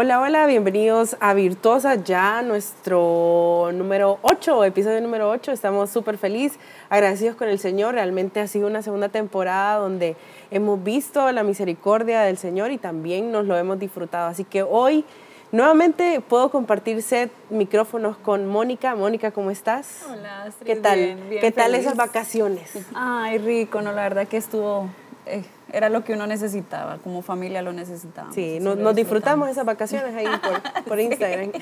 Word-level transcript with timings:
Hola, 0.00 0.20
hola, 0.20 0.46
bienvenidos 0.46 1.16
a 1.18 1.34
Virtuosa, 1.34 1.96
ya 1.96 2.40
nuestro 2.42 3.70
número 3.74 4.20
8, 4.22 4.62
episodio 4.62 5.00
número 5.00 5.28
8. 5.28 5.50
Estamos 5.50 5.90
súper 5.90 6.18
felices, 6.18 6.56
agradecidos 6.88 7.34
con 7.34 7.48
el 7.48 7.58
Señor. 7.58 7.94
Realmente 7.94 8.38
ha 8.38 8.46
sido 8.46 8.68
una 8.68 8.80
segunda 8.80 9.08
temporada 9.08 9.78
donde 9.78 10.14
hemos 10.52 10.84
visto 10.84 11.32
la 11.32 11.42
misericordia 11.42 12.20
del 12.20 12.38
Señor 12.38 12.70
y 12.70 12.78
también 12.78 13.32
nos 13.32 13.46
lo 13.46 13.56
hemos 13.58 13.80
disfrutado. 13.80 14.28
Así 14.28 14.44
que 14.44 14.62
hoy 14.62 15.04
nuevamente 15.50 16.20
puedo 16.20 16.48
compartir 16.52 17.02
set 17.02 17.32
micrófonos 17.50 18.16
con 18.18 18.46
Mónica. 18.46 18.94
Mónica, 18.94 19.32
¿cómo 19.32 19.50
estás? 19.50 20.04
Hola, 20.08 20.44
Astrid. 20.44 20.64
¿Qué 20.64 20.76
tal? 20.76 20.96
Bien, 20.96 21.28
bien 21.28 21.40
¿Qué 21.40 21.50
tal 21.50 21.74
esas 21.74 21.96
vacaciones? 21.96 22.70
Ay, 22.94 23.38
rico, 23.38 23.82
no, 23.82 23.90
la 23.90 24.02
verdad 24.02 24.28
que 24.28 24.36
estuvo, 24.36 24.86
eh, 25.28 25.44
era 25.72 25.88
lo 25.88 26.04
que 26.04 26.14
uno 26.14 26.26
necesitaba, 26.26 26.98
como 26.98 27.22
familia 27.22 27.62
lo 27.62 27.72
necesitábamos. 27.72 28.34
Sí, 28.34 28.58
nos, 28.60 28.94
disfrutamos 28.94 29.48
esas 29.48 29.64
vacaciones 29.64 30.14
ahí 30.14 30.26
por, 30.26 30.84
por 30.84 31.00
Instagram. 31.00 31.52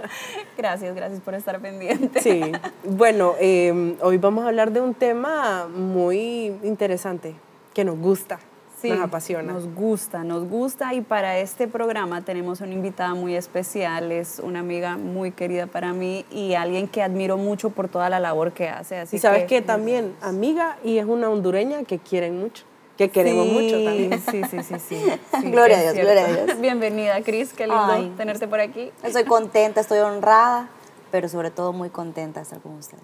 Gracias, 0.56 0.94
gracias 0.94 1.20
por 1.20 1.34
estar 1.34 1.60
pendiente. 1.60 2.20
Sí, 2.20 2.40
bueno, 2.84 3.34
eh, 3.38 3.96
hoy 4.00 4.18
vamos 4.18 4.44
a 4.44 4.48
hablar 4.48 4.72
de 4.72 4.80
un 4.80 4.94
tema 4.94 5.68
muy 5.68 6.54
interesante 6.62 7.34
que 7.74 7.84
nos 7.84 7.98
gusta, 7.98 8.38
Sí, 8.80 8.90
nos 8.90 9.00
apasiona. 9.00 9.52
Nos 9.54 9.74
gusta, 9.74 10.22
nos 10.22 10.46
gusta 10.48 10.92
y 10.92 11.00
para 11.00 11.38
este 11.38 11.66
programa 11.66 12.22
tenemos 12.22 12.60
una 12.60 12.72
invitada 12.72 13.14
muy 13.14 13.34
especial, 13.34 14.12
es 14.12 14.38
una 14.38 14.60
amiga 14.60 14.98
muy 14.98 15.32
querida 15.32 15.66
para 15.66 15.94
mí 15.94 16.26
y 16.30 16.54
alguien 16.54 16.86
que 16.86 17.02
admiro 17.02 17.38
mucho 17.38 17.70
por 17.70 17.88
toda 17.88 18.10
la 18.10 18.20
labor 18.20 18.52
que 18.52 18.68
hace. 18.68 18.98
Así 18.98 19.16
y 19.16 19.18
sabes 19.18 19.42
que, 19.42 19.46
que 19.46 19.62
también 19.62 20.14
amiga 20.20 20.76
y 20.84 20.98
es 20.98 21.06
una 21.06 21.30
hondureña 21.30 21.84
que 21.84 21.98
quieren 21.98 22.38
mucho, 22.38 22.64
que 22.96 23.10
queremos 23.10 23.46
Sí, 23.46 23.52
mucho 23.52 23.84
también. 23.84 24.20
Sí, 24.30 24.42
sí, 24.50 24.62
sí, 24.62 24.78
sí. 24.78 25.02
sí, 25.40 25.50
Gloria 25.50 25.78
a 25.78 25.82
Dios, 25.82 25.94
gloria 25.94 26.22
a 26.22 26.26
cierto. 26.26 26.46
Dios. 26.46 26.60
Bienvenida, 26.60 27.20
Cris, 27.22 27.52
qué 27.52 27.66
lindo 27.66 27.82
Ay. 27.84 28.12
tenerte 28.16 28.48
por 28.48 28.60
aquí. 28.60 28.90
Estoy 29.02 29.24
contenta, 29.24 29.80
estoy 29.80 29.98
honrada, 29.98 30.68
pero 31.10 31.28
sobre 31.28 31.50
todo 31.50 31.72
muy 31.72 31.90
contenta 31.90 32.40
de 32.40 32.44
estar 32.44 32.60
con 32.60 32.72
ustedes. 32.74 33.02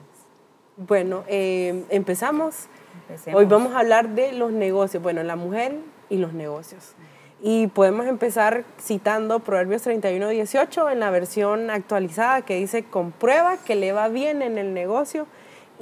Bueno, 0.77 1.25
eh, 1.29 1.85
empezamos. 1.91 2.67
Empecemos. 3.09 3.39
Hoy 3.39 3.47
vamos 3.47 3.75
a 3.75 3.81
hablar 3.81 4.11
de 4.11 4.33
los 4.33 4.53
negocios, 4.53 5.03
bueno, 5.03 5.23
la 5.23 5.37
mujer 5.37 5.77
y 6.09 6.17
los 6.17 6.33
negocios. 6.33 6.95
Y 7.43 7.67
podemos 7.67 8.07
empezar 8.07 8.65
citando 8.81 9.41
Proverbios 9.41 9.83
31, 9.83 10.29
18 10.29 10.91
en 10.91 11.01
la 11.01 11.11
versión 11.11 11.71
actualizada 11.71 12.43
que 12.43 12.57
dice, 12.57 12.85
comprueba 12.85 13.57
que 13.59 13.75
le 13.75 13.93
va 13.93 14.09
bien 14.09 14.43
en 14.43 14.59
el 14.59 14.73
negocio 14.75 15.27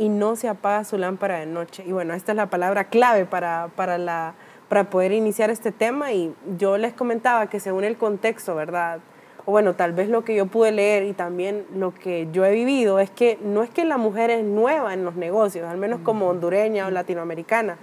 y 0.00 0.08
no 0.08 0.34
se 0.34 0.48
apaga 0.48 0.82
su 0.84 0.96
lámpara 0.96 1.40
de 1.40 1.46
noche. 1.46 1.84
Y 1.86 1.92
bueno, 1.92 2.14
esta 2.14 2.32
es 2.32 2.36
la 2.36 2.48
palabra 2.48 2.84
clave 2.84 3.26
para, 3.26 3.68
para, 3.76 3.98
la, 3.98 4.32
para 4.70 4.88
poder 4.88 5.12
iniciar 5.12 5.50
este 5.50 5.72
tema 5.72 6.14
y 6.14 6.34
yo 6.56 6.78
les 6.78 6.94
comentaba 6.94 7.48
que 7.48 7.60
según 7.60 7.84
el 7.84 7.98
contexto, 7.98 8.54
¿verdad? 8.54 9.00
O 9.44 9.52
bueno, 9.52 9.74
tal 9.74 9.92
vez 9.92 10.08
lo 10.08 10.24
que 10.24 10.34
yo 10.34 10.46
pude 10.46 10.72
leer 10.72 11.02
y 11.02 11.12
también 11.12 11.66
lo 11.74 11.92
que 11.92 12.28
yo 12.32 12.46
he 12.46 12.52
vivido 12.52 12.98
es 12.98 13.10
que 13.10 13.38
no 13.42 13.62
es 13.62 13.68
que 13.68 13.84
la 13.84 13.98
mujer 13.98 14.30
es 14.30 14.42
nueva 14.42 14.94
en 14.94 15.04
los 15.04 15.16
negocios, 15.16 15.68
al 15.68 15.76
menos 15.76 16.00
como 16.00 16.28
hondureña 16.28 16.86
o 16.86 16.90
latinoamericana, 16.90 17.76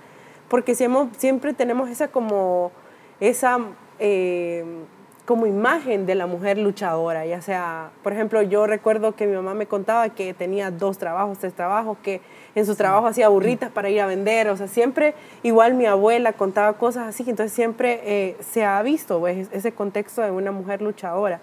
porque 0.48 0.74
siempre, 0.74 1.20
siempre 1.20 1.54
tenemos 1.54 1.88
esa 1.88 2.08
como, 2.08 2.72
esa 3.20 3.60
eh, 4.00 4.66
como 5.28 5.46
imagen 5.46 6.06
de 6.06 6.16
la 6.16 6.26
mujer 6.26 6.58
luchadora, 6.58 7.26
ya 7.26 7.42
sea, 7.42 7.92
por 8.02 8.14
ejemplo, 8.14 8.42
yo 8.44 8.66
recuerdo 8.66 9.14
que 9.14 9.28
mi 9.28 9.36
mamá 9.36 9.54
me 9.56 9.66
contaba 9.66 10.08
que 10.08 10.34
tenía 10.34 10.72
dos 10.72 10.98
trabajos, 10.98 11.38
tres 11.40 11.54
trabajos, 11.54 11.98
que 12.02 12.22
en 12.56 12.66
su 12.66 12.78
trabajo 12.78 13.08
hacía 13.08 13.28
burritas 13.28 13.70
para 13.70 13.90
ir 13.90 14.00
a 14.00 14.06
vender, 14.08 14.48
o 14.48 14.56
sea, 14.56 14.70
siempre, 14.70 15.16
igual 15.44 15.74
mi 15.74 15.86
abuela 15.86 16.32
contaba 16.32 16.78
cosas 16.78 17.10
así, 17.10 17.30
entonces 17.30 17.52
siempre 17.52 18.00
eh, 18.06 18.38
se 18.40 18.64
ha 18.64 18.82
visto 18.84 19.20
pues, 19.20 19.50
ese 19.52 19.74
contexto 19.74 20.22
de 20.22 20.32
una 20.32 20.54
mujer 20.54 20.82
luchadora. 20.82 21.42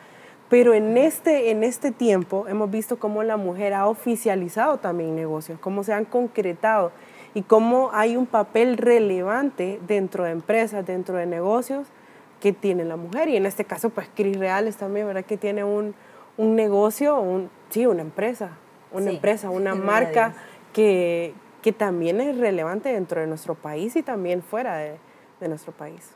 Pero 0.48 0.72
en 0.72 0.96
este, 0.96 1.50
en 1.50 1.62
este 1.62 1.90
tiempo 1.90 2.46
hemos 2.48 2.70
visto 2.70 2.98
cómo 2.98 3.22
la 3.22 3.36
mujer 3.36 3.74
ha 3.74 3.86
oficializado 3.86 4.78
también 4.78 5.14
negocios, 5.14 5.58
cómo 5.60 5.84
se 5.84 5.92
han 5.92 6.06
concretado 6.06 6.90
y 7.34 7.42
cómo 7.42 7.90
hay 7.92 8.16
un 8.16 8.24
papel 8.24 8.78
relevante 8.78 9.78
dentro 9.86 10.24
de 10.24 10.30
empresas, 10.30 10.86
dentro 10.86 11.18
de 11.18 11.26
negocios 11.26 11.86
que 12.44 12.52
tiene 12.52 12.84
la 12.84 12.96
mujer. 12.96 13.30
Y 13.30 13.38
en 13.38 13.46
este 13.46 13.64
caso, 13.64 13.88
pues 13.88 14.06
Cris 14.14 14.38
Reales 14.38 14.76
también, 14.76 15.06
¿verdad? 15.06 15.24
Que 15.24 15.38
tiene 15.38 15.64
un, 15.64 15.94
un 16.36 16.54
negocio, 16.54 17.18
un, 17.18 17.48
sí, 17.70 17.86
una 17.86 18.02
empresa, 18.02 18.50
una 18.92 19.08
Sí, 19.08 19.16
empresa, 19.16 19.48
una 19.48 19.74
marca 19.74 20.34
que, 20.74 21.32
que 21.62 21.72
también 21.72 22.20
es 22.20 22.36
relevante 22.36 22.90
dentro 22.90 23.22
de 23.22 23.26
nuestro 23.26 23.54
país 23.54 23.96
y 23.96 24.02
también 24.02 24.42
fuera 24.42 24.76
de, 24.76 24.98
de 25.40 25.48
nuestro 25.48 25.72
país. 25.72 26.10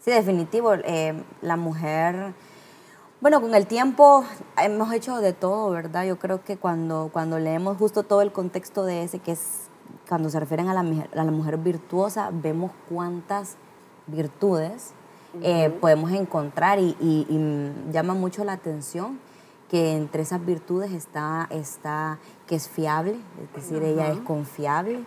Sí, 0.00 0.10
definitivo, 0.10 0.74
eh, 0.74 1.22
la 1.40 1.54
mujer, 1.54 2.32
bueno, 3.20 3.40
con 3.40 3.54
el 3.54 3.68
tiempo 3.68 4.24
hemos 4.60 4.92
hecho 4.92 5.18
de 5.18 5.32
todo, 5.32 5.70
¿verdad? 5.70 6.04
Yo 6.04 6.18
creo 6.18 6.42
que 6.42 6.56
cuando, 6.56 7.10
cuando 7.12 7.38
leemos 7.38 7.76
justo 7.76 8.02
todo 8.02 8.22
el 8.22 8.32
contexto 8.32 8.84
de 8.84 9.04
ese, 9.04 9.20
que 9.20 9.30
es 9.30 9.68
cuando 10.08 10.30
se 10.30 10.40
refieren 10.40 10.68
a 10.68 10.74
la, 10.74 10.80
a 10.80 11.24
la 11.24 11.30
mujer 11.30 11.58
virtuosa, 11.58 12.30
vemos 12.32 12.72
cuántas 12.88 13.54
virtudes 14.08 14.94
eh, 15.42 15.70
podemos 15.80 16.10
encontrar 16.12 16.78
y, 16.78 16.96
y- 17.00 17.26
y 17.28 17.92
llama 17.92 18.14
mucho 18.14 18.44
la 18.44 18.52
atención 18.54 19.18
que 19.70 19.92
entre 19.92 20.22
esas 20.22 20.44
virtudes 20.44 20.90
está, 20.92 21.46
está 21.50 22.18
que 22.48 22.56
es 22.56 22.68
fiable, 22.68 23.16
es 23.44 23.54
decir, 23.54 23.82
ella 23.84 24.10
es 24.10 24.18
confiable, 24.20 24.98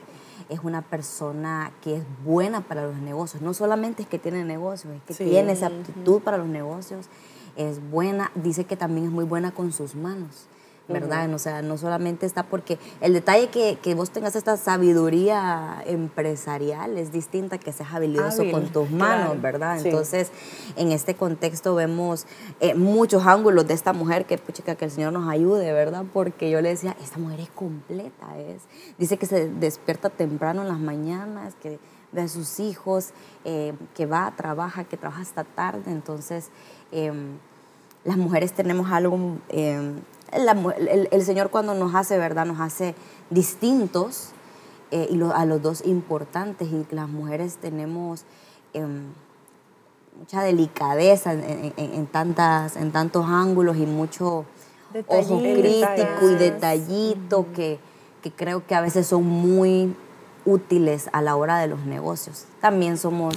es 0.47 0.59
una 0.63 0.81
persona 0.81 1.71
que 1.81 1.97
es 1.97 2.03
buena 2.23 2.61
para 2.61 2.83
los 2.87 2.95
negocios. 2.97 3.41
No 3.41 3.53
solamente 3.53 4.03
es 4.03 4.07
que 4.07 4.19
tiene 4.19 4.45
negocios, 4.45 4.93
es 4.95 5.01
que 5.03 5.13
Sí. 5.13 5.25
tiene 5.25 5.51
esa 5.51 5.67
aptitud 5.67 6.21
para 6.21 6.37
los 6.37 6.47
negocios, 6.47 7.07
es 7.57 7.81
buena, 7.91 8.31
dice 8.35 8.63
que 8.63 8.77
también 8.77 9.05
es 9.07 9.11
muy 9.11 9.25
buena 9.25 9.51
con 9.51 9.73
sus 9.73 9.95
manos. 9.95 10.47
¿Verdad? 10.87 11.33
O 11.33 11.39
sea, 11.39 11.61
no 11.61 11.77
solamente 11.77 12.25
está 12.25 12.43
porque 12.43 12.77
el 12.99 13.13
detalle 13.13 13.47
que, 13.47 13.77
que 13.81 13.95
vos 13.95 14.09
tengas 14.09 14.35
esta 14.35 14.57
sabiduría 14.57 15.81
empresarial 15.85 16.97
es 16.97 17.13
distinta 17.13 17.57
que 17.57 17.71
seas 17.71 17.93
habilidoso 17.93 18.41
Hábil, 18.41 18.51
con 18.51 18.67
tus 18.67 18.91
manos, 18.91 19.27
claro, 19.27 19.41
¿verdad? 19.41 19.79
sí. 19.79 19.87
Entonces, 19.87 20.29
en 20.75 20.91
este 20.91 21.15
contexto 21.15 21.73
vemos 21.73 22.25
eh, 22.59 22.75
muchos 22.75 23.25
ángulos 23.25 23.65
de 23.65 23.73
esta 23.73 23.93
mujer 23.93 24.25
que, 24.25 24.37
puchica, 24.37 24.75
que 24.75 24.83
el 24.83 24.91
Señor 24.91 25.13
nos 25.13 25.29
ayude, 25.29 25.71
¿verdad? 25.71 26.03
Porque 26.11 26.51
yo 26.51 26.59
le 26.59 26.69
decía, 26.69 26.97
esta 27.01 27.17
mujer 27.17 27.39
es 27.39 27.49
completa, 27.49 28.37
es. 28.37 28.63
Dice 28.97 29.17
que 29.17 29.25
se 29.25 29.49
despierta 29.49 30.09
temprano 30.09 30.63
en 30.63 30.67
las 30.67 30.79
mañanas, 30.79 31.55
que 31.61 31.79
ve 32.11 32.21
a 32.21 32.27
sus 32.27 32.59
hijos, 32.59 33.09
eh, 33.45 33.73
que 33.95 34.05
va, 34.05 34.31
trabaja, 34.35 34.83
que 34.83 34.97
trabaja 34.97 35.21
hasta 35.21 35.43
tarde. 35.43 35.91
Entonces, 35.91 36.49
em, 36.91 37.37
las 38.03 38.17
mujeres 38.17 38.53
tenemos 38.53 38.91
algo, 38.91 39.37
eh, 39.49 39.93
la 40.37 40.51
el, 40.77 41.07
el 41.11 41.23
Señor 41.23 41.49
cuando 41.49 41.73
nos 41.73 41.93
hace, 41.95 42.17
¿verdad? 42.17 42.45
Nos 42.45 42.59
hace 42.59 42.95
distintos 43.29 44.29
eh, 44.91 45.07
y 45.09 45.15
lo- 45.15 45.33
a 45.35 45.45
los 45.45 45.61
dos 45.61 45.85
importantes 45.85 46.67
y 46.71 46.85
las 46.91 47.09
mujeres 47.09 47.57
tenemos 47.57 48.23
em, 48.73 49.03
mucha 50.19 50.41
delicadeza 50.43 51.33
en, 51.33 51.43
en- 51.43 51.73
en- 51.77 51.93
en 51.93 52.07
tantas, 52.07 52.75
en 52.75 52.91
tantos 52.91 53.25
ángulos 53.27 53.77
y 53.77 53.85
mucho 53.85 54.45
ojo 55.07 55.39
crítico 55.41 56.29
y 56.29 56.35
detallito 56.35 57.47
que, 57.55 57.79
que 58.21 58.31
creo 58.31 58.65
que 58.67 58.75
a 58.75 58.81
veces 58.81 59.07
son 59.07 59.23
muy 59.25 59.95
útiles 60.45 61.09
a 61.13 61.21
la 61.21 61.35
hora 61.35 61.57
de 61.57 61.67
los 61.67 61.79
negocios. 61.85 62.45
También 62.61 62.97
somos 62.97 63.35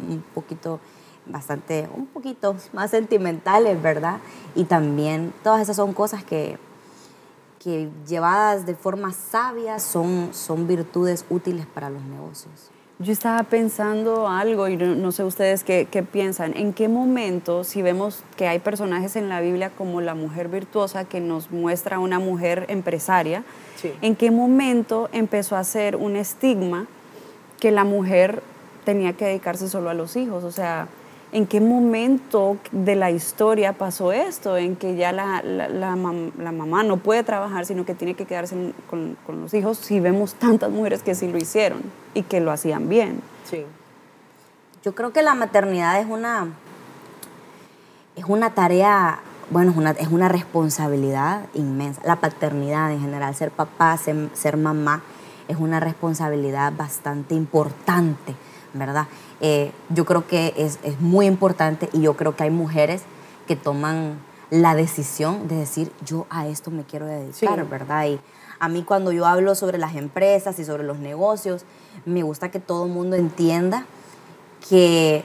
un 0.00 0.22
poquito, 0.34 0.80
bastante, 1.28 1.88
un 1.94 2.06
poquito 2.06 2.56
más 2.72 2.90
sentimentales, 2.90 3.80
¿verdad? 3.80 4.18
Y 4.54 4.64
también 4.64 5.32
todas 5.42 5.60
esas 5.62 5.76
son 5.76 5.92
cosas 5.92 6.24
que, 6.24 6.58
que 7.58 7.88
llevadas 8.06 8.66
de 8.66 8.74
forma 8.74 9.12
sabia 9.12 9.78
son, 9.78 10.30
son 10.32 10.66
virtudes 10.66 11.24
útiles 11.30 11.66
para 11.66 11.90
los 11.90 12.02
negocios. 12.02 12.70
Yo 13.00 13.12
estaba 13.12 13.44
pensando 13.44 14.26
algo 14.26 14.66
y 14.66 14.76
no, 14.76 14.96
no 14.96 15.12
sé 15.12 15.22
ustedes 15.22 15.62
qué, 15.62 15.86
qué 15.88 16.02
piensan. 16.02 16.56
¿En 16.56 16.72
qué 16.72 16.88
momento, 16.88 17.62
si 17.62 17.80
vemos 17.80 18.24
que 18.36 18.48
hay 18.48 18.58
personajes 18.58 19.14
en 19.14 19.28
la 19.28 19.40
Biblia 19.40 19.70
como 19.70 20.00
la 20.00 20.16
mujer 20.16 20.48
virtuosa 20.48 21.04
que 21.04 21.20
nos 21.20 21.52
muestra 21.52 21.96
a 21.96 21.98
una 22.00 22.18
mujer 22.18 22.64
empresaria, 22.68 23.44
Sí. 23.76 23.92
en 24.02 24.16
qué 24.16 24.32
momento 24.32 25.08
empezó 25.12 25.54
a 25.54 25.62
ser 25.62 25.94
un 25.94 26.16
estigma 26.16 26.86
que 27.60 27.70
la 27.70 27.84
mujer 27.84 28.42
tenía 28.84 29.12
que 29.12 29.26
dedicarse 29.26 29.68
solo 29.68 29.90
a 29.90 29.94
los 29.94 30.16
hijos? 30.16 30.42
O 30.42 30.50
sea, 30.50 30.88
¿en 31.32 31.46
qué 31.46 31.60
momento 31.60 32.56
de 32.72 32.96
la 32.96 33.10
historia 33.10 33.72
pasó 33.74 34.12
esto? 34.12 34.56
En 34.56 34.76
que 34.76 34.96
ya 34.96 35.12
la, 35.12 35.42
la- 35.42 35.68
la 35.68 35.94
mam- 35.96 36.32
la 36.38 36.52
mamá 36.52 36.82
no 36.82 36.96
puede 36.96 37.22
trabajar, 37.22 37.66
sino 37.66 37.84
que 37.84 37.94
tiene 37.94 38.14
que 38.14 38.24
quedarse 38.24 38.72
con, 38.88 39.16
con 39.26 39.40
los 39.42 39.52
hijos, 39.54 39.78
si 39.78 40.00
vemos 40.00 40.34
tantas 40.34 40.70
mujeres 40.70 41.02
que 41.02 41.14
sí 41.14 41.28
lo 41.28 41.38
hicieron 41.38 41.82
y 42.14 42.22
que 42.22 42.40
lo 42.40 42.50
hacían 42.50 42.88
bien. 42.88 43.20
Sí. 43.44 43.64
Yo 44.84 44.94
creo 44.94 45.12
que 45.12 45.22
la 45.22 45.34
maternidad 45.34 46.00
es 46.00 46.06
una, 46.06 46.48
es 48.16 48.24
una 48.26 48.50
tarea, 48.50 49.20
bueno, 49.50 49.70
es 49.72 49.76
una, 49.76 49.90
es 49.92 50.08
una 50.08 50.28
responsabilidad 50.28 51.46
inmensa. 51.54 52.00
La 52.04 52.16
paternidad 52.16 52.92
en 52.92 53.00
general, 53.00 53.34
ser 53.34 53.50
papá, 53.50 53.96
ser, 53.96 54.28
ser 54.34 54.56
mamá, 54.56 55.02
es 55.48 55.56
una 55.56 55.80
responsabilidad 55.80 56.72
bastante 56.76 57.34
importante, 57.34 58.34
¿verdad? 58.74 59.06
Eh, 59.40 59.72
yo 59.90 60.04
creo 60.04 60.26
que 60.26 60.54
es, 60.56 60.78
es 60.82 61.00
muy 61.00 61.26
importante 61.26 61.88
y 61.92 62.00
yo 62.00 62.16
creo 62.16 62.34
que 62.34 62.44
hay 62.44 62.50
mujeres 62.50 63.02
que 63.46 63.56
toman 63.56 64.18
la 64.50 64.74
decisión 64.74 65.48
de 65.48 65.56
decir, 65.56 65.92
yo 66.04 66.26
a 66.30 66.46
esto 66.46 66.70
me 66.70 66.84
quiero 66.84 67.06
dedicar, 67.06 67.68
¿verdad? 67.68 68.06
Y 68.06 68.20
a 68.58 68.68
mí 68.68 68.82
cuando 68.82 69.12
yo 69.12 69.26
hablo 69.26 69.54
sobre 69.54 69.78
las 69.78 69.94
empresas 69.94 70.58
y 70.58 70.64
sobre 70.64 70.84
los 70.84 70.98
negocios, 70.98 71.64
me 72.04 72.22
gusta 72.22 72.50
que 72.50 72.58
todo 72.58 72.86
el 72.86 72.92
mundo 72.92 73.16
entienda 73.16 73.86
que, 74.68 75.22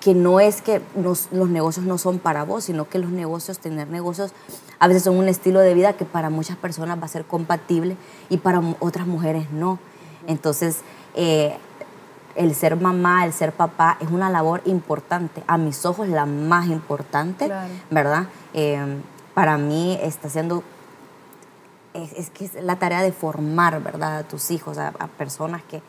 que 0.00 0.14
no 0.14 0.40
es 0.40 0.62
que 0.62 0.80
los 0.94 1.30
negocios 1.32 1.84
no 1.84 1.98
son 1.98 2.18
para 2.18 2.44
vos, 2.44 2.64
sino 2.64 2.88
que 2.88 2.98
los 2.98 3.10
negocios, 3.10 3.58
tener 3.58 3.88
negocios, 3.88 4.32
a 4.78 4.88
veces 4.88 5.02
son 5.02 5.16
un 5.16 5.28
estilo 5.28 5.60
de 5.60 5.74
vida 5.74 5.94
que 5.94 6.04
para 6.04 6.30
muchas 6.30 6.56
personas 6.56 7.00
va 7.00 7.04
a 7.04 7.08
ser 7.08 7.24
compatible 7.24 7.96
y 8.30 8.38
para 8.38 8.62
otras 8.80 9.06
mujeres 9.06 9.50
no. 9.50 9.78
Entonces, 10.26 10.78
eh, 11.14 11.56
el 12.34 12.54
ser 12.54 12.76
mamá, 12.76 13.24
el 13.24 13.32
ser 13.32 13.52
papá 13.52 13.96
es 14.00 14.10
una 14.10 14.30
labor 14.30 14.62
importante, 14.64 15.42
a 15.46 15.58
mis 15.58 15.84
ojos 15.84 16.08
la 16.08 16.26
más 16.26 16.66
importante, 16.66 17.50
¿verdad? 17.90 18.26
Eh, 18.54 19.00
para 19.34 19.58
mí 19.58 19.98
está 20.02 20.28
siendo, 20.28 20.62
es, 21.94 22.30
que 22.30 22.44
es 22.44 22.54
la 22.62 22.76
tarea 22.76 23.02
de 23.02 23.12
formar, 23.12 23.82
¿verdad? 23.82 24.18
A 24.18 24.22
tus 24.24 24.50
hijos, 24.50 24.78
a, 24.78 24.92
personas 25.18 25.62
que, 25.62 25.82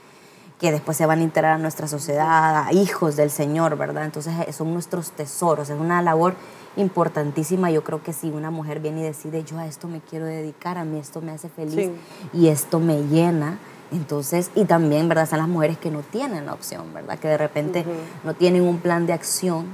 que 0.60 0.72
después 0.72 0.98
se 0.98 1.06
van 1.06 1.20
a 1.20 1.24
integrar 1.24 1.54
a 1.54 1.58
nuestra 1.58 1.88
sociedad, 1.88 2.68
a 2.68 2.74
hijos 2.74 3.16
del 3.16 3.30
Señor, 3.30 3.78
¿verdad? 3.78 4.06
Entonces 4.06 4.34
eh, 4.48 4.54
son 4.54 4.74
nuestros 4.74 5.12
tesoros, 5.12 5.70
es 5.70 5.80
una 5.80 6.02
labor 6.02 6.36
importantísima. 6.76 7.70
Yo 7.72 7.84
creo 7.84 8.02
que 8.02 8.14
si 8.14 8.30
una 8.30 8.52
mujer 8.52 8.80
viene 8.80 9.02
y 9.02 9.04
decide, 9.04 9.44
yo 9.44 9.58
a 9.60 9.68
esto 9.68 9.88
me 9.88 10.00
quiero 10.02 10.26
dedicar, 10.26 10.78
a 10.78 10.86
mí 10.86 11.00
esto 11.00 11.22
me 11.22 11.32
hace 11.32 11.50
feliz 11.50 11.92
y 12.34 12.48
esto 12.48 12.80
me 12.80 13.04
llena, 13.04 13.58
entonces, 13.94 14.52
y 14.56 14.66
también, 14.66 15.08
¿verdad? 15.08 15.26
Están 15.26 15.40
las 15.40 15.48
mujeres 15.48 15.78
que 15.78 15.92
no 15.92 16.02
tienen 16.02 16.46
la 16.46 16.54
opción, 16.54 16.94
¿verdad? 16.94 17.20
Que 17.20 17.28
de 17.28 17.38
repente 17.38 17.86
no 18.24 18.34
tienen 18.34 18.64
un 18.64 18.80
plan 18.80 19.06
de 19.06 19.14
acción 19.14 19.68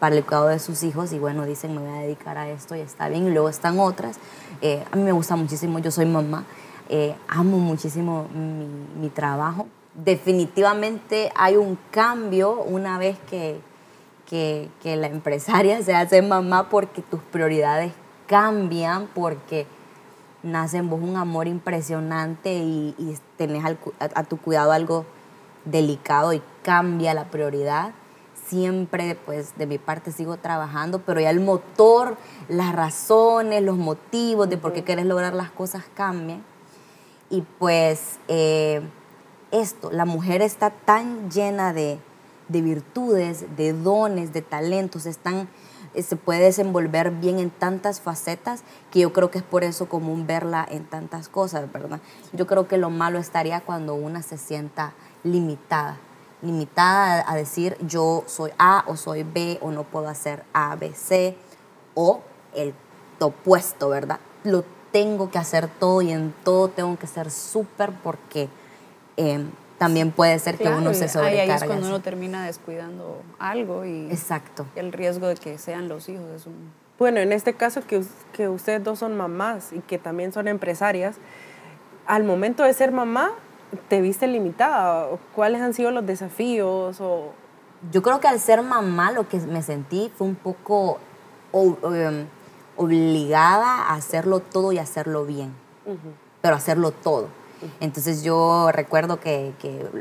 para 0.00 0.16
el 0.16 0.24
cuidado 0.24 0.48
de 0.48 0.58
sus 0.58 0.82
hijos 0.82 1.12
y 1.12 1.18
bueno, 1.18 1.44
dicen, 1.44 1.74
me 1.74 1.80
voy 1.80 1.98
a 1.98 2.02
dedicar 2.02 2.36
a 2.38 2.48
esto 2.48 2.74
y 2.74 2.80
está 2.80 3.08
bien. 3.08 3.26
Y 3.26 3.30
luego 3.30 3.48
están 3.48 3.78
otras. 3.78 4.18
Eh, 4.60 4.82
a 4.90 4.96
mí 4.96 5.02
me 5.02 5.12
gusta 5.12 5.36
muchísimo, 5.36 5.78
yo 5.78 5.90
soy 5.90 6.06
mamá, 6.06 6.44
eh, 6.88 7.14
amo 7.28 7.58
muchísimo 7.58 8.26
mi, 8.34 8.66
mi, 9.00 9.08
trabajo. 9.10 9.68
Definitivamente 9.94 11.30
hay 11.36 11.56
un 11.56 11.78
cambio 11.90 12.62
una 12.62 12.98
vez 12.98 13.18
que, 13.28 13.60
que, 14.26 14.68
que 14.82 14.96
la 14.96 15.06
empresaria 15.06 15.82
se 15.84 15.94
hace 15.94 16.22
mamá 16.22 16.68
porque 16.70 17.02
tus 17.02 17.20
prioridades 17.20 17.92
cambian, 18.26 19.08
porque 19.14 19.66
nace 20.42 20.78
en 20.78 20.88
vos 20.88 21.00
un 21.02 21.16
amor 21.16 21.46
impresionante 21.46 22.52
y, 22.54 22.94
y 22.98 23.18
tenés 23.36 23.64
a, 23.98 24.24
tu 24.24 24.38
cuidado 24.38 24.72
algo 24.72 25.04
delicado 25.64 26.32
y 26.32 26.42
cambia 26.62 27.14
la 27.14 27.24
prioridad. 27.30 27.92
Siempre, 28.46 29.14
pues, 29.14 29.56
de 29.56 29.66
mi 29.66 29.78
parte 29.78 30.10
sigo 30.10 30.36
trabajando, 30.36 31.00
pero 31.00 31.20
ya 31.20 31.30
el 31.30 31.40
motor, 31.40 32.16
las 32.48 32.74
razones, 32.74 33.62
los 33.62 33.76
motivos 33.76 34.48
de 34.48 34.56
por 34.56 34.72
qué 34.72 34.82
quieres 34.82 35.06
lograr 35.06 35.34
las 35.34 35.50
cosas 35.50 35.84
cambian. 35.94 36.42
Y 37.28 37.42
pues, 37.42 38.18
eh, 38.26 38.82
esto, 39.52 39.92
la 39.92 40.04
mujer 40.04 40.42
está 40.42 40.70
tan 40.70 41.30
llena 41.30 41.72
de, 41.72 41.98
de 42.48 42.62
virtudes, 42.62 43.56
de 43.56 43.72
dones, 43.72 44.32
de 44.32 44.42
talentos, 44.42 45.06
están 45.06 45.48
se 45.98 46.16
puede 46.16 46.40
desenvolver 46.44 47.10
bien 47.10 47.38
en 47.38 47.50
tantas 47.50 48.00
facetas 48.00 48.62
que 48.90 49.00
yo 49.00 49.12
creo 49.12 49.30
que 49.30 49.38
es 49.38 49.44
por 49.44 49.64
eso 49.64 49.88
común 49.88 50.26
verla 50.26 50.66
en 50.68 50.84
tantas 50.84 51.28
cosas, 51.28 51.70
¿verdad? 51.72 52.00
Yo 52.32 52.46
creo 52.46 52.68
que 52.68 52.78
lo 52.78 52.90
malo 52.90 53.18
estaría 53.18 53.60
cuando 53.60 53.94
una 53.94 54.22
se 54.22 54.38
sienta 54.38 54.92
limitada, 55.24 55.98
limitada 56.42 57.24
a 57.26 57.34
decir 57.34 57.76
yo 57.80 58.24
soy 58.26 58.52
A 58.58 58.84
o 58.86 58.96
soy 58.96 59.24
B 59.24 59.58
o 59.60 59.72
no 59.72 59.84
puedo 59.84 60.08
hacer 60.08 60.44
A, 60.52 60.76
B, 60.76 60.92
C 60.94 61.36
o 61.94 62.20
el 62.54 62.74
opuesto, 63.18 63.88
¿verdad? 63.88 64.20
Lo 64.44 64.64
tengo 64.92 65.30
que 65.30 65.38
hacer 65.38 65.68
todo 65.68 66.02
y 66.02 66.12
en 66.12 66.34
todo 66.44 66.68
tengo 66.68 66.96
que 66.98 67.06
ser 67.06 67.30
súper 67.30 67.92
porque 68.02 68.48
em, 69.16 69.50
también 69.80 70.10
puede 70.10 70.38
ser 70.38 70.58
que 70.58 70.68
uno 70.68 70.92
se 70.92 71.08
sobrecargue. 71.08 71.40
Ahí 71.40 71.50
es 71.56 71.64
cuando 71.64 71.86
uno 71.86 72.00
termina 72.00 72.44
descuidando 72.44 73.22
algo 73.38 73.86
y, 73.86 74.10
Exacto. 74.10 74.66
el 74.76 74.92
riesgo 74.92 75.26
de 75.26 75.36
que 75.36 75.56
sean 75.56 75.88
los 75.88 76.10
hijos 76.10 76.26
es 76.36 76.44
un... 76.44 76.70
Bueno, 76.98 77.18
en 77.20 77.32
este 77.32 77.54
caso 77.54 77.80
que, 77.86 78.02
que 78.34 78.50
ustedes 78.50 78.84
dos 78.84 78.98
son 78.98 79.16
mamás 79.16 79.72
y 79.72 79.78
que 79.78 79.96
también 79.96 80.34
son 80.34 80.48
empresarias, 80.48 81.16
al 82.04 82.24
momento 82.24 82.62
de 82.62 82.74
ser 82.74 82.92
mamá, 82.92 83.30
¿te 83.88 84.02
viste 84.02 84.26
limitada? 84.26 85.08
¿Cuáles 85.34 85.62
han 85.62 85.72
sido 85.72 85.90
los 85.92 86.04
desafíos? 86.04 87.00
O... 87.00 87.32
Yo 87.90 88.02
creo 88.02 88.20
que 88.20 88.28
al 88.28 88.38
ser 88.38 88.60
mamá 88.60 89.12
lo 89.12 89.30
que 89.30 89.38
me 89.38 89.62
sentí 89.62 90.12
fue 90.14 90.26
un 90.26 90.34
poco 90.34 90.98
em, 91.54 92.26
obligada 92.76 93.84
a 93.84 93.94
hacerlo 93.94 94.40
todo 94.40 94.72
y 94.72 94.78
hacerlo 94.78 95.24
bien, 95.24 95.54
pero 96.42 96.54
hacerlo 96.54 96.90
todo 96.90 97.39
entonces 97.80 98.22
yo 98.22 98.70
recuerdo 98.72 99.20
que, 99.20 99.52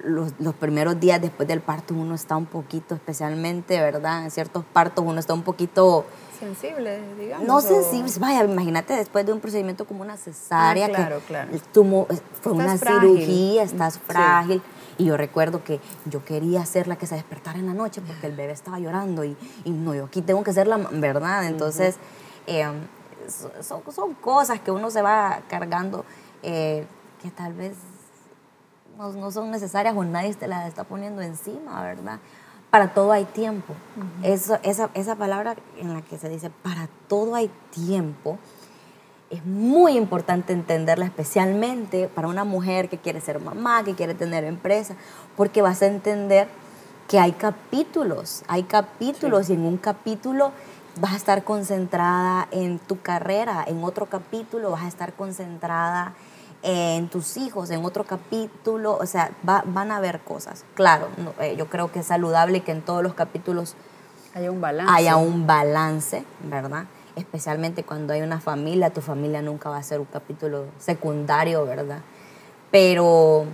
los, 0.03 0.33
primeros 0.55 0.99
días 0.99 1.21
después 1.21 1.47
del 1.47 1.61
parto 1.61 1.93
uno 1.93 2.15
está 2.15 2.35
un 2.35 2.45
poquito, 2.45 2.95
especialmente, 2.95 3.79
¿verdad? 3.79 4.23
En 4.23 4.31
ciertos 4.31 4.63
partos 4.65 5.05
uno 5.05 5.19
está 5.19 5.33
un 5.33 5.43
poquito... 5.43 6.05
Sensible, 6.39 7.01
digamos. 7.19 7.45
No 7.45 7.59
sensible, 7.59 8.09
vaya, 8.19 8.45
imagínate 8.45 8.93
después 8.93 9.25
de 9.25 9.33
un 9.33 9.41
procedimiento 9.41 9.85
como 9.85 10.01
una 10.01 10.15
cesárea, 10.15 10.85
ah, 10.85 10.89
claro, 10.89 11.21
claro. 11.27 11.51
fue 12.41 12.53
una 12.53 12.77
cirugía, 12.77 13.63
estás 13.63 13.99
frágil. 13.99 14.61
Y 14.97 15.05
yo 15.05 15.15
recuerdo 15.15 15.63
que 15.63 15.79
yo 16.05 16.25
quería 16.25 16.65
ser 16.65 16.87
la 16.87 16.97
que 16.97 17.07
se 17.07 17.15
despertara 17.15 17.57
en 17.57 17.67
la 17.67 17.73
noche 17.73 18.01
porque 18.01 18.27
el 18.27 18.35
bebé 18.35 18.51
estaba 18.51 18.79
llorando 18.79 19.23
y, 19.23 19.35
no, 19.65 19.95
yo 19.95 20.05
aquí 20.05 20.21
tengo 20.21 20.43
que 20.43 20.51
ser 20.51 20.67
la, 20.67 20.77
¿verdad? 20.77 21.47
Entonces, 21.47 21.95
em, 22.47 22.81
son, 23.61 23.81
son, 23.93 24.13
cosas 24.15 24.59
que 24.59 24.71
uno 24.71 24.91
se 24.91 25.01
va 25.01 25.41
cargando. 25.47 26.03
Eh, 26.43 26.85
que 27.21 27.31
tal 27.31 27.53
vez 27.53 27.75
no, 28.97 29.31
son 29.31 29.51
necesarias 29.51 29.95
o 29.95 30.03
nadie 30.03 30.33
te 30.33 30.47
las 30.47 30.67
está 30.67 30.83
poniendo 30.83 31.21
encima, 31.21 31.81
¿verdad? 31.81 32.19
Para 32.69 32.93
todo 32.93 33.11
hay 33.11 33.25
tiempo. 33.25 33.73
Eso, 34.23 34.59
esa, 34.63 34.89
esa 34.93 35.15
palabra 35.15 35.55
en 35.77 35.93
la 35.93 36.01
que 36.01 36.17
se 36.17 36.29
dice 36.29 36.49
para 36.49 36.87
todo 37.07 37.35
hay 37.35 37.49
tiempo 37.71 38.37
es 39.29 39.45
muy 39.45 39.95
importante 39.95 40.53
entenderla, 40.53 41.05
especialmente 41.05 42.07
para 42.07 42.27
una 42.27 42.43
mujer 42.43 42.89
que 42.89 42.97
quiere 42.97 43.21
ser 43.21 43.39
mamá, 43.39 43.83
que 43.83 43.93
quiere 43.93 44.15
tener 44.15 44.43
empresa, 44.43 44.95
porque 45.37 45.61
vas 45.61 45.81
a 45.81 45.87
entender 45.87 46.47
que 47.07 47.19
hay 47.19 47.31
capítulos, 47.33 48.43
hay 48.47 48.63
capítulos 48.63 49.49
y 49.49 49.53
en 49.53 49.61
un 49.61 49.77
capítulo 49.77 50.51
vas 50.99 51.13
a 51.13 51.17
estar 51.17 51.43
concentrada 51.43 52.47
en 52.51 52.79
tu 52.79 53.01
carrera, 53.01 53.63
en 53.67 53.83
otro 53.83 54.07
capítulo 54.07 54.71
vas 54.71 54.83
a 54.83 54.87
estar 54.87 55.13
concentrada 55.13 56.13
en 56.61 57.07
tus 57.09 57.37
hijos, 57.37 57.69
en 57.69 57.85
otro 57.85 58.03
capítulo, 58.03 58.97
o 58.97 59.05
sea, 59.05 59.31
van 59.43 59.91
a 59.91 59.97
haber 59.97 60.19
cosas. 60.19 60.65
Claro, 60.73 61.07
eh, 61.39 61.55
yo 61.57 61.69
creo 61.69 61.91
que 61.91 61.99
es 61.99 62.07
saludable 62.07 62.61
que 62.61 62.71
en 62.71 62.81
todos 62.81 63.01
los 63.01 63.13
capítulos 63.13 63.75
haya 64.33 64.51
un 64.51 64.61
balance. 64.61 64.93
Haya 64.93 65.17
un 65.17 65.47
balance, 65.47 66.23
¿verdad? 66.43 66.85
Especialmente 67.15 67.83
cuando 67.83 68.13
hay 68.13 68.21
una 68.21 68.39
familia, 68.39 68.89
tu 68.91 69.01
familia 69.01 69.41
nunca 69.41 69.69
va 69.69 69.77
a 69.77 69.83
ser 69.83 69.99
un 69.99 70.05
capítulo 70.05 70.65
secundario, 70.77 71.65
¿verdad? 71.65 71.99
Pero 72.71 73.45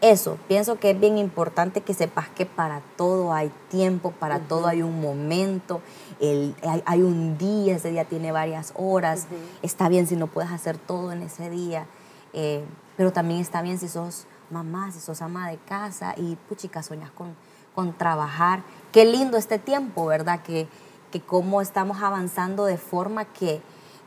eso, 0.00 0.38
pienso 0.48 0.78
que 0.78 0.90
es 0.90 1.00
bien 1.00 1.18
importante 1.18 1.82
que 1.82 1.92
sepas 1.92 2.28
que 2.28 2.46
para 2.46 2.80
todo 2.96 3.32
hay 3.32 3.50
tiempo, 3.68 4.12
para 4.12 4.40
todo 4.40 4.66
hay 4.66 4.82
un 4.82 5.00
momento, 5.00 5.82
hay, 6.20 7.02
un 7.02 7.36
día, 7.36 7.76
ese 7.76 7.90
día 7.90 8.04
tiene 8.04 8.32
varias 8.32 8.72
horas, 8.76 9.26
está 9.62 9.88
bien 9.88 10.06
si 10.06 10.16
no 10.16 10.26
puedes 10.26 10.50
hacer 10.50 10.78
todo 10.78 11.12
en 11.12 11.22
ese 11.22 11.50
día, 11.50 11.86
eh, 12.32 12.64
pero 12.96 13.12
también 13.12 13.40
está 13.40 13.60
bien 13.60 13.78
si 13.78 13.88
sos 13.88 14.26
mamá, 14.50 14.90
si 14.90 15.00
sos 15.00 15.20
ama 15.20 15.50
de 15.50 15.58
casa 15.58 16.14
y 16.16 16.36
puchica, 16.48 16.82
soñas 16.82 17.10
con, 17.10 17.36
con 17.74 17.92
trabajar. 17.92 18.62
Qué 18.92 19.04
lindo 19.04 19.36
este 19.36 19.58
tiempo, 19.58 20.06
¿verdad? 20.06 20.42
Que, 20.42 20.66
que 21.12 21.20
cómo 21.20 21.60
estamos 21.60 22.02
avanzando 22.02 22.64
de 22.64 22.78
forma 22.78 23.26
que... 23.26 23.60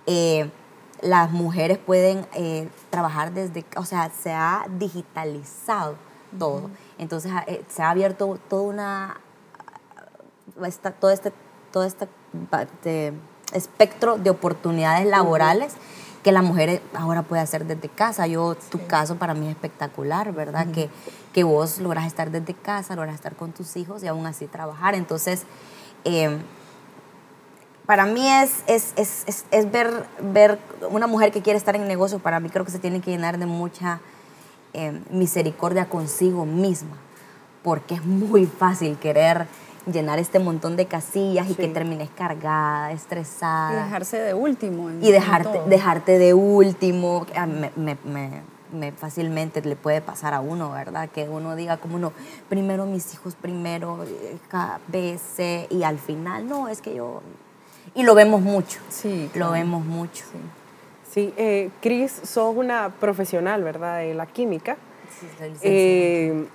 Eh, 0.05 0.49
las 1.03 1.31
mujeres 1.31 1.77
pueden 1.77 2.25
eh, 2.33 2.69
trabajar 2.89 3.33
desde, 3.33 3.65
o 3.75 3.85
sea, 3.85 4.09
se 4.09 4.31
ha 4.31 4.65
digitalizado 4.79 5.95
todo. 6.39 6.69
Entonces 6.97 7.31
eh, 7.47 7.63
se 7.67 7.81
ha 7.83 7.89
abierto 7.89 8.39
toda 8.49 8.63
una, 8.63 9.21
esta, 10.65 10.91
todo 10.91 11.11
este, 11.11 11.31
todo 11.71 11.83
este 11.83 13.13
espectro 13.53 14.17
de 14.17 14.29
oportunidades 14.29 15.05
laborales 15.05 15.75
que 16.23 16.31
la 16.31 16.41
mujer 16.41 16.81
ahora 16.93 17.21
puede 17.21 17.41
hacer 17.41 17.65
desde 17.65 17.89
casa. 17.89 18.25
Yo, 18.27 18.55
tu 18.55 18.87
caso 18.87 19.17
para 19.17 19.33
mí 19.33 19.47
es 19.47 19.51
espectacular, 19.51 20.31
¿verdad? 20.31 20.67
que, 20.71 20.89
que 21.33 21.43
vos 21.43 21.79
logras 21.79 22.07
estar 22.07 22.31
desde 22.31 22.53
casa, 22.53 22.95
logras 22.95 23.15
estar 23.15 23.35
con 23.35 23.51
tus 23.51 23.75
hijos 23.75 24.03
y 24.03 24.07
aún 24.07 24.25
así 24.25 24.47
trabajar. 24.47 24.95
Entonces, 24.95 25.43
eh, 26.05 26.39
para 27.85 28.05
mí 28.05 28.27
es, 28.27 28.63
es, 28.67 28.93
es, 28.95 29.45
es, 29.51 29.71
ver, 29.71 30.05
ver 30.21 30.59
una 30.89 31.07
mujer 31.07 31.31
que 31.31 31.41
quiere 31.41 31.57
estar 31.57 31.75
en 31.75 31.87
negocio, 31.87 32.19
para 32.19 32.39
mí 32.39 32.49
creo 32.49 32.65
que 32.65 32.71
se 32.71 32.79
tiene 32.79 33.01
que 33.01 33.11
llenar 33.11 33.37
de 33.37 33.45
mucha 33.45 33.99
eh, 34.73 34.99
misericordia 35.09 35.85
consigo 35.89 36.45
misma, 36.45 36.97
porque 37.63 37.95
es 37.95 38.05
muy 38.05 38.45
fácil 38.45 38.97
querer 38.97 39.47
llenar 39.91 40.17
este 40.17 40.39
montón 40.39 40.77
de 40.77 40.85
casillas 40.85 41.49
y 41.49 41.55
que 41.55 41.67
termines 41.67 42.09
cargada, 42.09 42.91
Y 42.91 42.95
estresada. 42.95 43.83
dejarse 43.83 44.17
de 44.17 44.33
último. 44.33 44.89
en- 44.89 45.03
y 45.03 45.11
dejarte, 45.11 45.57
todo. 45.59 45.65
dejarte 45.67 46.17
de 46.17 46.33
último. 46.33 47.25
Ah, 47.35 47.45
Me, 47.45 47.69
me- 47.75 47.97
me- 48.05 48.53
me 48.71 48.91
fácilmente 48.91 49.61
le 49.61 49.75
puede 49.75 50.01
pasar 50.01 50.33
a 50.33 50.39
uno, 50.39 50.71
¿verdad? 50.71 51.07
Que 51.09 51.29
uno 51.29 51.55
diga 51.55 51.77
como 51.77 51.99
no, 51.99 52.11
primero 52.49 52.85
mis 52.87 53.13
hijos, 53.13 53.35
primero 53.35 54.03
eh, 54.05 54.37
B, 54.87 55.19
C, 55.35 55.67
y 55.69 55.83
al 55.83 55.99
final, 55.99 56.47
no, 56.47 56.67
es 56.69 56.81
que 56.81 56.95
yo... 56.95 57.21
Y 57.95 58.03
lo 58.03 58.15
vemos 58.15 58.41
mucho, 58.41 58.79
Sí, 58.89 59.29
lo 59.35 59.51
vemos 59.51 59.85
mucho. 59.85 60.25
Sí, 61.11 61.31
eh, 61.37 61.69
Cris, 61.79 62.11
sos 62.23 62.55
una 62.55 62.89
profesional, 62.89 63.63
¿verdad? 63.63 63.99
De 63.99 64.15
la 64.15 64.25
química. 64.25 64.77
Sí, 65.19 65.27
soy. 65.37 65.53
Eh, 65.61 66.47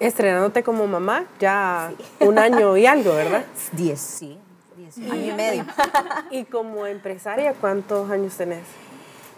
estrenándote 0.00 0.62
como 0.62 0.86
mamá 0.86 1.24
ya 1.40 1.92
un 2.20 2.38
año 2.38 2.76
y 2.76 2.86
algo, 2.86 3.14
¿verdad? 3.14 3.44
Diez, 3.72 4.00
sí, 4.00 4.38
diez, 4.76 4.96
año 5.10 5.32
y 5.32 5.32
medio. 5.32 5.64
Y 6.30 6.44
como 6.44 6.86
empresaria, 6.86 7.54
¿cuántos 7.54 8.10
años 8.10 8.36
tenés? 8.36 8.62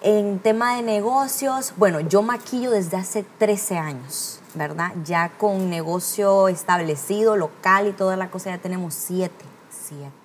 En 0.02 0.38
tema 0.38 0.76
de 0.76 0.82
negocios, 0.82 1.74
bueno, 1.76 2.00
yo 2.00 2.22
maquillo 2.22 2.70
desde 2.70 2.96
hace 2.96 3.24
13 3.38 3.76
años, 3.78 4.40
¿verdad? 4.54 4.92
Ya 5.04 5.30
con 5.38 5.68
negocio 5.68 6.48
establecido, 6.48 7.36
local 7.36 7.88
y 7.88 7.92
toda 7.92 8.16
la 8.16 8.30
cosa, 8.30 8.50
ya 8.50 8.58
tenemos 8.58 8.94
7. 8.94 9.32
7. 9.70 10.19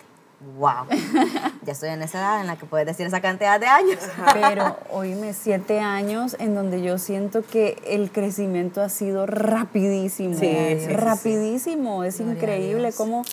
¡Wow! 0.58 0.86
ya 1.64 1.74
estoy 1.74 1.90
en 1.90 2.02
esa 2.02 2.20
edad 2.20 2.42
en 2.42 2.48
la 2.48 2.56
que 2.56 2.66
puedes 2.66 2.86
decir 2.86 3.06
esa 3.08 3.20
cantidad 3.22 3.60
de 3.60 3.68
años. 3.68 4.00
Pero 4.34 4.78
oíme, 4.92 5.34
siete 5.34 5.80
años 5.80 6.36
en 6.40 6.56
donde 6.56 6.82
yo 6.82 6.98
siento 6.98 7.42
que 7.44 7.82
el 7.88 8.12
crecimiento 8.12 8.82
ha 8.82 8.90
sido 8.90 9.26
rapidísimo. 9.26 10.38
Sí, 10.40 10.48
sí, 10.48 10.80
sí, 10.80 10.86
sí. 10.86 10.94
rapidísimo. 10.94 12.04
Es 12.04 12.20
Gloria 12.20 12.34
increíble 12.36 12.94
cómo 12.96 13.24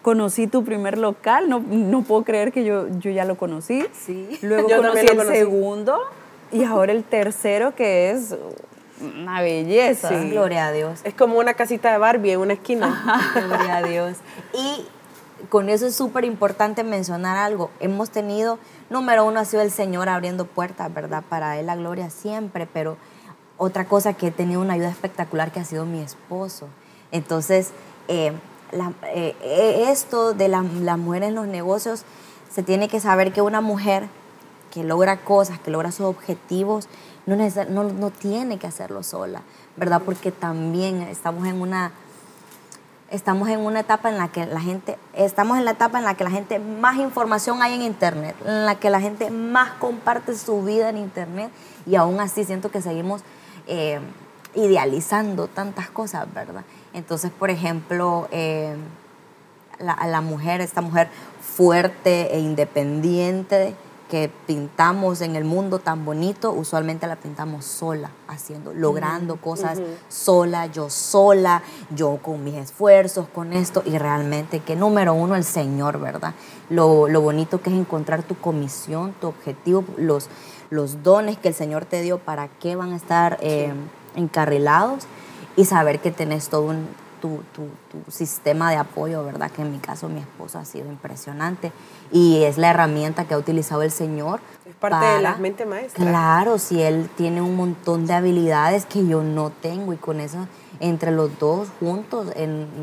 conocí 0.00 0.46
tu 0.46 0.64
primer 0.64 0.98
local. 0.98 1.48
No, 1.48 1.60
no 1.60 2.02
puedo 2.02 2.24
creer 2.24 2.52
que 2.52 2.64
yo, 2.64 2.88
yo 2.98 3.10
ya 3.10 3.24
lo 3.24 3.36
conocí. 3.36 3.86
Sí. 3.92 4.38
Luego 4.42 4.68
Yo 4.70 4.78
conocí 4.78 5.00
el 5.00 5.16
conocí. 5.16 5.36
segundo 5.36 5.98
y 6.50 6.64
ahora 6.64 6.92
el 6.92 7.04
tercero 7.04 7.74
que 7.74 8.10
es 8.10 8.34
una 9.00 9.40
belleza. 9.42 10.08
Sí. 10.08 10.30
Gloria 10.30 10.66
a 10.68 10.72
Dios. 10.72 11.00
Es 11.04 11.14
como 11.14 11.38
una 11.38 11.54
casita 11.54 11.92
de 11.92 11.98
Barbie 11.98 12.32
en 12.32 12.40
una 12.40 12.54
esquina. 12.54 13.32
Gloria 13.46 13.76
a 13.76 13.82
Dios. 13.82 14.16
Y 14.54 14.86
con 15.48 15.68
eso 15.68 15.86
es 15.86 15.94
súper 15.94 16.24
importante 16.24 16.84
mencionar 16.84 17.36
algo. 17.36 17.70
Hemos 17.80 18.10
tenido, 18.10 18.58
número 18.90 19.24
uno 19.24 19.40
ha 19.40 19.44
sido 19.44 19.62
el 19.62 19.70
Señor 19.70 20.08
abriendo 20.08 20.46
puertas, 20.46 20.92
¿verdad? 20.92 21.22
Para 21.28 21.58
Él 21.58 21.66
la 21.66 21.76
gloria 21.76 22.10
siempre, 22.10 22.66
pero 22.72 22.96
otra 23.58 23.84
cosa 23.86 24.14
que 24.14 24.28
he 24.28 24.30
tenido 24.30 24.60
una 24.60 24.74
ayuda 24.74 24.88
espectacular 24.90 25.52
que 25.52 25.60
ha 25.60 25.64
sido 25.64 25.84
mi 25.84 26.00
esposo. 26.00 26.68
Entonces, 27.10 27.70
eh, 28.08 28.32
eh, 28.72 29.36
eh, 29.42 29.84
esto 29.88 30.32
de 30.32 30.48
la- 30.48 30.62
las 30.62 30.98
mujeres 30.98 31.28
en 31.28 31.34
los 31.34 31.46
negocios, 31.46 32.04
se 32.50 32.62
tiene 32.62 32.88
que 32.88 33.00
saber 33.00 33.32
que 33.32 33.42
una 33.42 33.60
mujer 33.60 34.08
que 34.72 34.84
logra 34.84 35.18
cosas, 35.18 35.58
que 35.58 35.70
logra 35.70 35.92
sus 35.92 36.06
objetivos, 36.06 36.88
no, 37.26 37.36
no, 37.36 37.84
no 37.84 38.10
tiene 38.10 38.58
que 38.58 38.66
hacerlo 38.66 39.02
sola, 39.02 39.42
¿verdad? 39.76 40.02
Porque 40.04 40.32
también 40.32 41.02
estamos 41.02 41.46
en 41.46 41.60
una 41.60 41.92
estamos 43.12 43.50
en 43.50 43.60
una 43.60 43.80
etapa 43.80 44.08
en 44.08 44.16
la 44.16 44.28
que 44.28 44.46
la 44.46 44.60
gente, 44.60 44.98
estamos 45.12 45.58
en 45.58 45.66
la 45.66 45.72
etapa 45.72 45.98
en 45.98 46.04
la 46.04 46.14
que 46.14 46.24
la 46.24 46.30
gente 46.30 46.58
más 46.58 46.96
información 46.96 47.62
hay 47.62 47.74
en 47.74 47.82
internet, 47.82 48.34
en 48.44 48.64
la 48.64 48.76
que 48.76 48.88
la 48.88 49.00
gente 49.00 49.30
más 49.30 49.70
comparte 49.72 50.34
su 50.34 50.62
vida 50.62 50.88
en 50.88 50.96
internet 50.96 51.50
y 51.86 51.94
aún 51.96 52.20
así 52.20 52.44
siento 52.44 52.70
que 52.70 52.80
seguimos 52.80 53.22
eh, 53.66 54.00
idealizando 54.54 55.46
tantas 55.46 55.90
cosas, 55.90 56.26
¿verdad? 56.32 56.64
Entonces, 56.94 57.30
por 57.30 57.50
ejemplo, 57.50 58.28
eh, 58.30 58.76
la, 59.78 60.20
mujer, 60.22 60.62
esta 60.62 60.80
mujer 60.80 61.08
fuerte 61.40 62.34
e 62.34 62.40
independiente 62.40 63.74
que 64.12 64.30
pintamos 64.46 65.22
en 65.22 65.36
el 65.36 65.44
mundo 65.44 65.78
tan 65.78 66.04
bonito, 66.04 66.52
usualmente 66.52 67.06
la 67.06 67.16
pintamos 67.16 67.64
sola, 67.64 68.10
haciendo, 68.28 68.74
logrando 68.74 69.36
cosas 69.36 69.80
sola, 70.10 70.66
yo 70.66 70.90
sola, 70.90 71.62
yo 71.88 72.18
con 72.20 72.44
mis 72.44 72.56
esfuerzos, 72.56 73.26
con 73.34 73.54
esto, 73.54 73.82
y 73.86 73.96
realmente 73.96 74.60
que 74.60 74.76
número 74.76 75.14
uno 75.14 75.34
el 75.34 75.44
Señor, 75.44 75.98
¿verdad? 75.98 76.34
Lo, 76.68 77.08
lo 77.08 77.22
bonito 77.22 77.62
que 77.62 77.70
es 77.70 77.76
encontrar 77.76 78.22
tu 78.22 78.36
comisión, 78.36 79.14
tu 79.18 79.28
objetivo, 79.28 79.82
los, 79.96 80.28
los 80.68 81.02
dones 81.02 81.38
que 81.38 81.48
el 81.48 81.54
Señor 81.54 81.86
te 81.86 82.02
dio, 82.02 82.18
para 82.18 82.48
qué 82.48 82.76
van 82.76 82.92
a 82.92 82.96
estar 82.96 83.38
eh, 83.40 83.72
encarrilados 84.14 85.04
y 85.56 85.64
saber 85.64 86.00
que 86.00 86.10
tenés 86.10 86.50
todo 86.50 86.64
un, 86.64 86.86
tu, 87.22 87.40
tu- 87.54 87.70
tu 88.04 88.10
sistema 88.10 88.70
de 88.70 88.76
apoyo, 88.76 89.24
¿verdad? 89.24 89.50
Que 89.50 89.62
en 89.62 89.70
mi 89.72 89.78
caso 89.78 90.08
mi 90.10 90.20
esposo 90.20 90.58
ha 90.58 90.64
sido 90.66 90.88
impresionante 90.88 91.72
y 92.10 92.42
es 92.42 92.58
la 92.58 92.68
herramienta 92.70 93.24
que 93.24 93.32
ha 93.34 93.38
utilizado 93.38 93.82
el 93.82 93.90
Señor. 93.92 94.40
Es 94.68 94.74
parte 94.74 95.06
de 95.06 95.22
la 95.22 95.36
mente 95.36 95.64
maestra. 95.64 96.04
Claro, 96.04 96.58
si 96.58 96.82
él 96.82 97.08
tiene 97.16 97.40
un 97.40 97.56
montón 97.56 98.06
de 98.06 98.12
habilidades 98.14 98.84
que 98.84 99.06
yo 99.06 99.22
no 99.22 99.50
tengo 99.50 99.92
y 99.92 99.96
con 99.96 100.18
eso 100.20 100.48
entre 100.80 101.12
los 101.12 101.38
dos 101.38 101.68
juntos 101.78 102.26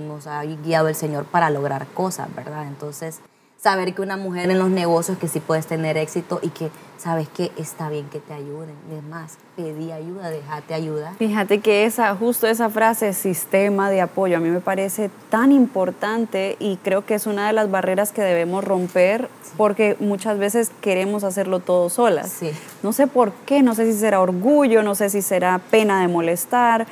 nos 0.08 0.26
ha 0.26 0.42
guiado 0.46 0.88
el 0.88 0.96
Señor 0.96 1.26
para 1.26 1.50
lograr 1.50 1.86
cosas, 1.88 2.34
¿verdad? 2.34 2.66
Entonces, 2.66 3.20
saber 3.62 3.94
que 3.94 4.02
una 4.02 4.16
mujer 4.16 4.50
en 4.50 4.58
los 4.58 4.70
negocios 4.70 5.18
que 5.18 5.28
sí 5.28 5.42
puedes 5.42 5.68
tener 5.68 5.98
éxito 5.98 6.40
y 6.42 6.48
que 6.50 6.70
sabes 6.98 7.28
que 7.28 7.52
está 7.58 7.90
bien 7.90 8.06
que 8.10 8.20
te 8.20 8.34
ayuden. 8.34 8.76
Es 8.98 9.04
más, 9.04 9.38
pedí 9.58 9.92
ayuda, 9.92 10.30
déjate 10.30 10.74
ayudar. 10.74 11.16
Fíjate 11.16 11.60
que 11.60 11.84
esa, 11.86 12.16
justo 12.16 12.48
esa 12.48 12.70
frase, 12.70 13.12
sistema 13.14 13.90
de 13.90 14.00
apoyo, 14.02 14.38
a 14.38 14.40
mí 14.40 14.50
me 14.50 14.62
parece 14.62 15.10
tan 15.30 15.52
importante 15.52 16.56
y 16.60 16.78
creo 16.78 17.06
que 17.06 17.16
es 17.16 17.28
una 17.28 17.48
de 17.48 17.54
las 17.54 17.70
barreras 17.70 18.14
que 18.14 18.22
debemos 18.22 18.64
romper 18.64 19.28
porque 19.58 19.98
muchas 20.00 20.38
veces 20.38 20.72
queremos 20.80 21.26
hacerlo 21.26 21.60
todo 21.60 21.90
solas. 21.90 22.30
Sí. 22.32 22.52
No 22.82 22.94
sé 22.94 23.08
por 23.08 23.34
qué, 23.46 23.62
no 23.62 23.76
sé 23.76 23.92
si 23.92 24.00
será 24.00 24.22
orgullo, 24.22 24.84
no 24.84 24.96
sé 24.96 25.10
si 25.10 25.22
será 25.22 25.60
pena 25.70 26.02
de 26.02 26.08
molestar, 26.08 26.88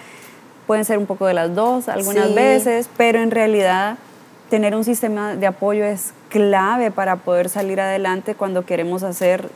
pueden 0.67 0.83
ser 0.83 0.97
un 0.97 1.05
poco 1.05 1.27
de 1.27 1.33
las 1.33 1.55
dos 1.55 1.88
algunas 1.88 2.27
Sí. 2.27 2.33
veces, 2.33 2.89
pero 2.97 3.19
en 3.19 3.31
realidad 3.31 3.97
tener 4.50 4.75
un 4.75 4.83
sistema 4.83 5.36
de 5.36 5.47
apoyo 5.47 5.86
es 5.86 6.12
clave 6.29 6.91
para 6.91 7.17
poder 7.17 7.50
salir 7.50 7.79
adelante 7.81 8.36
cuando 8.36 8.65
queremos 8.65 9.03
hacer 9.03 9.50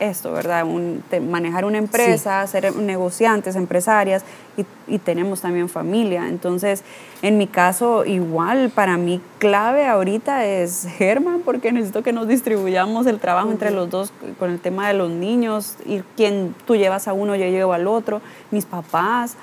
esto, 0.00 0.30
¿verdad? 0.32 0.64
Un- 0.64 1.02
te- 1.10 1.18
manejar 1.18 1.64
una 1.64 1.78
empresa, 1.78 2.46
ser 2.46 2.76
negociantes, 2.76 3.56
empresarias 3.56 4.22
y, 4.56 4.64
y 4.86 4.98
tenemos 4.98 5.40
también 5.40 5.68
familia. 5.68 6.28
Entonces, 6.28 6.84
en 7.20 7.36
mi 7.36 7.48
caso, 7.48 8.04
igual, 8.04 8.70
para 8.72 8.96
mí 8.96 9.20
clave 9.38 9.86
ahorita 9.86 10.44
es 10.44 10.86
Germán, 10.98 11.40
porque 11.44 11.72
necesito 11.72 12.04
que 12.04 12.12
nos 12.12 12.28
distribuyamos 12.28 13.06
el 13.08 13.18
trabajo 13.18 13.50
entre 13.50 13.72
los 13.72 13.90
dos 13.90 14.12
con 14.38 14.50
el 14.52 14.60
tema 14.60 14.86
de 14.86 14.94
los 14.94 15.10
niños, 15.10 15.74
y 15.84 16.02
quien 16.16 16.54
tú 16.64 16.76
llevas 16.76 17.08
a 17.08 17.12
uno, 17.12 17.34
yo 17.34 17.46
llevo 17.46 17.72
al 17.72 17.88
otro, 17.88 18.20
mis 18.52 18.66
papás. 18.66 19.36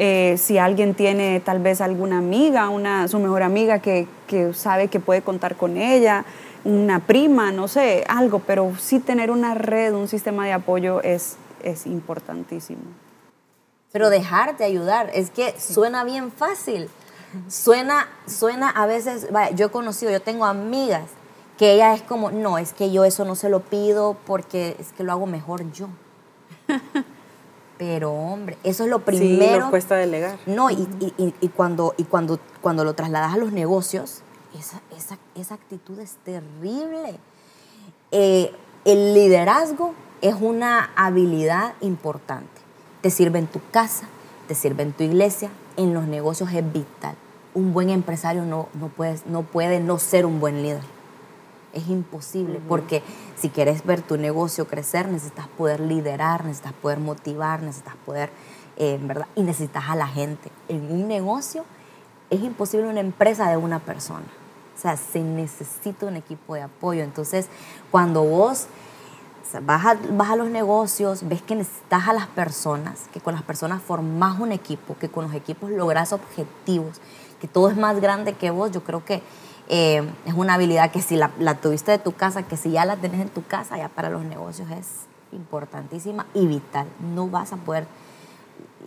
Eh, 0.00 0.36
si 0.38 0.58
alguien 0.58 0.94
tiene 0.94 1.40
tal 1.40 1.58
vez 1.58 1.80
alguna 1.80 2.18
amiga, 2.18 2.68
una, 2.68 3.08
su 3.08 3.18
mejor 3.18 3.42
amiga 3.42 3.80
que, 3.80 4.06
que 4.28 4.54
sabe 4.54 4.86
que 4.86 5.00
puede 5.00 5.22
contar 5.22 5.56
con 5.56 5.76
ella, 5.76 6.24
una 6.64 7.00
prima, 7.00 7.50
no 7.50 7.66
sé, 7.66 8.04
algo, 8.08 8.38
pero 8.38 8.72
sí 8.78 9.00
tener 9.00 9.32
una 9.32 9.54
red, 9.54 9.92
un 9.94 10.06
sistema 10.06 10.46
de 10.46 10.52
apoyo 10.52 11.02
es, 11.02 11.36
es 11.64 11.84
importantísimo. 11.84 12.82
Pero 13.90 14.08
dejarte 14.08 14.62
ayudar, 14.62 15.10
es 15.14 15.30
que 15.30 15.58
suena 15.58 16.04
bien 16.04 16.30
fácil. 16.30 16.88
Suena, 17.48 18.08
suena 18.26 18.70
a 18.70 18.86
veces, 18.86 19.32
vaya, 19.32 19.50
yo 19.54 19.66
he 19.66 19.70
conocido, 19.70 20.12
yo 20.12 20.22
tengo 20.22 20.44
amigas 20.44 21.10
que 21.58 21.74
ella 21.74 21.92
es 21.92 22.02
como, 22.02 22.30
no, 22.30 22.56
es 22.56 22.72
que 22.72 22.92
yo 22.92 23.04
eso 23.04 23.24
no 23.24 23.34
se 23.34 23.48
lo 23.48 23.60
pido 23.60 24.16
porque 24.26 24.76
es 24.78 24.92
que 24.92 25.02
lo 25.02 25.12
hago 25.12 25.26
mejor 25.26 25.70
yo. 25.72 25.88
Pero 27.78 28.12
hombre, 28.12 28.58
eso 28.64 28.82
es 28.84 28.90
lo 28.90 28.98
Sí, 28.98 29.02
primero. 29.06 29.60
nos 29.60 29.70
cuesta 29.70 29.94
delegar. 29.94 30.38
No, 30.46 30.68
y, 30.70 30.88
y- 31.00 31.14
y- 31.16 31.34
y 31.40 31.48
cuando, 31.48 31.94
y 31.96 32.04
cuando, 32.04 32.38
cuando 32.60 32.84
lo 32.84 32.94
trasladas 32.94 33.32
a 33.34 33.36
los 33.38 33.52
negocios, 33.52 34.22
esa, 34.58 34.80
esa, 34.96 35.16
esa 35.36 35.54
actitud 35.54 35.98
es 36.00 36.16
terrible. 36.24 37.18
Eh, 38.10 38.52
el 38.84 39.14
liderazgo 39.14 39.94
es 40.22 40.34
una 40.40 40.90
habilidad 40.96 41.74
importante. 41.80 42.48
Te 43.00 43.10
sirve 43.10 43.38
en 43.38 43.46
tu 43.46 43.60
casa, 43.70 44.06
te 44.48 44.54
sirve 44.54 44.82
en 44.82 44.92
tu 44.92 45.04
iglesia, 45.04 45.50
en 45.76 45.94
los 45.94 46.04
negocios 46.08 46.50
es 46.52 46.72
vital. 46.72 47.14
Un 47.54 47.72
buen 47.72 47.90
empresario 47.90 48.44
no, 48.44 48.68
no, 48.74 48.88
puedes- 48.88 49.26
no 49.26 49.42
puede 49.42 49.78
no 49.80 49.98
ser 49.98 50.26
un 50.26 50.40
buen 50.40 50.62
líder. 50.62 50.82
Es 51.78 51.88
imposible, 51.88 52.60
porque 52.66 53.02
si 53.36 53.50
quieres 53.50 53.84
ver 53.84 54.02
tu 54.02 54.16
negocio 54.16 54.66
crecer, 54.66 55.08
necesitas 55.08 55.46
poder 55.46 55.78
liderar, 55.78 56.44
necesitas 56.44 56.72
poder 56.72 56.98
motivar, 56.98 57.62
necesitas 57.62 57.94
poder, 58.04 58.30
eh, 58.76 58.98
¿verdad? 59.00 59.28
Y 59.36 59.42
necesitas 59.42 59.84
a 59.88 59.94
la 59.94 60.08
gente. 60.08 60.50
En 60.68 60.90
un 60.90 61.06
negocio 61.06 61.64
es 62.30 62.40
imposible 62.40 62.88
una 62.88 62.98
empresa 62.98 63.48
de 63.48 63.56
una 63.56 63.78
persona. 63.78 64.26
O 64.76 64.80
sea, 64.80 64.96
se 64.96 65.20
necesita 65.20 66.06
un 66.06 66.16
equipo 66.16 66.54
de 66.54 66.62
apoyo. 66.62 67.04
Entonces, 67.04 67.48
cuando 67.92 68.24
vos 68.24 68.66
vas, 69.62 69.86
a, 69.86 69.96
vas 70.10 70.30
a 70.30 70.36
los 70.36 70.48
negocios, 70.48 71.28
ves 71.28 71.42
que 71.42 71.54
necesitas 71.54 72.08
a 72.08 72.12
las 72.12 72.26
personas, 72.26 73.08
que 73.12 73.20
con 73.20 73.34
las 73.34 73.42
personas 73.44 73.82
formás 73.82 74.40
un 74.40 74.50
equipo, 74.50 74.96
que 74.98 75.08
con 75.08 75.24
los 75.24 75.34
equipos 75.34 75.70
lográs 75.70 76.12
objetivos, 76.12 77.00
que 77.40 77.46
todo 77.46 77.70
es 77.70 77.76
más 77.76 78.00
grande 78.00 78.32
que 78.32 78.50
vos, 78.50 78.72
yo 78.72 78.82
creo 78.82 79.04
que 79.04 79.22
eh, 79.68 80.02
es 80.26 80.34
una 80.34 80.54
habilidad 80.54 80.90
que 80.90 81.02
si 81.02 81.16
la, 81.16 81.30
la, 81.38 81.54
tuviste 81.54 81.92
de 81.92 81.98
tu 81.98 82.12
casa, 82.12 82.42
que 82.42 82.56
si 82.56 82.70
ya 82.70 82.84
la 82.84 82.96
tenés 82.96 83.20
en 83.20 83.28
tu 83.28 83.44
casa, 83.44 83.76
ya 83.76 83.88
para 83.88 84.10
los 84.10 84.24
negocios 84.24 84.70
es 84.70 85.06
importantísima 85.32 86.26
y 86.34 86.46
vital. 86.46 86.86
No 87.14 87.28
vas 87.28 87.52
a 87.52 87.56
poder 87.56 87.86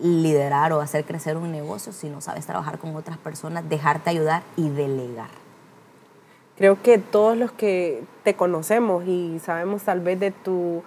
liderar 0.02 0.74
o 0.74 0.82
hacer 0.82 1.06
crecer 1.06 1.38
un 1.38 1.52
negocio 1.52 1.92
si 1.94 2.10
no 2.10 2.22
sabes 2.22 2.46
trabajar 2.46 2.80
con 2.80 2.96
otras 2.96 3.18
personas, 3.18 3.68
dejarte 3.70 4.10
ayudar 4.10 4.44
y 4.58 4.70
delegar. 4.70 5.30
Creo 6.58 6.82
que 6.82 6.98
todos 6.98 7.38
los 7.38 7.52
que 7.52 8.04
te 8.24 8.36
conocemos 8.36 9.06
y 9.08 9.40
sabemos 9.40 9.84
tal 9.84 10.00
vez 10.00 10.20
de 10.20 10.32
tu, 10.32 10.84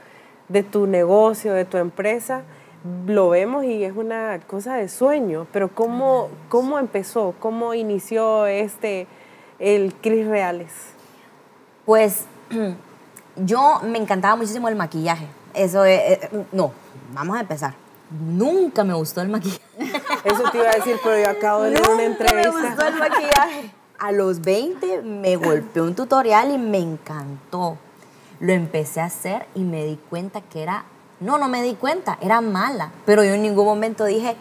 de 0.48 0.62
tu 0.62 0.86
negocio, 0.86 1.52
de 1.52 1.64
tu 1.64 1.78
empresa, 1.78 2.42
lo 3.06 3.30
vemos 3.30 3.64
y 3.64 3.82
es 3.84 3.96
una 3.96 4.38
cosa 4.46 4.76
de 4.76 4.88
sueño, 4.88 5.46
pero 5.52 5.68
¿cómo, 5.74 6.28
cómo 6.48 6.78
empezó? 6.78 7.34
¿Cómo 7.40 7.74
inició 7.74 8.46
este, 8.46 9.06
el 9.58 9.94
Cris 9.94 10.26
Reales? 10.26 10.72
Pues 11.84 12.24
yo 13.36 13.80
me 13.82 13.98
encantaba 13.98 14.36
muchísimo 14.36 14.68
el 14.68 14.76
maquillaje. 14.76 15.26
Eso 15.54 15.84
es, 15.84 16.18
no, 16.52 16.72
vamos 17.12 17.36
a 17.36 17.40
empezar. 17.40 17.74
Nunca 18.10 18.84
me 18.84 18.94
gustó 18.94 19.20
el 19.22 19.28
maquillaje. 19.28 19.62
Eso 20.24 20.42
te 20.50 20.58
iba 20.58 20.70
a 20.70 20.74
decir, 20.74 20.96
pero 21.02 21.18
yo 21.18 21.30
acabo 21.30 21.62
de 21.62 21.70
leer 21.70 21.88
una 21.88 22.04
entrevista. 22.04 22.52
me 22.52 22.68
gustó 22.68 22.86
el 22.86 22.94
maquillaje. 22.94 23.70
A 23.98 24.12
los 24.12 24.40
20 24.40 25.02
me 25.02 25.36
golpeó 25.36 25.84
un 25.84 25.94
tutorial 25.94 26.50
y 26.52 26.58
me 26.58 26.78
encantó. 26.78 27.78
Lo 28.40 28.52
empecé 28.52 29.00
a 29.00 29.06
hacer 29.06 29.46
y 29.54 29.60
me 29.60 29.84
di 29.84 29.98
cuenta 30.10 30.40
que 30.42 30.62
era, 30.62 30.84
no, 31.20 31.38
no 31.38 31.48
me 31.48 31.62
di 31.62 31.74
cuenta, 31.74 32.18
era 32.20 32.40
mala. 32.40 32.90
Pero 33.06 33.24
yo 33.24 33.32
en 33.34 33.42
ningún 33.42 33.64
momento 33.64 34.04
dije, 34.04 34.36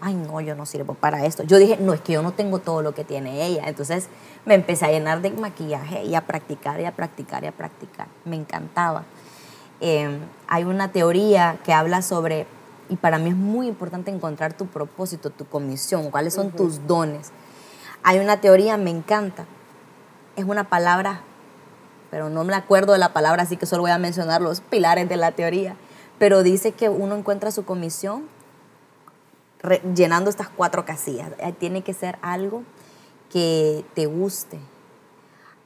ay 0.00 0.14
no, 0.14 0.40
yo 0.40 0.54
no 0.54 0.66
sirvo 0.66 0.94
para 0.94 1.24
esto. 1.24 1.42
Yo 1.44 1.58
dije, 1.58 1.78
no, 1.80 1.94
es 1.94 2.00
que 2.00 2.14
yo 2.14 2.22
no 2.22 2.32
tengo 2.32 2.58
todo 2.58 2.82
lo 2.82 2.94
que 2.94 3.04
tiene 3.04 3.46
ella. 3.46 3.64
Entonces 3.66 4.08
me 4.46 4.54
empecé 4.54 4.86
a 4.86 4.90
llenar 4.90 5.20
de 5.20 5.30
maquillaje 5.30 6.04
y 6.04 6.14
a 6.14 6.22
practicar 6.22 6.80
y 6.80 6.84
a 6.84 6.92
practicar 6.92 7.44
y 7.44 7.48
a 7.48 7.52
practicar. 7.52 8.06
Me 8.24 8.36
encantaba. 8.36 9.04
Em, 9.80 10.20
hay 10.46 10.64
una 10.64 10.92
teoría 10.92 11.58
que 11.64 11.72
habla 11.72 12.00
sobre, 12.00 12.46
y 12.88 12.96
para 12.96 13.18
mí 13.18 13.30
es 13.30 13.36
muy 13.36 13.66
importante 13.66 14.10
encontrar 14.10 14.54
tu 14.54 14.66
propósito, 14.66 15.30
tu 15.30 15.46
comisión, 15.46 16.10
cuáles 16.10 16.32
son 16.32 16.52
tus 16.52 16.86
dones. 16.86 17.32
Hay 18.04 18.20
una 18.20 18.40
teoría, 18.40 18.76
me 18.76 18.90
encanta, 18.90 19.46
es 20.36 20.44
una 20.44 20.64
palabra, 20.64 21.22
pero 22.12 22.30
no 22.30 22.44
me 22.44 22.54
acuerdo 22.54 22.92
de 22.92 23.00
la 23.00 23.12
palabra, 23.12 23.42
así 23.42 23.56
que 23.56 23.66
solo 23.66 23.82
voy 23.82 23.90
a 23.90 23.98
mencionar 23.98 24.40
los 24.40 24.60
pilares 24.60 25.08
de 25.08 25.16
la 25.16 25.32
teoría, 25.32 25.74
pero 26.20 26.44
dice 26.44 26.70
que 26.70 26.88
uno 26.88 27.16
encuentra 27.16 27.50
su 27.50 27.64
comisión 27.64 28.28
llenando 29.94 30.30
estas 30.30 30.48
cuatro 30.48 30.84
casillas. 30.84 31.32
Tiene 31.58 31.82
que 31.82 31.92
ser 31.92 32.16
algo 32.22 32.62
que 33.32 33.84
te 33.94 34.06
guste, 34.06 34.58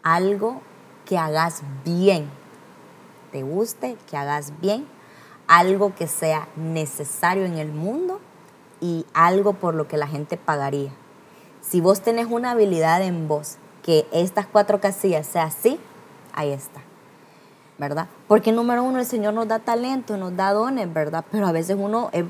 algo 0.02 0.61
que 1.05 1.19
hagas 1.19 1.62
bien, 1.85 2.31
te 3.33 3.43
guste, 3.43 3.97
que 4.09 4.17
hagas 4.17 4.52
bien, 4.61 4.87
algo 5.47 5.95
que 5.95 6.07
sea 6.07 6.49
necesario 6.57 7.45
en 7.45 7.59
el 7.59 7.73
mundo 7.73 8.21
y 8.81 9.05
algo 9.12 9.55
por 9.55 9.75
lo 9.75 9.88
que 9.88 9.97
la 9.97 10.07
gente 10.07 10.37
pagaría. 10.37 10.93
Si 11.61 11.81
vos 11.81 12.00
tenés 12.00 12.26
una 12.31 12.52
habilidad 12.52 13.02
en 13.02 13.29
vos 13.29 13.57
que 13.83 14.07
estas 14.12 14.47
cuatro 14.47 14.81
casillas 14.81 15.26
sea 15.26 15.45
así, 15.45 15.79
ahí 16.33 16.50
está. 16.50 16.81
¿Verdad? 17.79 18.09
Porque 18.29 18.52
número 18.52 18.85
uno, 18.85 18.99
el 18.99 19.07
Señor 19.07 19.33
nos 19.33 19.49
da 19.49 19.59
talento, 19.59 20.17
nos 20.17 20.37
da 20.37 20.52
dones, 20.52 20.93
¿verdad? 20.93 21.25
Pero 21.31 21.47
a 21.47 21.52
veces 21.52 21.76
uno 21.79 22.11
es 22.12 22.25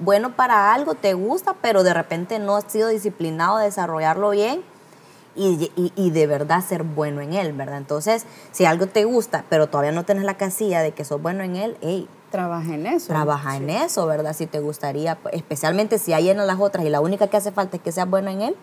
bueno 0.00 0.34
para 0.34 0.72
algo, 0.72 0.94
te 0.94 1.12
gusta, 1.12 1.54
pero 1.60 1.82
de 1.82 1.92
repente 1.92 2.38
no 2.38 2.56
has 2.56 2.64
sido 2.64 2.88
disciplinado 2.88 3.56
a 3.56 3.62
desarrollarlo 3.62 4.30
bien 4.30 4.64
y, 5.36 6.10
de 6.10 6.26
verdad 6.26 6.64
ser 6.64 6.82
bueno 6.82 7.20
en 7.20 7.32
él, 7.32 7.52
¿verdad? 7.52 7.78
Entonces, 7.78 8.24
si 8.52 8.64
algo 8.64 8.86
te 8.86 9.04
gusta, 9.04 9.44
pero 9.48 9.68
todavía 9.68 9.92
no 9.92 10.04
tienes 10.04 10.24
la 10.24 10.36
casilla 10.36 10.80
de 10.82 10.92
que 10.92 11.04
sos 11.04 11.20
bueno 11.20 11.42
en 11.42 11.56
él, 11.56 11.76
hey, 11.80 12.08
trabaja 12.30 12.74
en 12.74 12.86
eso. 12.86 13.08
Trabaja 13.08 13.56
en 13.56 13.70
eso, 13.70 14.06
¿verdad? 14.06 14.34
Si 14.34 14.46
te 14.46 14.60
gustaría, 14.60 15.18
especialmente 15.32 15.98
si 15.98 16.12
hay 16.12 16.30
en 16.30 16.44
las 16.46 16.60
otras 16.60 16.84
y 16.84 16.88
la 16.88 17.00
única 17.00 17.26
que 17.28 17.36
hace 17.36 17.52
falta 17.52 17.76
es 17.76 17.82
que 17.82 17.92
seas 17.92 18.08
bueno 18.08 18.30
en 18.30 18.42
él, 18.42 18.56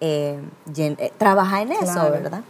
eh, 0.00 0.38
eh, 0.76 1.12
trabaja 1.16 1.62
en 1.62 1.72
eso, 1.72 2.10
¿verdad? 2.10 2.42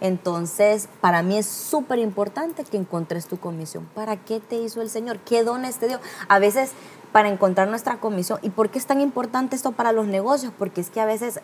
Entonces, 0.00 0.88
para 1.00 1.22
mí 1.22 1.38
es 1.38 1.46
súper 1.46 2.00
importante 2.00 2.64
que 2.64 2.76
encontres 2.76 3.26
tu 3.26 3.38
comisión. 3.38 3.88
¿Para 3.94 4.16
qué 4.16 4.40
te 4.40 4.56
hizo 4.56 4.82
el 4.82 4.90
Señor? 4.90 5.18
¿Qué 5.20 5.44
dones 5.44 5.78
te 5.78 5.86
dio? 5.86 6.00
A 6.28 6.40
veces, 6.40 6.72
para 7.12 7.28
encontrar 7.28 7.68
nuestra 7.68 7.98
comisión. 7.98 8.40
¿Y 8.42 8.50
por 8.50 8.68
qué 8.68 8.78
es 8.78 8.86
tan 8.86 9.00
importante 9.00 9.54
esto 9.54 9.70
para 9.70 9.92
los 9.92 10.06
negocios? 10.06 10.52
Porque 10.58 10.80
es 10.80 10.90
que 10.90 11.00
a 11.00 11.06
veces 11.06 11.40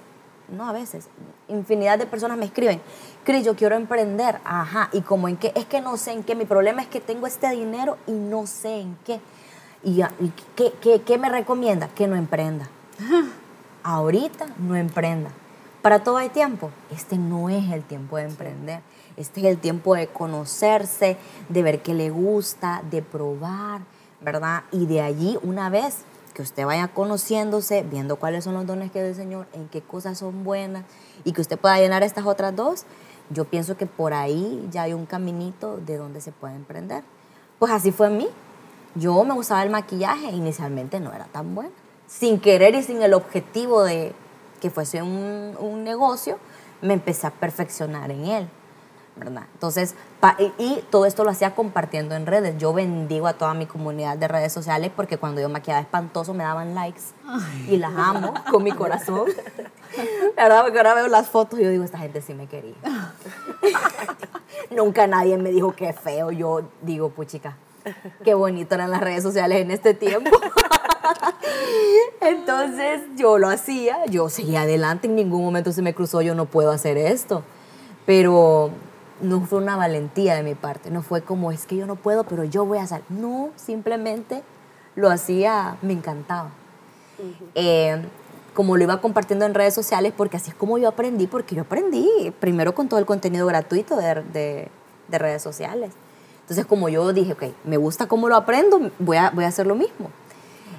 no 0.49 0.69
a 0.69 0.73
veces, 0.73 1.09
infinidad 1.49 1.99
de 1.99 2.07
personas 2.07 2.39
me 2.39 2.47
escriben, 2.47 2.81
Cris, 3.25 3.45
yo 3.45 3.57
quiero 3.57 3.77
emprender, 3.77 4.41
ajá, 4.45 4.89
y 4.93 5.03
como 5.03 5.29
en 5.29 5.37
qué, 5.37 5.53
es 5.55 5.67
que 5.67 5.81
no 5.81 5.97
sé 5.97 6.13
en 6.13 6.23
qué, 6.23 6.35
mi 6.35 6.45
problema 6.45 6.83
es 6.83 6.89
que 6.89 7.01
tengo 7.01 7.27
este 7.27 7.51
dinero 7.51 7.99
y 8.07 8.13
no 8.13 8.47
sé 8.47 8.81
en 8.81 8.97
qué. 9.05 9.21
¿Y, 9.85 10.03
qué, 10.57 11.19
me 11.19 11.29
recomienda? 11.29 11.89
Que 11.89 12.07
no 12.07 12.17
emprenda. 12.17 12.69
Ahorita 13.83 14.47
no 14.59 14.75
emprenda. 14.75 15.31
Para 15.83 16.03
todo 16.03 16.17
hay 16.17 16.31
tiempo. 16.31 16.71
Este 16.91 17.17
no 17.17 17.49
es 17.49 17.71
el 17.71 17.85
tiempo 17.85 18.17
de 18.17 18.25
emprender. 18.25 18.81
Este 19.17 19.41
es 19.41 19.47
el 19.47 19.59
tiempo 19.59 19.95
de 19.95 20.09
conocerse, 20.09 21.17
de 21.49 21.63
ver 21.63 21.83
qué 21.83 21.95
le 21.95 22.11
gusta, 22.11 22.83
de 22.91 23.03
probar, 23.03 23.83
¿verdad? 24.21 24.65
Y 24.73 24.87
de 24.87 25.01
allí, 25.01 25.39
una 25.43 25.71
vez 25.71 26.05
que 26.39 26.43
usted 26.43 26.65
vaya 26.65 26.87
conociéndose, 26.87 27.83
viendo 27.83 28.15
cuáles 28.15 28.45
son 28.45 28.55
los 28.55 28.65
dones 28.65 28.93
que 28.93 29.01
el 29.01 29.13
Señor, 29.17 29.49
en 29.55 29.67
qué 29.67 29.83
cosas 29.83 30.19
son 30.19 30.45
buenas 30.45 30.85
y 31.25 31.33
que 31.33 31.41
usted 31.41 31.59
pueda 31.59 31.81
llenar 31.81 32.05
estas 32.05 32.27
otras 32.27 32.55
dos, 32.55 32.85
yo 33.31 33.45
pienso 33.47 33.77
que 33.77 33.87
por 33.87 34.15
ahí 34.15 34.65
ya 34.71 34.83
hay 34.83 34.93
un 34.93 35.05
caminito 35.05 35.79
de 35.79 35.97
donde 35.97 36.21
se 36.21 36.31
puede 36.31 36.55
emprender. 36.55 37.03
Pues 37.59 37.73
así 37.73 37.91
fue 37.91 38.07
en 38.07 38.19
mí. 38.19 38.29
Yo 38.95 39.25
me 39.25 39.35
gustaba 39.35 39.65
el 39.65 39.71
maquillaje, 39.71 40.31
inicialmente 40.31 41.01
no 41.01 41.13
era 41.13 41.25
tan 41.25 41.57
bueno. 41.57 41.73
Sin 42.07 42.39
querer 42.39 42.77
y 42.77 42.85
sin 42.85 43.03
el 43.03 43.15
objetivo 43.15 43.83
de 43.83 44.13
que 44.61 44.71
fuese 44.71 45.03
un 45.03 45.83
negocio, 45.83 46.39
me 46.83 46.95
empecé 46.95 47.27
a 47.27 47.33
perfeccionar 47.33 48.13
en 48.13 48.27
él. 48.27 48.49
Entonces, 49.27 49.95
y, 50.59 50.83
todo 50.91 51.07
esto 51.07 51.25
lo 51.25 51.31
hacía 51.31 51.55
compartiendo 51.55 52.15
en 52.15 52.27
redes. 52.27 52.57
Yo 52.59 52.73
bendigo 52.73 53.27
a 53.27 53.35
toda 53.35 53.55
mi 53.55 53.67
comunidad 53.67 54.17
de 54.17 54.29
redes 54.29 54.53
sociales 54.53 54.91
porque 54.95 55.19
cuando 55.19 55.41
yo 55.41 55.49
maquillaba 55.49 55.81
espantoso 55.81 56.35
me 56.35 56.45
daban 56.45 56.75
likes 56.75 57.03
y 57.69 57.77
las 57.77 57.93
amo 57.97 58.35
con 58.51 58.63
mi 58.63 58.73
corazón. 58.73 59.29
¿Verdad? 60.37 60.63
Porque 60.63 60.79
ahora 60.79 60.95
veo 60.95 61.09
las 61.09 61.29
fotos 61.29 61.59
y 61.59 61.65
yo 61.65 61.71
digo, 61.71 61.85
esta 61.85 61.99
gente 61.99 62.23
sí 62.23 62.35
me 62.35 62.47
quería. 62.47 62.75
Nunca 64.71 65.07
nadie 65.07 65.39
me 65.39 65.51
dijo 65.51 65.73
que 65.73 65.93
feo. 65.93 66.31
Yo 66.31 66.63
digo, 66.83 67.11
puchica, 67.11 67.57
qué 68.25 68.35
bonito 68.35 68.75
eran 68.75 68.91
las 68.91 69.01
redes 69.01 69.23
sociales 69.23 69.61
en 69.61 69.71
este 69.71 69.95
tiempo. 69.95 70.31
Entonces 72.21 73.03
yo 73.17 73.39
lo 73.39 73.49
hacía, 73.49 74.05
yo 74.07 74.29
seguía 74.29 74.63
adelante, 74.63 75.07
en 75.07 75.17
ningún 75.17 75.43
momento 75.43 75.73
se 75.73 75.83
me 75.83 75.95
cruzó, 75.95 76.21
yo 76.23 76.35
no 76.35 76.47
puedo 76.47 76.71
hacer 76.71 76.97
esto. 76.97 77.43
Pero 78.07 78.71
no 79.21 79.41
fue 79.43 79.59
una 79.59 79.77
valentía 79.77 80.35
de 80.35 80.43
mi 80.43 80.55
parte, 80.55 80.91
no 80.91 81.03
fue 81.03 81.23
como 81.23 81.53
es 81.53 81.67
que 81.67 81.77
yo 81.77 81.87
no 81.87 81.97
puedo, 81.97 82.25
pero 82.25 82.45
yo 82.45 82.65
voy 82.65 82.79
a 82.79 82.83
hacer. 82.83 83.03
No, 83.09 83.51
simplemente 83.57 84.43
lo 84.97 85.11
hacía, 85.11 85.77
me 85.83 85.93
encantaba. 85.93 86.51
Eh, 87.55 88.03
como 88.55 88.77
lo 88.77 88.83
iba 88.83 89.01
compartiendo 89.01 89.47
en 89.47 89.55
redes 89.55 89.75
sociales, 89.75 90.13
porque 90.17 90.37
así 90.37 90.51
es 90.51 90.57
como 90.57 90.79
yo 90.79 90.89
aprendí, 90.89 91.29
porque 91.29 91.55
yo 91.55 91.63
aprendí 91.63 92.35
primero 92.41 92.75
con 92.75 92.89
todo 92.89 92.99
el 92.99 93.07
contenido 93.07 93.47
gratuito 93.47 93.97
de, 93.97 94.69
redes 95.09 95.43
sociales. 95.43 95.93
Entonces, 96.41 96.67
como 96.67 96.89
yo 96.89 97.13
dije, 97.13 97.35
ok, 97.35 97.45
me 97.65 97.77
gusta 97.77 98.07
cómo 98.07 98.29
lo 98.29 98.37
aprendo, 98.37 98.91
voy 98.99 99.17
a, 99.17 99.31
voy 99.31 99.45
a 99.45 99.49
hacer 99.49 99.67
lo 99.67 99.75
mismo. 99.75 100.11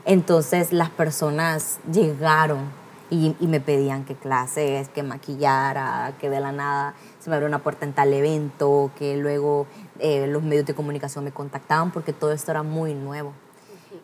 Entonces, 0.04 0.73
las 0.73 0.89
personas 0.89 1.80
llegaron 1.91 2.69
y, 3.10 3.36
y 3.39 3.47
me 3.47 3.62
pedían 3.62 4.04
que 4.04 4.15
clases, 4.15 4.89
que 4.89 5.04
maquillara, 5.04 6.13
que 6.19 6.30
de 6.30 6.39
la 6.39 6.52
nada 6.52 6.95
se 7.20 7.30
me 7.30 7.36
abrió 7.36 7.48
una 7.48 7.60
puerta 7.60 7.86
en 7.86 7.94
tal 7.94 8.14
evento, 8.14 8.92
que 8.98 9.18
luego 9.18 9.68
eh, 10.00 10.28
los 10.28 10.42
medios 10.42 10.66
de 10.66 10.74
comunicación 10.74 11.26
me 11.26 11.32
contactaban 11.32 11.92
porque 11.92 12.14
todo 12.14 12.32
esto 12.32 12.52
era 12.52 12.64
muy 12.64 12.94
nuevo. 12.94 13.34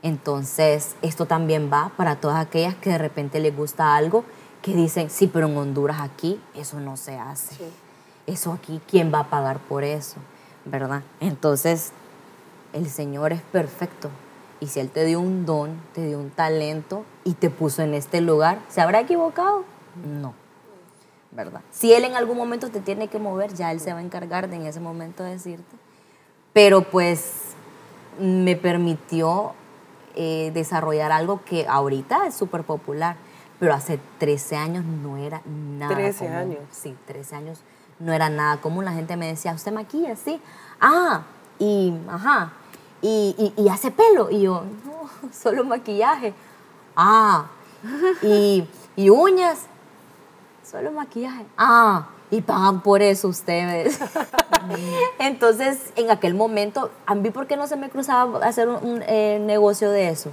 Entonces, 0.02 0.96
esto 1.02 1.26
también 1.26 1.70
va 1.72 1.92
para 1.96 2.18
todas 2.18 2.38
aquellas 2.46 2.76
que 2.76 2.90
de 2.90 2.98
repente 2.98 3.40
les 3.40 3.56
gusta 3.56 3.96
algo, 3.96 4.26
que 4.62 4.76
dicen, 4.76 5.10
sí, 5.10 5.28
pero 5.28 5.48
en 5.48 5.58
Honduras 5.58 6.02
aquí 6.02 6.40
eso 6.56 6.80
no 6.80 6.98
se 6.98 7.18
hace. 7.18 7.56
Eso 8.28 8.52
aquí, 8.52 8.82
¿quién 8.90 9.14
va 9.14 9.20
a 9.20 9.30
pagar 9.30 9.60
por 9.60 9.84
eso? 9.84 10.18
¿Verdad? 10.66 11.04
Entonces, 11.20 11.92
el 12.74 12.90
Señor 12.90 13.32
es 13.32 13.42
perfecto. 13.42 14.10
Y 14.60 14.68
si 14.68 14.80
Él 14.80 14.90
te 14.90 15.06
dio 15.06 15.20
un 15.20 15.46
don, 15.46 15.80
te 15.94 16.06
dio 16.06 16.20
un 16.20 16.32
talento 16.32 17.06
y 17.24 17.34
te 17.34 17.50
puso 17.50 17.82
en 17.82 17.94
este 17.94 18.22
lugar, 18.22 18.60
¿se 18.70 18.82
habrá 18.82 19.02
equivocado? 19.02 19.64
No 20.04 20.45
¿verdad? 21.36 21.62
Si 21.72 21.94
él 21.94 22.04
en 22.06 22.16
algún 22.16 22.38
momento 22.38 22.70
te 22.70 22.80
tiene 22.80 23.08
que 23.08 23.20
mover, 23.20 23.54
ya 23.54 23.72
él 23.72 23.80
se 23.80 23.94
va 23.94 24.00
a 24.00 24.02
encargar 24.04 24.50
de 24.50 24.56
en 24.56 24.66
ese 24.66 24.80
momento 24.80 25.24
decirte. 25.24 25.76
Pero 26.54 26.84
pues 26.84 27.52
me 28.20 28.56
permitió 28.56 29.54
eh, 30.16 30.52
desarrollar 30.54 31.12
algo 31.12 31.42
que 31.44 31.68
ahorita 31.68 32.28
es 32.28 32.36
súper 32.36 32.64
popular, 32.64 33.18
pero 33.60 33.74
hace 33.74 34.00
13 34.20 34.56
años 34.56 34.86
no 34.86 35.18
era 35.18 35.42
nada 35.46 35.96
13 35.96 36.20
común. 36.20 36.34
años. 36.36 36.60
Sí, 36.72 36.96
13 37.08 37.36
años 37.36 37.60
no 38.00 38.14
era 38.14 38.30
nada 38.30 38.58
común. 38.62 38.86
La 38.86 38.94
gente 38.94 39.18
me 39.18 39.28
decía, 39.28 39.54
¿usted 39.54 39.72
maquilla? 39.74 40.16
Sí. 40.16 40.40
Ah, 40.80 41.24
y, 41.60 41.94
ajá, 42.10 42.52
y, 43.02 43.36
y- 43.58 43.62
y 43.62 43.70
hace 43.70 43.92
pelo. 43.92 44.30
Y 44.32 44.42
yo, 44.44 44.64
no, 44.86 45.30
solo 45.34 45.64
maquillaje. 45.66 46.34
Ah, 46.96 47.48
y, 48.22 48.66
y 48.96 49.10
uñas, 49.10 49.66
solo 50.66 50.92
maquillaje. 50.92 51.46
Ah, 51.58 52.08
y 52.32 52.42
pagan 52.42 52.82
por 52.82 53.02
eso 53.02 53.28
ustedes. 53.28 54.00
Entonces, 55.20 55.80
en 55.96 56.10
aquel 56.10 56.34
momento, 56.34 56.90
a 57.06 57.16
mí, 57.16 57.30
¿por 57.30 57.48
qué 57.48 57.56
no 57.56 57.68
se 57.68 57.76
me 57.76 57.90
cruzaba 57.90 58.46
hacer 58.46 58.68
un, 58.68 58.84
un, 58.84 59.04
eh, 59.04 59.40
negocio 59.42 59.92
de 59.92 60.10
eso? 60.10 60.32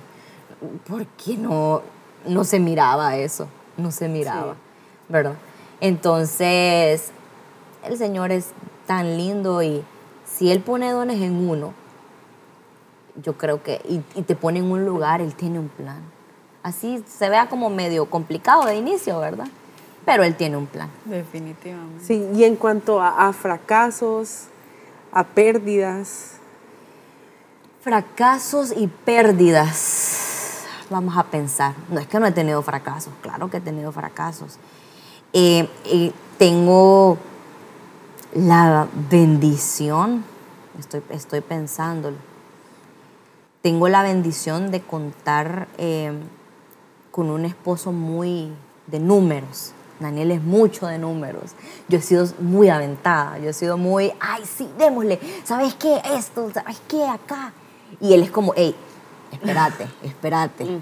Porque 0.89 1.37
no, 1.37 1.83
no 2.27 2.45
se 2.45 2.61
miraba 2.61 3.17
eso, 3.17 3.49
no 3.77 3.91
se 3.91 4.09
miraba, 4.09 4.55
¿verdad? 5.09 5.35
Entonces, 5.81 7.11
el 7.85 7.99
Señor 7.99 8.33
es 8.33 8.51
tan 8.87 9.17
lindo 9.17 9.63
y 9.63 9.85
si 10.25 10.51
Él 10.51 10.61
pone 10.61 10.91
dones 10.91 11.21
en 11.21 11.49
uno, 11.49 11.75
yo 13.23 13.37
creo 13.37 13.63
que, 13.63 13.83
y, 13.87 14.03
y 14.19 14.23
te 14.23 14.35
pone 14.35 14.61
en 14.61 14.71
un 14.71 14.87
lugar, 14.87 15.21
Él 15.21 15.35
tiene 15.35 15.59
un 15.59 15.69
plan. 15.69 16.01
Así 16.63 17.05
se 17.07 17.29
vea 17.29 17.49
como 17.49 17.69
medio 17.69 18.09
complicado 18.09 18.65
de 18.65 18.77
inicio, 18.77 19.19
¿verdad? 19.19 19.49
Pero 20.05 20.25
Él 20.25 20.35
tiene 20.35 20.57
un 20.57 20.67
plan. 20.67 20.89
Definitivamente. 21.05 22.05
Sí, 22.05 22.29
y 22.35 22.45
en 22.45 22.57
cuanto 22.57 23.01
a, 23.01 23.29
a 23.29 23.33
fracasos, 23.33 24.45
a 25.13 25.25
pérdidas, 25.25 26.41
Fracasos 27.83 28.73
y 28.77 28.87
pérdidas. 28.87 30.63
Vamos 30.89 31.17
a 31.17 31.25
pensar. 31.25 31.75
No 31.89 31.99
es 31.99 32.07
que 32.07 32.21
no 32.21 32.27
he 32.27 32.31
tenido 32.31 32.63
fracasos, 32.63 33.13
claro 33.23 33.51
que 33.51 33.57
he 33.57 33.61
tenido 33.61 33.91
fracasos. 33.91 34.57
Eh, 35.33 35.69
eh, 35.87 36.13
tengo 36.39 37.19
la 38.35 38.87
bendición, 39.11 40.23
estoy, 40.79 41.03
estoy 41.11 41.41
pensándolo, 41.41 42.19
tengo 43.63 43.89
la 43.89 44.05
bendición 44.05 44.71
de 44.71 44.81
contar 44.81 45.67
eh, 45.77 46.13
con 47.11 47.31
un 47.31 47.45
esposo 47.45 47.91
muy 47.91 48.53
de 48.87 49.01
números. 49.01 49.73
Daniel 50.03 50.31
es 50.33 50.43
mucho 50.43 50.87
de 50.87 50.99
números. 50.99 51.53
Yo 51.89 51.99
he 51.99 52.03
sido 52.03 52.27
muy 52.41 52.69
aventada, 52.69 53.39
yo 53.39 53.51
he 53.51 53.53
sido 53.53 53.77
muy, 53.77 54.13
ay, 54.21 54.43
sí, 54.45 54.69
démosle, 54.79 55.19
¿sabes 55.45 55.75
qué? 55.75 56.03
Esto, 56.17 56.51
¿sabes 56.53 56.81
qué? 56.89 57.05
Acá. 57.07 57.53
Y 58.01 58.15
él 58.15 58.23
es 58.23 58.31
como, 58.31 58.53
hey, 58.57 58.75
espérate, 59.31 59.87
espérate, 60.03 60.81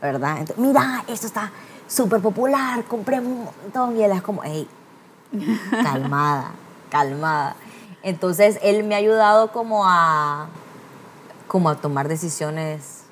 ¿verdad? 0.00 0.38
Entonces, 0.38 0.58
mira, 0.58 1.04
esto 1.08 1.26
está 1.26 1.50
súper 1.86 2.20
popular, 2.20 2.84
compremos 2.84 3.32
un 3.32 3.44
montón. 3.44 3.98
Y 3.98 4.02
él 4.02 4.12
es 4.12 4.22
como, 4.22 4.42
hey, 4.44 4.68
calmada, 5.82 6.52
calmada. 6.90 7.56
Entonces, 8.02 8.58
él 8.62 8.84
me 8.84 8.94
ha 8.94 8.98
ayudado 8.98 9.52
como 9.52 9.84
a, 9.86 10.48
como 11.46 11.68
a 11.68 11.76
tomar 11.76 12.08
decisiones 12.08 13.04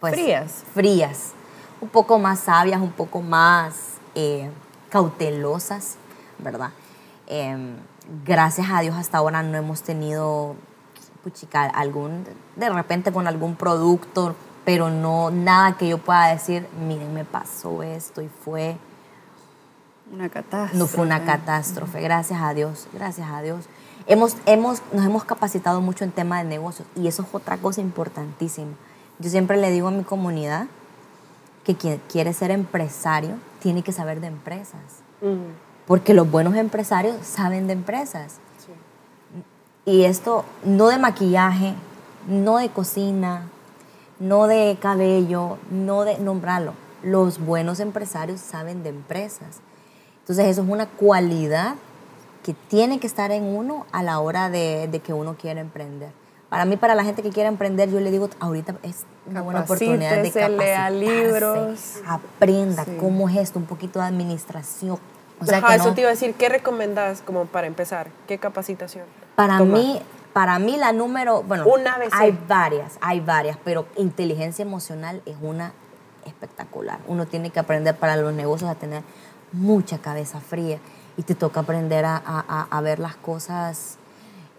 pues, 0.00 0.14
Frías. 0.14 0.64
frías, 0.74 1.32
un 1.80 1.88
poco 1.88 2.18
más 2.18 2.40
sabias, 2.40 2.80
un 2.80 2.92
poco 2.92 3.20
más 3.20 3.98
eh, 4.14 4.50
cautelosas, 4.90 5.96
¿verdad? 6.38 6.70
Em, 7.26 7.76
gracias 8.24 8.68
a 8.70 8.80
Dios 8.80 8.96
hasta 8.96 9.18
ahora 9.18 9.42
no 9.42 9.56
hemos 9.56 9.82
tenido, 9.82 10.56
puchica, 11.22 11.64
algún, 11.64 12.24
de 12.56 12.70
repente 12.70 13.12
con 13.12 13.26
algún 13.26 13.54
producto, 13.56 14.34
pero 14.64 14.90
no 14.90 15.30
nada 15.30 15.76
que 15.76 15.88
yo 15.88 15.98
pueda 15.98 16.26
decir, 16.28 16.66
miren, 16.86 17.12
me 17.14 17.24
pasó 17.24 17.82
esto 17.82 18.22
y 18.22 18.28
fue, 18.28 18.76
Una 20.12 20.28
catástrofe. 20.28 20.78
no 20.78 20.86
fue 20.86 21.04
una 21.04 21.24
catástrofe, 21.24 22.00
gracias 22.00 22.40
a 22.40 22.54
Dios, 22.54 22.86
gracias 22.92 23.28
a 23.30 23.42
Dios. 23.42 23.66
Hemos, 24.06 24.36
hemos, 24.46 24.80
nos 24.92 25.04
hemos 25.04 25.24
capacitado 25.24 25.82
mucho 25.82 26.04
en 26.04 26.12
tema 26.12 26.38
de 26.38 26.44
negocios 26.44 26.88
y 26.96 27.08
eso 27.08 27.22
es 27.22 27.28
otra 27.32 27.58
cosa 27.58 27.82
importantísima. 27.82 28.72
Yo 29.18 29.28
siempre 29.28 29.58
le 29.58 29.70
digo 29.70 29.88
a 29.88 29.90
mi 29.90 30.04
comunidad 30.04 30.66
que 31.64 31.74
quien 31.74 32.00
quiere 32.10 32.32
ser 32.32 32.50
empresario 32.50 33.34
tiene 33.60 33.82
que 33.82 33.92
saber 33.92 34.20
de 34.20 34.28
empresas, 34.28 35.02
mm, 35.20 35.86
porque 35.86 36.14
los 36.14 36.30
buenos 36.30 36.54
empresarios 36.54 37.16
saben 37.22 37.66
de 37.66 37.72
empresas. 37.74 38.38
Y 39.84 40.04
esto 40.04 40.44
no 40.64 40.88
de 40.88 40.98
maquillaje, 40.98 41.74
no 42.28 42.58
de 42.58 42.68
cocina, 42.68 43.48
no 44.18 44.46
de 44.46 44.76
cabello, 44.80 45.56
no 45.70 46.04
de 46.04 46.18
nombrarlo. 46.18 46.74
Los 47.02 47.38
buenos 47.38 47.80
empresarios 47.80 48.40
saben 48.40 48.82
de 48.82 48.90
empresas. 48.90 49.60
Entonces 50.20 50.46
eso 50.46 50.62
es 50.62 50.68
una 50.68 50.86
cualidad 50.86 51.76
que 52.44 52.52
tiene 52.52 53.00
que 53.00 53.06
estar 53.06 53.30
en 53.30 53.44
uno 53.44 53.86
a 53.90 54.02
la 54.02 54.20
hora 54.20 54.50
de, 54.50 54.88
de 54.88 55.00
que 55.00 55.14
uno 55.14 55.36
quiere 55.36 55.60
emprender. 55.60 56.10
Para 56.48 56.64
mí, 56.64 56.76
para 56.78 56.94
la 56.94 57.04
gente 57.04 57.22
que 57.22 57.28
quiere 57.30 57.48
emprender, 57.48 57.90
yo 57.90 58.00
le 58.00 58.10
digo, 58.10 58.30
ahorita 58.40 58.76
es 58.82 59.04
una 59.26 59.42
buena 59.42 59.60
oportunidad 59.60 60.22
de 60.22 60.30
Capacítese, 60.32 60.48
lea 60.48 60.88
capacitarse, 60.88 61.22
libros. 61.22 61.94
Aprenda 62.06 62.84
Sí. 62.86 62.96
cómo 62.98 63.28
es 63.28 63.36
esto, 63.36 63.58
un 63.58 63.66
poquito 63.66 63.98
de 63.98 64.06
administración. 64.06 64.98
O 65.40 65.44
sea, 65.44 65.58
Ajá, 65.58 65.68
que 65.68 65.74
eso 65.74 65.88
no- 65.88 65.94
te 65.94 66.00
iba 66.00 66.08
a 66.08 66.12
decir, 66.14 66.34
¿qué 66.34 66.48
recomendás 66.48 67.20
como 67.20 67.44
para 67.44 67.66
empezar? 67.66 68.08
¿Qué 68.26 68.38
capacitación? 68.38 69.04
Para 69.36 69.58
tomar? 69.58 69.78
mí, 69.78 70.00
para 70.32 70.58
mí 70.58 70.76
la 70.78 70.92
número, 70.92 71.42
bueno, 71.42 71.66
Una 71.66 71.94
ABC. 71.96 72.10
hay 72.14 72.38
varias, 72.48 72.98
hay 73.02 73.20
varias, 73.20 73.58
pero 73.62 73.86
inteligencia 73.96 74.62
emocional 74.62 75.20
es 75.26 75.36
una 75.42 75.72
espectacular. 76.24 76.98
Uno 77.08 77.26
tiene 77.26 77.50
que 77.50 77.60
aprender 77.60 77.94
para 77.94 78.16
los 78.16 78.32
negocios 78.32 78.70
a 78.70 78.74
tener 78.74 79.02
mucha 79.52 79.98
cabeza 79.98 80.40
fría 80.40 80.78
y 81.18 81.22
te 81.24 81.34
toca 81.34 81.60
aprender 81.60 82.04
a- 82.06 82.20
a- 82.26 82.66
a 82.70 82.80
ver 82.80 82.98
las 82.98 83.16
cosas, 83.16 83.97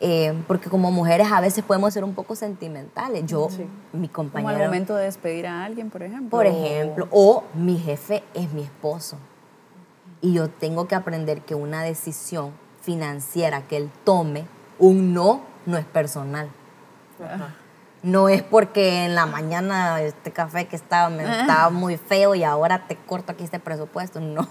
eh, 0.02 0.34
porque 0.48 0.70
como 0.70 0.92
mujeres 0.92 1.32
a 1.32 1.42
veces 1.42 1.64
podemos 1.64 1.94
ser 1.94 2.04
un 2.04 2.14
poco 2.14 2.36
sentimentales. 2.36 3.26
Yo, 3.26 3.50
mi 3.92 4.08
Como 4.08 4.30
compañera, 4.30 4.58
al 4.60 4.66
momento 4.66 4.96
de 4.96 5.06
despedir 5.06 5.48
a 5.48 5.66
alguien, 5.66 5.90
por 5.90 6.04
ejemplo. 6.04 6.30
por 6.30 6.46
ejemplo, 6.46 7.08
o 7.12 7.44
mi 7.54 7.78
jefe 7.78 8.24
es 8.34 8.52
mi 8.54 8.64
esposo. 8.64 9.18
Y 10.22 10.34
yo 10.34 10.50
tengo 10.50 10.88
que 10.88 10.96
aprender 10.96 11.42
que 11.42 11.56
una 11.56 11.84
decisión 11.84 12.52
financiera 12.82 13.68
que 13.68 13.78
él 13.78 13.90
tome, 14.04 14.46
un 14.78 15.14
no, 15.14 15.42
no 15.66 15.78
es 15.78 15.86
personal. 15.86 16.50
No 18.02 18.30
es 18.30 18.42
porque 18.42 19.04
en 19.04 19.16
la 19.16 19.26
mañana 19.26 20.02
este 20.02 20.32
café 20.32 20.68
que 20.68 20.78
estaba, 20.78 21.10
me 21.10 21.24
estaba 21.24 21.70
muy 21.70 21.98
feo 21.98 22.34
y 22.34 22.44
ahora 22.46 22.88
te 22.88 22.96
corto 22.96 23.34
aquí 23.34 23.44
este 23.44 23.60
presupuesto. 23.60 24.20
No, 24.30 24.48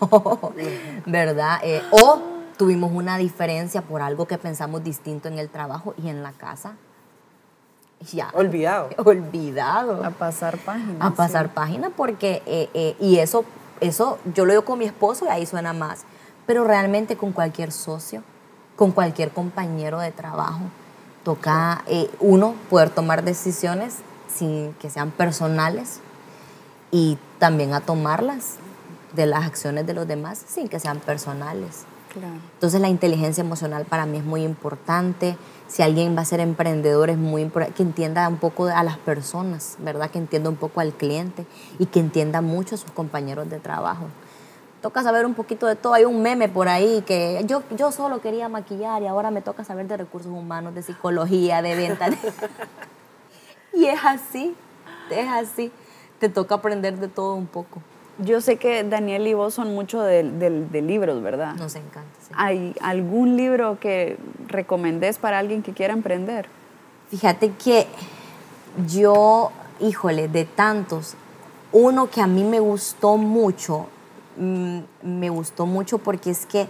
¿verdad? 1.07 1.59
Eh, 1.63 1.83
o 1.91 2.38
tuvimos 2.59 2.93
una 2.93 3.17
diferencia 3.17 3.81
por 3.81 4.03
algo 4.03 4.27
que 4.27 4.37
pensamos 4.37 4.85
distinto 4.85 5.29
en 5.29 5.39
el 5.39 5.49
trabajo 5.49 5.95
y 6.03 6.09
en 6.09 6.23
la 6.23 6.33
casa. 6.33 6.75
Ya. 8.13 8.31
Olvidado. 8.35 8.91
Olvidado 9.05 10.05
A 10.05 10.11
pasar 10.11 10.59
páginas. 10.59 10.97
a 11.01 11.11
pasar 11.11 11.47
sí. 11.47 11.53
página 11.55 11.91
porque 11.91 12.43
eh, 12.47 12.69
eh, 12.75 12.97
y 13.01 13.19
eso 13.19 13.45
eso 13.81 14.19
yo 14.35 14.45
lo 14.45 14.53
digo 14.53 14.65
con 14.65 14.79
mi 14.79 14.85
esposo 14.85 15.25
y 15.25 15.29
ahí 15.29 15.47
suena 15.47 15.73
más 15.73 16.05
pero 16.47 16.65
realmente 16.65 17.17
con 17.17 17.33
cualquier 17.33 17.73
socio 17.73 18.23
con 18.77 18.93
cualquier 18.93 19.31
compañero 19.31 19.99
de 19.99 20.13
trabajo 20.13 20.61
toca 21.25 21.83
eh, 21.89 22.09
uno 22.21 22.55
poder 22.71 22.91
tomar 22.91 23.25
decisiones 23.25 23.97
sin 24.33 24.75
que 24.75 24.91
sean 24.91 25.11
personales 25.11 25.99
y 26.93 27.19
también 27.41 27.75
a 27.75 27.81
tomarlas 27.81 28.55
de 29.15 29.27
las 29.27 29.45
acciones 29.45 29.87
de 29.87 29.95
los 29.95 30.07
demás 30.07 30.41
sin 30.47 30.69
que 30.69 30.79
sean 30.79 31.01
personales 31.01 31.85
Entonces 32.55 32.81
la 32.81 32.89
inteligencia 32.89 33.43
emocional 33.43 33.85
para 33.85 34.07
mí 34.07 34.19
es 34.19 34.25
muy 34.25 34.43
importante. 34.43 35.37
Si 35.69 35.83
alguien 35.83 36.17
va 36.17 36.23
a 36.23 36.25
ser 36.25 36.41
emprendedor 36.41 37.11
es 37.11 37.19
muy 37.19 37.43
importante 37.43 37.77
que 37.77 37.83
entienda 37.83 38.29
un 38.29 38.39
poco 38.39 38.67
a 38.67 38.83
las 38.83 38.99
personas, 38.99 39.77
¿verdad? 39.79 40.11
Que 40.11 40.19
entienda 40.19 40.49
un 40.49 40.57
poco 40.57 40.81
al 40.81 40.93
cliente 40.93 41.47
y 41.79 41.87
que 41.87 42.01
entienda 42.01 42.41
mucho 42.41 42.75
a 42.75 42.79
sus 42.79 42.91
compañeros 42.91 43.51
de 43.51 43.59
trabajo. 43.59 44.07
Toca 44.81 45.03
saber 45.03 45.27
un 45.27 45.35
poquito 45.35 45.67
de 45.67 45.75
todo. 45.75 45.95
Hay 45.95 46.05
un 46.05 46.23
meme 46.23 46.49
por 46.49 46.69
ahí 46.69 47.03
que 47.07 47.43
yo, 47.47 47.63
yo 47.77 47.91
solo 47.91 48.21
quería 48.21 48.49
maquillar 48.49 49.03
y 49.03 49.07
ahora 49.07 49.31
me 49.31 49.43
toca 49.43 49.65
saber 49.65 49.89
de 49.89 49.97
recursos 49.97 50.31
humanos, 50.31 50.75
de 50.75 50.83
psicología, 50.83 51.63
de 51.63 51.75
venta. 51.75 52.09
y 53.73 53.87
es 53.87 54.01
así, 54.05 54.55
es 55.11 55.29
así. 55.29 55.73
Te 56.21 56.29
toca 56.29 56.57
aprender 56.57 56.97
de 56.99 57.09
todo 57.09 57.35
un 57.35 57.47
poco. 57.47 57.83
Yo 58.19 58.41
sé 58.41 58.57
que 58.57 58.83
Daniel 58.85 59.27
y 59.27 59.35
vos 59.35 59.55
son 59.55 59.75
mucho 59.75 60.03
de, 60.03 60.25
de- 60.25 60.67
de 60.67 60.83
libros, 60.83 61.23
¿verdad? 61.23 61.55
Nos 61.55 61.75
encanta. 61.77 62.09
sí. 62.21 62.33
¿Hay 62.37 62.75
algún 62.81 63.37
libro 63.37 63.79
que 63.81 64.17
recomendés 64.49 65.19
para 65.19 65.39
alguien 65.39 65.63
que 65.63 65.73
quiera 65.73 65.93
emprender? 65.95 66.49
Fíjate 67.11 67.53
que 67.53 67.87
yo, 68.87 69.51
híjole, 69.81 70.29
de 70.29 70.45
tantos, 70.45 71.15
uno 71.73 72.11
que 72.11 72.21
a 72.21 72.27
mí 72.27 72.45
me 72.45 72.61
gustó 72.61 73.17
mucho, 73.17 73.87
mm, 74.37 74.79
me 75.03 75.31
gustó 75.31 75.67
mucho 75.67 75.99
porque 75.99 76.31
es 76.31 76.47
que 76.47 76.69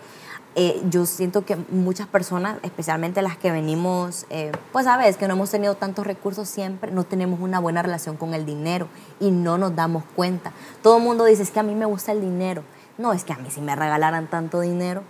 eh, 0.55 0.83
yo 0.91 1.07
siento 1.07 1.45
que 1.45 1.57
muchas 1.71 2.07
personas, 2.07 2.59
especialmente 2.63 3.23
las 3.23 3.37
que 3.37 3.53
venimos, 3.53 4.27
eh, 4.31 4.51
pues 4.73 4.87
sabes, 4.87 5.17
que 5.17 5.29
no 5.29 5.35
hemos 5.35 5.51
tenido 5.51 5.75
tantos 5.75 6.07
recursos 6.07 6.49
siempre, 6.49 6.91
no 6.91 7.05
tenemos 7.05 7.41
una 7.41 7.61
buena 7.61 7.83
relación 7.83 8.17
con 8.17 8.35
el 8.35 8.45
dinero 8.45 8.89
y 9.21 9.31
no 9.31 9.59
nos 9.59 9.77
damos 9.77 10.03
cuenta. 10.17 10.53
Todo 10.83 10.99
el 10.99 11.05
mundo 11.05 11.25
dice, 11.25 11.43
es 11.43 11.51
que 11.51 11.61
a 11.61 11.63
mí 11.63 11.75
me 11.75 11.87
gusta 11.87 12.13
el 12.13 12.21
dinero. 12.21 12.63
No, 12.97 13.13
es 13.13 13.23
que 13.23 13.33
a 13.33 13.37
mí 13.37 13.51
si 13.51 13.61
me 13.61 13.77
regalaran 13.77 14.27
tanto 14.27 14.61
dinero, 14.61 15.03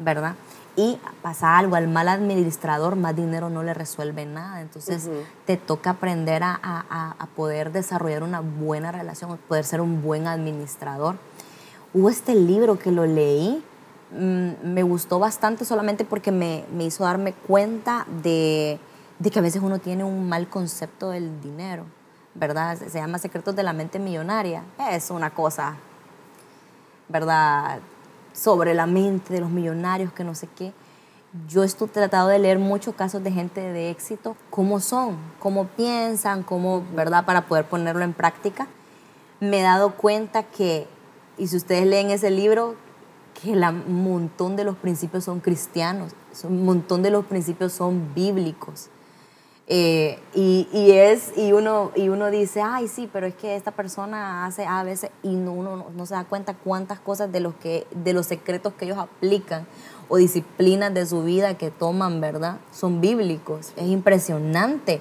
¿verdad? 0.00 0.34
Y 0.74 0.98
pasa 1.22 1.56
algo, 1.56 1.76
al 1.76 1.88
mal 1.88 2.08
administrador 2.08 2.96
más 2.96 3.16
dinero 3.16 3.48
no 3.48 3.62
le 3.62 3.72
resuelve 3.72 4.26
nada. 4.26 4.60
Entonces 4.60 5.08
te 5.46 5.56
toca 5.56 5.90
aprender 5.90 6.42
a, 6.42 6.58
a, 6.62 7.14
a 7.18 7.26
poder 7.28 7.72
desarrollar 7.72 8.22
una 8.22 8.40
buena 8.40 8.92
relación, 8.92 9.38
poder 9.48 9.64
ser 9.64 9.80
un 9.80 10.02
buen 10.02 10.26
administrador. 10.26 11.16
Hubo 11.94 12.10
este 12.10 12.34
libro 12.34 12.78
que 12.78 12.90
lo 12.90 13.06
leí, 13.06 13.64
Mm, 14.12 14.72
me 14.72 14.82
gustó 14.84 15.18
bastante 15.18 15.64
solamente 15.64 16.04
porque 16.04 16.30
me, 16.30 16.64
me 16.72 16.84
hizo 16.84 17.02
darme 17.02 17.32
cuenta 17.32 18.06
de, 18.22 18.78
de, 19.18 19.30
que 19.30 19.38
a 19.40 19.42
veces 19.42 19.62
uno 19.62 19.80
tiene 19.80 20.04
un 20.04 20.28
mal 20.28 20.48
concepto 20.48 21.10
del 21.10 21.40
dinero, 21.40 21.84
¿verdad? 22.34 22.78
Se 22.78 22.98
llama 22.98 23.18
Secretos 23.18 23.56
de 23.56 23.64
la 23.64 23.72
Mente 23.72 23.98
Millonaria. 23.98 24.62
Es 24.90 25.10
una 25.10 25.30
cosa, 25.30 25.76
¿verdad? 27.08 27.80
Sobre 28.32 28.74
la 28.74 28.86
mente 28.86 29.34
de 29.34 29.40
los 29.40 29.50
millonarios, 29.50 30.12
que 30.12 30.22
no 30.22 30.36
sé 30.36 30.48
qué. 30.56 30.72
Yo 31.48 31.64
he 31.64 31.68
tratado 31.68 32.28
de 32.28 32.38
leer 32.38 32.60
muchos 32.60 32.94
casos 32.94 33.24
de 33.24 33.32
gente 33.32 33.60
de 33.60 33.90
éxito, 33.90 34.36
cómo 34.50 34.78
son, 34.78 35.16
cómo 35.40 35.66
piensan, 35.66 36.44
cómo, 36.44 36.84
¿verdad? 36.94 37.24
Para 37.24 37.46
poder 37.46 37.66
ponerlo 37.66 38.04
en 38.04 38.12
práctica. 38.12 38.68
Me 39.40 39.60
he 39.60 39.62
dado 39.62 39.96
cuenta 39.96 40.44
que, 40.44 40.86
y 41.36 41.48
si 41.48 41.56
ustedes 41.56 41.86
leen 41.86 42.10
ese 42.10 42.30
libro, 42.30 42.76
que 43.42 43.50
un 43.50 44.04
montón 44.04 44.56
de 44.56 44.64
los 44.64 44.76
principios 44.76 45.24
son 45.24 45.40
cristianos, 45.40 46.12
un 46.44 46.64
montón 46.64 47.02
de 47.02 47.10
los 47.10 47.24
principios 47.26 47.72
son 47.72 48.14
bíblicos. 48.14 48.88
Eh, 49.68 50.20
y, 50.32 50.92
es, 50.92 51.36
y, 51.36 51.52
uno, 51.52 51.90
y 51.96 52.08
uno 52.08 52.30
dice, 52.30 52.62
ay, 52.62 52.86
sí, 52.86 53.10
pero 53.12 53.26
es 53.26 53.34
que 53.34 53.56
esta 53.56 53.72
persona 53.72 54.46
hace 54.46 54.64
a 54.64 54.84
veces, 54.84 55.10
y 55.24 55.34
uno 55.34 55.86
no, 55.94 56.06
se 56.06 56.14
da 56.14 56.24
cuenta 56.24 56.54
cuántas 56.54 57.00
cosas 57.00 57.32
de 57.32 57.40
los, 57.40 57.54
que, 57.54 57.86
de 57.90 58.12
los 58.12 58.26
secretos 58.26 58.74
que 58.74 58.84
ellos 58.84 58.98
aplican 58.98 59.66
o 60.08 60.18
disciplinas 60.18 60.94
de 60.94 61.04
su 61.04 61.24
vida 61.24 61.54
que 61.54 61.72
toman, 61.72 62.20
¿verdad? 62.20 62.58
Son 62.72 63.00
bíblicos. 63.00 63.72
Es 63.76 63.88
impresionante. 63.88 65.00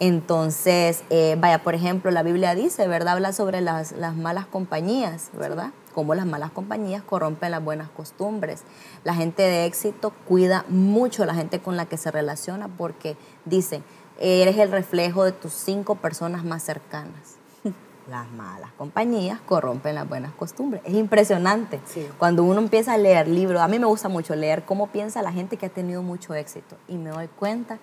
Entonces, 0.00 1.04
eh, 1.10 1.36
vaya, 1.38 1.62
por 1.62 1.74
ejemplo, 1.74 2.10
la 2.10 2.22
Biblia 2.22 2.54
dice, 2.54 2.88
¿verdad? 2.88 3.14
Habla 3.14 3.32
sobre 3.32 3.60
las, 3.60 3.92
las 3.92 4.16
malas 4.16 4.46
compañías, 4.46 5.28
¿verdad? 5.34 5.72
Cómo 5.94 6.14
las 6.14 6.26
malas 6.26 6.50
compañías 6.50 7.02
corrompen 7.02 7.52
las 7.52 7.64
buenas 7.64 7.88
costumbres. 7.88 8.64
La 9.04 9.14
gente 9.14 9.42
de 9.42 9.64
éxito 9.64 10.12
cuida 10.26 10.64
mucho 10.68 11.22
a 11.22 11.26
la 11.26 11.34
gente 11.34 11.60
con 11.60 11.76
la 11.76 11.86
que 11.86 11.96
se 11.96 12.10
relaciona 12.10 12.68
porque 12.68 13.16
dice, 13.44 13.82
eres 14.18 14.58
el 14.58 14.70
reflejo 14.70 15.24
de 15.24 15.32
tus 15.32 15.52
cinco 15.52 15.94
personas 15.94 16.44
más 16.44 16.62
cercanas. 16.62 17.36
Las 18.10 18.30
malas 18.32 18.70
compañías 18.76 19.40
corrompen 19.40 19.94
las 19.94 20.06
buenas 20.06 20.34
costumbres. 20.34 20.82
Es 20.84 20.92
impresionante. 20.92 21.80
Cuando 22.18 22.44
uno 22.44 22.60
empieza 22.60 22.92
a 22.92 22.98
leer 22.98 23.28
libros, 23.28 23.62
a 23.62 23.68
mí 23.68 23.78
me 23.78 23.86
gusta 23.86 24.10
mucho 24.10 24.34
leer 24.36 24.64
cómo 24.66 24.88
piensa 24.88 25.22
la 25.22 25.32
gente 25.32 25.56
que 25.56 25.66
ha 25.66 25.70
tenido 25.70 26.02
mucho 26.02 26.34
éxito 26.34 26.76
y 26.86 26.96
me 26.96 27.10
doy 27.10 27.28
cuenta 27.28 27.78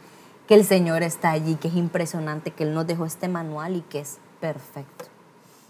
que 0.47 0.53
el 0.53 0.65
Señor 0.65 1.01
está 1.01 1.31
allí, 1.31 1.55
que 1.55 1.69
es 1.69 1.75
impresionante, 1.75 2.51
que 2.51 2.65
Él 2.65 2.73
nos 2.73 2.85
dejó 2.85 3.05
este 3.05 3.29
manual 3.29 3.77
y 3.77 3.81
que 3.81 3.99
es 4.01 4.19
perfecto. 4.39 5.05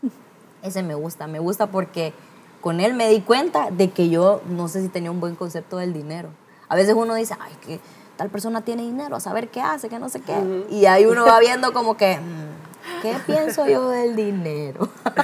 Ese 0.63 0.83
me 0.83 0.95
gusta, 0.95 1.27
me 1.27 1.39
gusta 1.39 1.67
porque 1.67 2.13
con 2.61 2.79
él 2.79 2.93
me 2.93 3.09
di 3.09 3.21
cuenta 3.21 3.71
de 3.71 3.89
que 3.89 4.09
yo 4.09 4.41
no 4.47 4.67
sé 4.67 4.81
si 4.81 4.87
tenía 4.87 5.11
un 5.11 5.19
buen 5.19 5.35
concepto 5.35 5.77
del 5.77 5.93
dinero. 5.93 6.29
A 6.69 6.75
veces 6.75 6.93
uno 6.95 7.15
dice, 7.15 7.35
ay, 7.39 7.53
que 7.65 7.79
tal 8.15 8.29
persona 8.29 8.61
tiene 8.61 8.83
dinero, 8.83 9.15
a 9.15 9.19
saber 9.19 9.49
qué 9.49 9.61
hace, 9.61 9.89
que 9.89 9.99
no 9.99 10.07
sé 10.07 10.21
qué. 10.21 10.65
Y 10.69 10.85
ahí 10.85 11.05
uno 11.05 11.25
va 11.25 11.39
viendo 11.39 11.73
como 11.73 11.97
que, 11.97 12.17
mm, 12.17 13.01
¿qué 13.01 13.15
pienso 13.25 13.67
yo 13.67 13.89
del 13.89 14.15
dinero? 14.15 14.87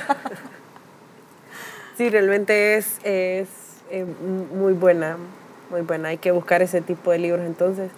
sí, 1.98 2.10
realmente 2.10 2.76
es, 2.76 2.98
es 3.04 3.48
eh, 3.92 4.04
muy 4.04 4.74
buena, 4.74 5.18
muy 5.70 5.82
buena. 5.82 6.10
Hay 6.10 6.18
que 6.18 6.32
buscar 6.32 6.62
ese 6.62 6.82
tipo 6.82 7.12
de 7.12 7.20
libros 7.20 7.46
entonces. 7.46 7.92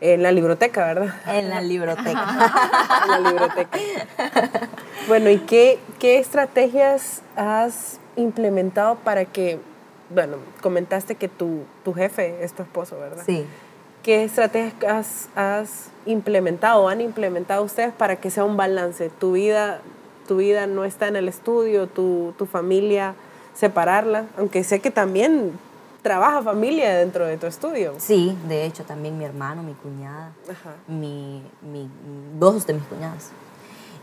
En 0.00 0.22
la 0.22 0.32
biblioteca, 0.32 0.86
¿verdad? 0.86 1.14
En 1.26 1.50
la 1.50 1.60
biblioteca. 1.60 2.04
en 3.04 3.22
la 3.22 3.30
biblioteca. 3.30 3.78
Bueno, 5.08 5.30
¿y 5.30 5.38
qué, 5.38 5.78
qué 5.98 6.18
estrategias 6.18 7.22
has 7.36 7.98
implementado 8.16 8.96
para 8.96 9.24
que, 9.24 9.58
bueno, 10.10 10.36
comentaste 10.62 11.14
que 11.14 11.28
tu, 11.28 11.62
tu 11.84 11.92
jefe 11.94 12.42
es 12.44 12.52
tu 12.52 12.62
esposo, 12.62 12.98
¿verdad? 12.98 13.22
Sí. 13.24 13.46
¿Qué 14.02 14.24
estrategias 14.24 15.28
has, 15.34 15.88
implementado 16.06 16.82
o 16.82 16.88
han 16.88 17.00
implementado 17.00 17.62
ustedes 17.62 17.92
para 17.94 18.16
que 18.16 18.30
sea 18.30 18.44
un 18.44 18.56
balance? 18.56 19.08
Tu 19.08 19.32
vida, 19.32 19.80
tu 20.28 20.36
vida 20.36 20.66
no 20.66 20.84
está 20.84 21.08
en 21.08 21.16
el 21.16 21.28
estudio, 21.28 21.86
tu, 21.86 22.34
tu 22.36 22.44
familia, 22.44 23.14
separarla, 23.54 24.26
aunque 24.36 24.62
sé 24.62 24.80
que 24.80 24.90
también 24.90 25.52
trabaja 26.04 26.42
familia 26.42 26.94
dentro 26.94 27.26
de 27.26 27.38
tu 27.38 27.46
estudio. 27.46 27.94
Sí, 27.98 28.36
de 28.46 28.66
hecho 28.66 28.84
también 28.84 29.16
mi 29.16 29.24
hermano, 29.24 29.62
mi 29.62 29.72
cuñada, 29.72 30.32
mi, 30.86 31.42
mi, 31.62 31.88
dos 32.38 32.66
de 32.66 32.74
mis 32.74 32.82
cuñadas. 32.84 33.30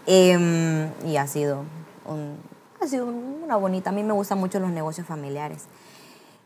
Em, 0.08 0.90
y 1.06 1.18
ha 1.18 1.28
sido 1.28 1.64
un, 2.06 2.38
ha 2.82 2.88
sido 2.88 3.06
una 3.06 3.56
bonita. 3.56 3.92
A 3.92 3.94
mí 3.94 4.04
me 4.04 4.14
gustan 4.14 4.40
mucho 4.40 4.60
los 4.60 4.72
negocios 4.72 5.08
familiares. 5.08 5.66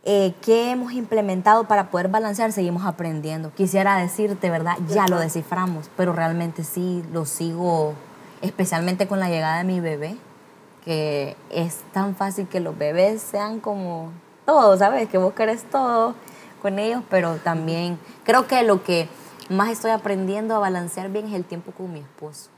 Eh, 0.04 0.36
¿Qué 0.42 0.72
hemos 0.72 0.94
implementado 0.94 1.68
para 1.68 1.90
poder 1.90 2.10
balancear? 2.10 2.52
Seguimos 2.52 2.86
aprendiendo. 2.86 3.52
Quisiera 3.54 3.98
decirte, 3.98 4.50
¿verdad? 4.50 4.76
Ya 4.90 5.08
lo 5.08 5.18
desciframos, 5.18 5.90
pero 5.98 6.14
realmente 6.14 6.64
sí 6.64 7.04
lo 7.12 7.26
sigo, 7.26 7.94
especialmente 8.42 9.08
con 9.08 9.20
la 9.20 9.30
llegada 9.30 9.58
de 9.58 9.64
mi 9.64 9.80
bebé, 9.80 10.18
que 10.84 11.36
es 11.50 11.80
tan 11.92 12.16
fácil 12.16 12.48
que 12.48 12.60
los 12.60 12.78
bebés 12.78 13.22
sean 13.22 13.60
como 13.60 14.12
todo, 14.46 14.78
¿sabes? 14.78 15.10
Que 15.10 15.18
vos 15.18 15.34
querés 15.34 15.64
todo 15.64 16.14
con 16.62 16.78
ellos, 16.78 17.02
pero 17.10 17.38
también 17.38 17.98
creo 18.24 18.46
que 18.48 18.62
lo 18.62 18.84
que 18.84 19.10
más 19.50 19.70
estoy 19.70 19.92
aprendiendo 19.92 20.56
a 20.56 20.60
balancear 20.60 21.10
bien 21.10 21.28
es 21.28 21.34
el 21.34 21.46
tiempo 21.46 21.72
con 21.72 21.92
mi 21.92 22.00
esposo 22.00 22.50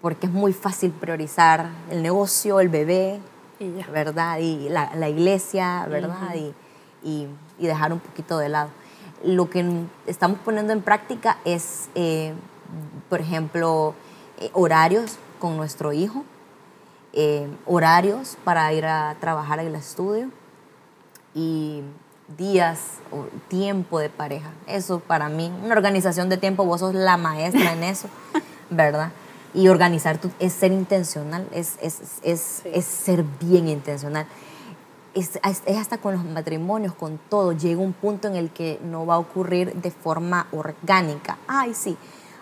porque 0.00 0.26
es 0.26 0.32
muy 0.32 0.52
fácil 0.52 0.90
priorizar 0.92 1.68
el 1.90 2.02
negocio, 2.02 2.60
el 2.60 2.68
bebé, 2.68 3.20
¿verdad? 3.92 4.38
Y 4.38 4.68
la, 4.68 5.08
iglesia, 5.08 5.86
¿verdad? 5.88 6.34
y, 6.34 6.54
y, 7.02 7.66
dejar 7.66 7.92
un 7.92 8.00
poquito 8.00 8.38
de 8.38 8.48
lado. 8.48 8.70
Lo 9.24 9.50
que 9.50 9.84
estamos 10.06 10.38
poniendo 10.44 10.72
en 10.72 10.80
práctica 10.80 11.38
es, 11.44 11.88
eh, 11.94 12.34
por 13.08 13.20
ejemplo, 13.20 13.94
eh, 14.38 14.50
horarios 14.52 15.18
con 15.40 15.56
nuestro 15.56 15.92
hijo, 15.92 16.24
eh, 17.12 17.48
horarios 17.66 18.36
para 18.44 18.72
ir 18.72 18.86
a 18.86 19.16
trabajar 19.18 19.58
en 19.58 19.68
el 19.68 19.74
estudio 19.74 20.30
y 21.34 21.82
días 22.36 22.98
o 23.10 23.24
tiempo 23.48 23.98
de 23.98 24.10
pareja. 24.10 24.50
Eso 24.66 25.00
para 25.00 25.28
mí, 25.28 25.52
una 25.64 25.74
organización 25.74 26.28
de 26.28 26.36
tiempo, 26.36 26.64
vos 26.64 26.80
sos 26.80 26.94
la 26.94 27.16
maestra 27.16 27.72
en 27.72 27.82
eso, 27.82 28.08
¿verdad? 28.70 29.10
Y 29.54 29.68
organizar 29.68 30.18
tu, 30.18 30.30
es 30.38 30.52
ser 30.52 30.72
intencional, 30.72 31.48
es, 31.52 31.78
es, 31.80 32.00
es, 32.22 32.62
es 32.64 32.84
ser 32.84 33.24
bien 33.40 33.68
intencional. 33.68 34.26
Es, 35.14 35.40
es, 35.42 35.76
hasta 35.76 35.98
con 35.98 36.14
los 36.14 36.24
matrimonios, 36.24 36.94
con 36.94 37.18
todo. 37.30 37.52
Llega 37.52 37.80
un 37.80 37.92
punto 37.92 38.28
en 38.28 38.36
el 38.36 38.50
que 38.50 38.78
no 38.84 39.06
va 39.06 39.14
a 39.14 39.18
ocurrir 39.18 39.72
de 39.74 39.90
forma 39.90 40.46
orgánica. 40.52 41.38
Ay, 41.46 41.74
sí, 41.74 41.96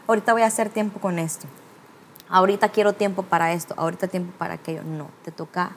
ahorita 0.06 0.32
voy 0.32 0.42
a 0.42 0.46
hacer 0.46 0.68
tiempo 0.68 1.00
con 1.00 1.18
esto. 1.18 1.46
Ahorita 2.28 2.70
quiero 2.70 2.92
tiempo 2.92 3.22
para 3.22 3.52
esto, 3.52 3.74
ahorita 3.76 4.08
tiempo 4.08 4.32
para 4.36 4.54
aquello. 4.54 4.82
No, 4.82 5.08
te 5.24 5.30
toca 5.30 5.70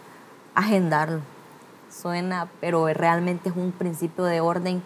agendarlo. 0.55 1.21
Suena, 1.91 2.49
pero 2.59 2.87
realmente 2.87 3.49
es 3.49 3.55
un 3.55 3.71
principio 3.71 4.23
de 4.25 4.41
orden 4.41 4.81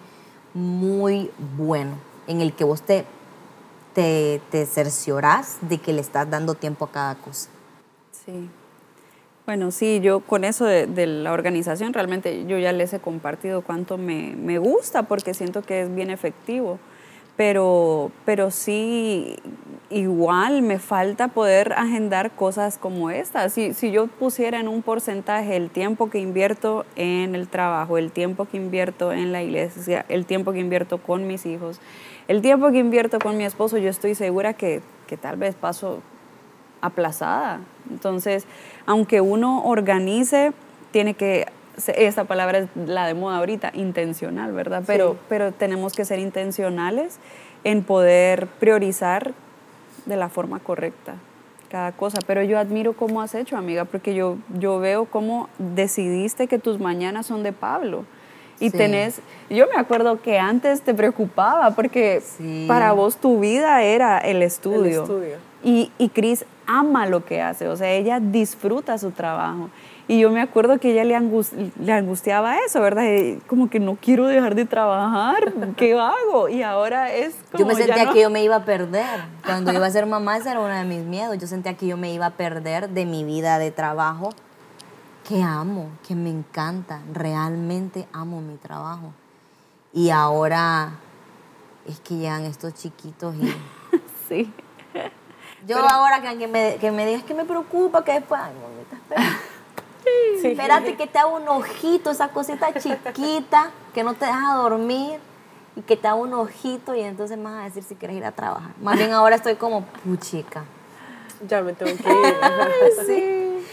muy 0.53 1.31
bueno 1.57 1.93
en 2.27 2.41
el 2.41 2.53
que 2.53 2.63
vos 2.63 2.81
te 2.81 3.05
te, 3.93 4.41
te 4.51 4.65
cerciorás 4.65 5.57
de 5.61 5.77
que 5.77 5.93
le 5.93 6.01
estás 6.01 6.29
dando 6.29 6.55
tiempo 6.55 6.85
a 6.85 6.91
cada 6.91 7.15
cosa. 7.15 7.49
Sí. 8.25 8.49
Bueno, 9.45 9.71
sí, 9.71 9.99
yo 9.99 10.21
con 10.21 10.45
eso 10.45 10.63
de, 10.65 11.05
la 11.05 11.33
organización 11.33 11.93
realmente 11.93 12.45
yo 12.45 12.57
ya 12.57 12.71
les 12.71 12.93
he 12.93 12.99
compartido 12.99 13.61
cuánto 13.61 13.97
me, 13.97 14.35
me, 14.37 14.57
gusta 14.57 15.03
porque 15.03 15.33
siento 15.33 15.63
que 15.63 15.81
es 15.81 15.93
bien 15.93 16.09
efectivo, 16.09 16.79
pero, 17.35 18.11
pero 18.25 18.51
sí 18.51 19.37
igual 19.89 20.61
me 20.61 20.79
falta 20.79 21.27
poder 21.27 21.73
agendar 21.73 22.31
cosas 22.31 22.77
como 22.77 23.09
estas. 23.09 23.53
Si, 23.53 23.73
si 23.73 23.91
yo 23.91 24.07
pusiera 24.07 24.59
en 24.59 24.67
un 24.67 24.81
porcentaje 24.81 25.55
el 25.55 25.69
tiempo 25.69 26.09
que 26.09 26.19
invierto 26.19 26.85
en 26.95 27.35
el 27.35 27.47
trabajo, 27.47 27.97
el 27.97 28.11
tiempo 28.11 28.45
que 28.45 28.57
invierto 28.57 29.11
en 29.11 29.31
la 29.31 29.43
iglesia, 29.43 30.05
el 30.09 30.25
tiempo 30.25 30.51
que 30.51 30.59
invierto 30.59 30.97
con 30.97 31.27
mis 31.27 31.45
hijos, 31.45 31.79
el 32.27 32.41
tiempo 32.41 32.71
que 32.71 32.79
invierto 32.79 33.19
con 33.19 33.37
mi 33.37 33.45
esposo, 33.45 33.77
yo 33.77 33.89
estoy 33.89 34.15
segura 34.15 34.53
que, 34.53 34.81
que 35.07 35.17
tal 35.17 35.37
vez 35.37 35.55
paso 35.55 36.01
aplazada. 36.81 37.61
Entonces, 37.89 38.45
aunque 38.85 39.21
uno 39.21 39.63
organice, 39.65 40.53
tiene 40.91 41.13
que 41.13 41.47
esta 41.95 42.23
palabra 42.25 42.59
es 42.59 42.67
la 42.75 43.05
de 43.07 43.13
moda 43.13 43.37
ahorita, 43.37 43.71
intencional, 43.73 44.51
¿verdad? 44.53 44.83
Pero, 44.85 45.13
Sí. 45.13 45.17
pero 45.29 45.51
tenemos 45.51 45.93
que 45.93 46.05
ser 46.05 46.19
intencionales 46.19 47.17
en 47.63 47.83
poder 47.83 48.47
priorizar 48.59 49.33
de 50.05 50.15
la 50.17 50.29
forma 50.29 50.59
correcta 50.59 51.15
cada 51.69 51.91
cosa. 51.93 52.19
Pero 52.27 52.43
yo 52.43 52.59
admiro 52.59 52.93
cómo 52.93 53.21
has 53.21 53.33
hecho, 53.33 53.57
amiga, 53.57 53.85
porque 53.85 54.13
yo, 54.13 54.37
yo 54.59 54.79
veo 54.79 55.05
cómo 55.05 55.49
decidiste 55.57 56.47
que 56.47 56.59
tus 56.59 56.79
mañanas 56.79 57.25
son 57.25 57.41
de 57.43 57.51
Pablo. 57.53 58.05
Y 58.59 58.69
Sí. 58.69 58.77
tenés, 58.77 59.19
yo 59.49 59.65
me 59.73 59.79
acuerdo 59.81 60.21
que 60.21 60.37
antes 60.37 60.81
te 60.81 60.93
preocupaba 60.93 61.71
porque 61.71 62.21
Sí. 62.21 62.65
para 62.67 62.91
vos 62.93 63.17
tu 63.17 63.39
vida 63.39 63.81
era 63.81 64.19
el 64.19 64.43
estudio. 64.43 65.01
estudio. 65.01 65.37
Y, 65.63 65.91
y 65.97 66.09
Cris 66.09 66.45
ama 66.67 67.05
lo 67.07 67.25
que 67.25 67.41
hace, 67.41 67.67
o 67.67 67.75
sea, 67.75 67.89
ella 67.91 68.19
disfruta 68.19 68.97
su 68.99 69.11
trabajo. 69.11 69.69
Y 70.07 70.19
yo 70.19 70.29
me 70.31 70.41
acuerdo 70.41 70.79
que 70.79 70.91
ella 70.91 71.05
le, 71.05 71.15
angus- 71.15 71.53
le 71.79 71.93
angustiaba 71.93 72.57
eso, 72.59 72.81
¿verdad? 72.81 73.03
Y 73.05 73.37
como 73.47 73.69
que 73.69 73.79
no 73.79 73.95
quiero 73.95 74.27
dejar 74.27 74.53
de 74.53 74.65
trabajar, 74.65 75.53
¿qué 75.77 75.93
hago? 75.97 76.49
Y 76.49 76.61
ahora 76.61 77.13
es 77.13 77.33
como 77.51 77.59
Yo 77.59 77.65
me 77.67 77.75
sentía 77.75 78.05
no- 78.05 78.13
que 78.13 78.21
yo 78.21 78.29
me 78.29 78.43
iba 78.43 78.57
a 78.57 78.65
perder. 78.65 79.21
Cuando 79.45 79.71
iba 79.71 79.85
a 79.85 79.89
ser 79.91 80.05
mamá, 80.05 80.35
ese 80.37 80.49
era 80.51 80.59
uno 80.59 80.73
de 80.73 80.83
mis 80.83 81.05
miedos. 81.05 81.37
Yo 81.37 81.47
sentía 81.47 81.75
que 81.77 81.87
yo 81.87 81.95
me 81.95 82.11
iba 82.13 82.25
a 82.25 82.31
perder 82.31 82.89
de 82.89 83.05
mi 83.05 83.23
vida 83.23 83.57
de 83.59 83.71
trabajo, 83.71 84.29
que 85.27 85.41
amo, 85.41 85.87
que 86.05 86.15
me 86.15 86.29
encanta. 86.29 86.99
Realmente 87.13 88.05
amo 88.11 88.41
mi 88.41 88.57
trabajo. 88.57 89.13
Y 89.93 90.09
ahora 90.09 90.91
es 91.87 92.01
que 92.01 92.15
llegan 92.17 92.43
estos 92.43 92.73
chiquitos 92.73 93.35
y... 93.35 93.53
Sí. 94.27 94.51
Yo 95.67 95.77
ahora 95.77 96.21
que, 96.21 96.37
que 96.37 96.47
me, 96.47 96.75
que 96.75 96.91
me 96.91 97.05
digas 97.05 97.23
que 97.23 97.33
me 97.33 97.45
preocupa, 97.45 98.03
que 98.03 98.13
después... 98.13 98.41
Ay, 98.43 98.53
mamita, 98.61 98.95
espera. 98.95 99.39
Sí. 100.41 100.47
Espérate 100.49 100.95
que 100.95 101.07
te 101.07 101.19
haga 101.19 101.27
un 101.29 101.47
ojito, 101.47 102.11
esa 102.11 102.27
cosita 102.29 102.73
chiquita 102.73 103.71
que 103.93 104.03
no 104.03 104.13
te 104.15 104.25
deja 104.25 104.55
dormir 104.55 105.19
y 105.75 105.81
que 105.81 105.95
te 105.97 106.07
haga 106.07 106.15
un 106.17 106.33
ojito 106.33 106.93
y 106.95 107.01
entonces 107.01 107.37
me 107.37 107.45
vas 107.45 107.61
a 107.61 107.63
decir 107.65 107.83
si 107.83 107.95
quieres 107.95 108.17
ir 108.17 108.25
a 108.25 108.31
trabajar. 108.31 108.71
Más 108.81 108.97
bien 108.97 109.11
ahora 109.13 109.35
estoy 109.37 109.55
como 109.55 109.83
puchica. 110.03 110.63
Ya 111.47 111.61
me 111.61 111.73
tengo 111.73 111.91
que 111.97 112.09
ir. 112.09 112.35
Sí, 113.05 113.65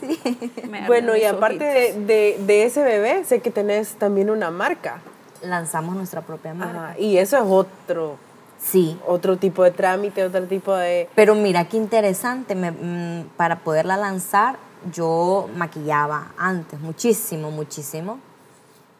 sí. 0.00 0.52
Bueno, 0.86 1.16
y 1.16 1.24
aparte 1.24 1.64
de, 1.64 1.92
de- 2.04 2.36
de 2.40 2.64
ese 2.64 2.82
bebé, 2.82 3.24
sé 3.24 3.40
que 3.40 3.50
tenés 3.50 3.94
también 3.94 4.30
una 4.30 4.50
marca. 4.50 4.98
Lanzamos 5.42 5.96
nuestra 5.96 6.20
propia 6.22 6.54
marca. 6.54 6.88
Ajá, 6.90 6.98
y 6.98 7.18
eso 7.18 7.36
es 7.36 7.44
otro, 7.46 8.16
Sí. 8.58 8.98
otro 9.06 9.36
tipo 9.36 9.62
de 9.64 9.70
trámite, 9.70 10.24
otro 10.24 10.44
tipo 10.46 10.74
de... 10.74 11.08
Pero 11.14 11.34
mira 11.34 11.68
qué 11.68 11.76
interesante, 11.76 12.54
me- 12.54 12.70
mm, 12.72 13.28
para 13.36 13.60
poderla 13.60 13.96
lanzar 13.96 14.56
yo 14.92 15.48
maquillaba 15.56 16.32
antes, 16.38 16.80
muchísimo, 16.80 17.50
muchísimo, 17.50 18.18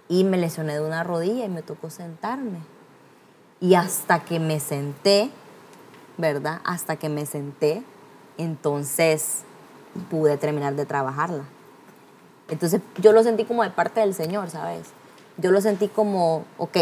y 0.09 0.25
me 0.25 0.37
lesioné 0.37 0.75
de 0.75 0.81
una 0.81 1.05
rodilla 1.05 1.45
y 1.45 1.49
me 1.49 1.63
tocó 1.63 1.91
sentarme. 1.91 2.59
Y 3.61 3.75
hasta 3.75 4.21
que 4.21 4.39
me 4.39 4.61
senté, 4.61 5.31
¿verdad? 6.19 6.61
Hasta 6.65 6.97
que 6.97 7.09
me 7.09 7.27
senté, 7.27 7.83
entonces 8.39 9.43
pude 10.11 10.37
terminar 10.37 10.75
de 10.75 10.87
trabajarla. 10.87 11.45
Entonces 12.49 12.81
yo 12.99 13.13
lo 13.13 13.23
sentí 13.23 13.45
como 13.45 13.63
de 13.63 13.71
parte 13.71 14.01
del 14.01 14.15
Señor, 14.15 14.51
¿sabes? 14.51 14.89
Yo 15.39 15.51
lo 15.51 15.61
sentí 15.61 15.89
como, 15.89 16.45
ok, 16.59 16.77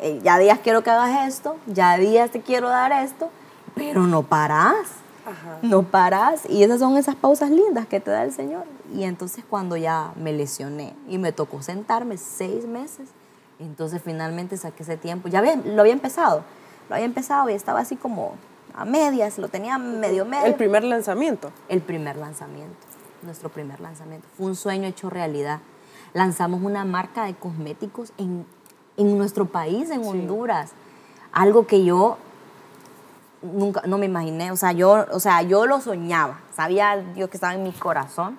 eh, 0.00 0.20
ya 0.22 0.38
días 0.38 0.60
quiero 0.62 0.82
que 0.82 0.90
hagas 0.90 1.28
esto, 1.28 1.56
ya 1.66 1.98
días 1.98 2.30
te 2.30 2.40
quiero 2.40 2.68
dar 2.68 2.92
esto, 2.92 3.30
pero 3.74 4.06
no 4.06 4.22
parás, 4.22 4.88
Ajá. 5.26 5.58
no 5.62 5.82
parás. 5.82 6.42
Y 6.48 6.62
esas 6.62 6.80
son 6.80 6.96
esas 6.96 7.14
pausas 7.16 7.50
lindas 7.50 7.86
que 7.86 8.00
te 8.00 8.10
da 8.10 8.22
el 8.24 8.32
Señor. 8.32 8.64
Y 8.94 9.04
entonces 9.04 9.44
cuando 9.48 9.76
ya 9.76 10.12
me 10.16 10.32
lesioné 10.32 10.94
y 11.08 11.18
me 11.18 11.32
tocó 11.32 11.62
sentarme 11.62 12.16
seis 12.18 12.66
meses, 12.66 13.08
entonces 13.58 14.00
finalmente 14.02 14.56
saqué 14.56 14.82
ese 14.82 14.96
tiempo. 14.96 15.28
Ya 15.28 15.40
había- 15.40 15.56
lo 15.56 15.80
había 15.82 15.92
empezado, 15.92 16.42
lo 16.88 16.94
había 16.94 17.04
empezado 17.06 17.48
y 17.50 17.52
estaba 17.52 17.80
así 17.80 17.96
como 17.96 18.34
a 18.74 18.84
medias, 18.84 19.38
lo 19.38 19.48
tenía 19.48 19.78
medio 19.78 20.24
medio. 20.24 20.46
El 20.46 20.54
primer 20.54 20.84
lanzamiento. 20.84 21.50
El 21.68 21.80
primer 21.82 22.16
lanzamiento, 22.16 22.74
nuestro 23.22 23.48
primer 23.50 23.80
lanzamiento. 23.80 24.26
Fue 24.36 24.46
un 24.46 24.56
sueño 24.56 24.86
hecho 24.88 25.10
realidad. 25.10 25.58
Lanzamos 26.14 26.62
una 26.62 26.84
marca 26.84 27.24
de 27.24 27.34
cosméticos 27.34 28.12
en, 28.18 28.46
en 28.96 29.18
nuestro 29.18 29.46
país, 29.46 29.90
en 29.90 30.04
Honduras. 30.04 30.70
Algo 31.32 31.66
que 31.66 31.84
yo 31.84 32.16
nunca, 33.42 33.82
no 33.86 33.98
me 33.98 34.06
imaginé. 34.06 34.50
O 34.52 34.56
sea, 34.56 34.72
yo, 34.72 35.06
o 35.12 35.20
sea, 35.20 35.42
yo 35.42 35.66
lo 35.66 35.80
soñaba. 35.80 36.40
Sabía 36.54 37.02
yo 37.14 37.28
que 37.30 37.36
estaba 37.36 37.54
en 37.54 37.62
mi 37.62 37.72
corazón. 37.72 38.38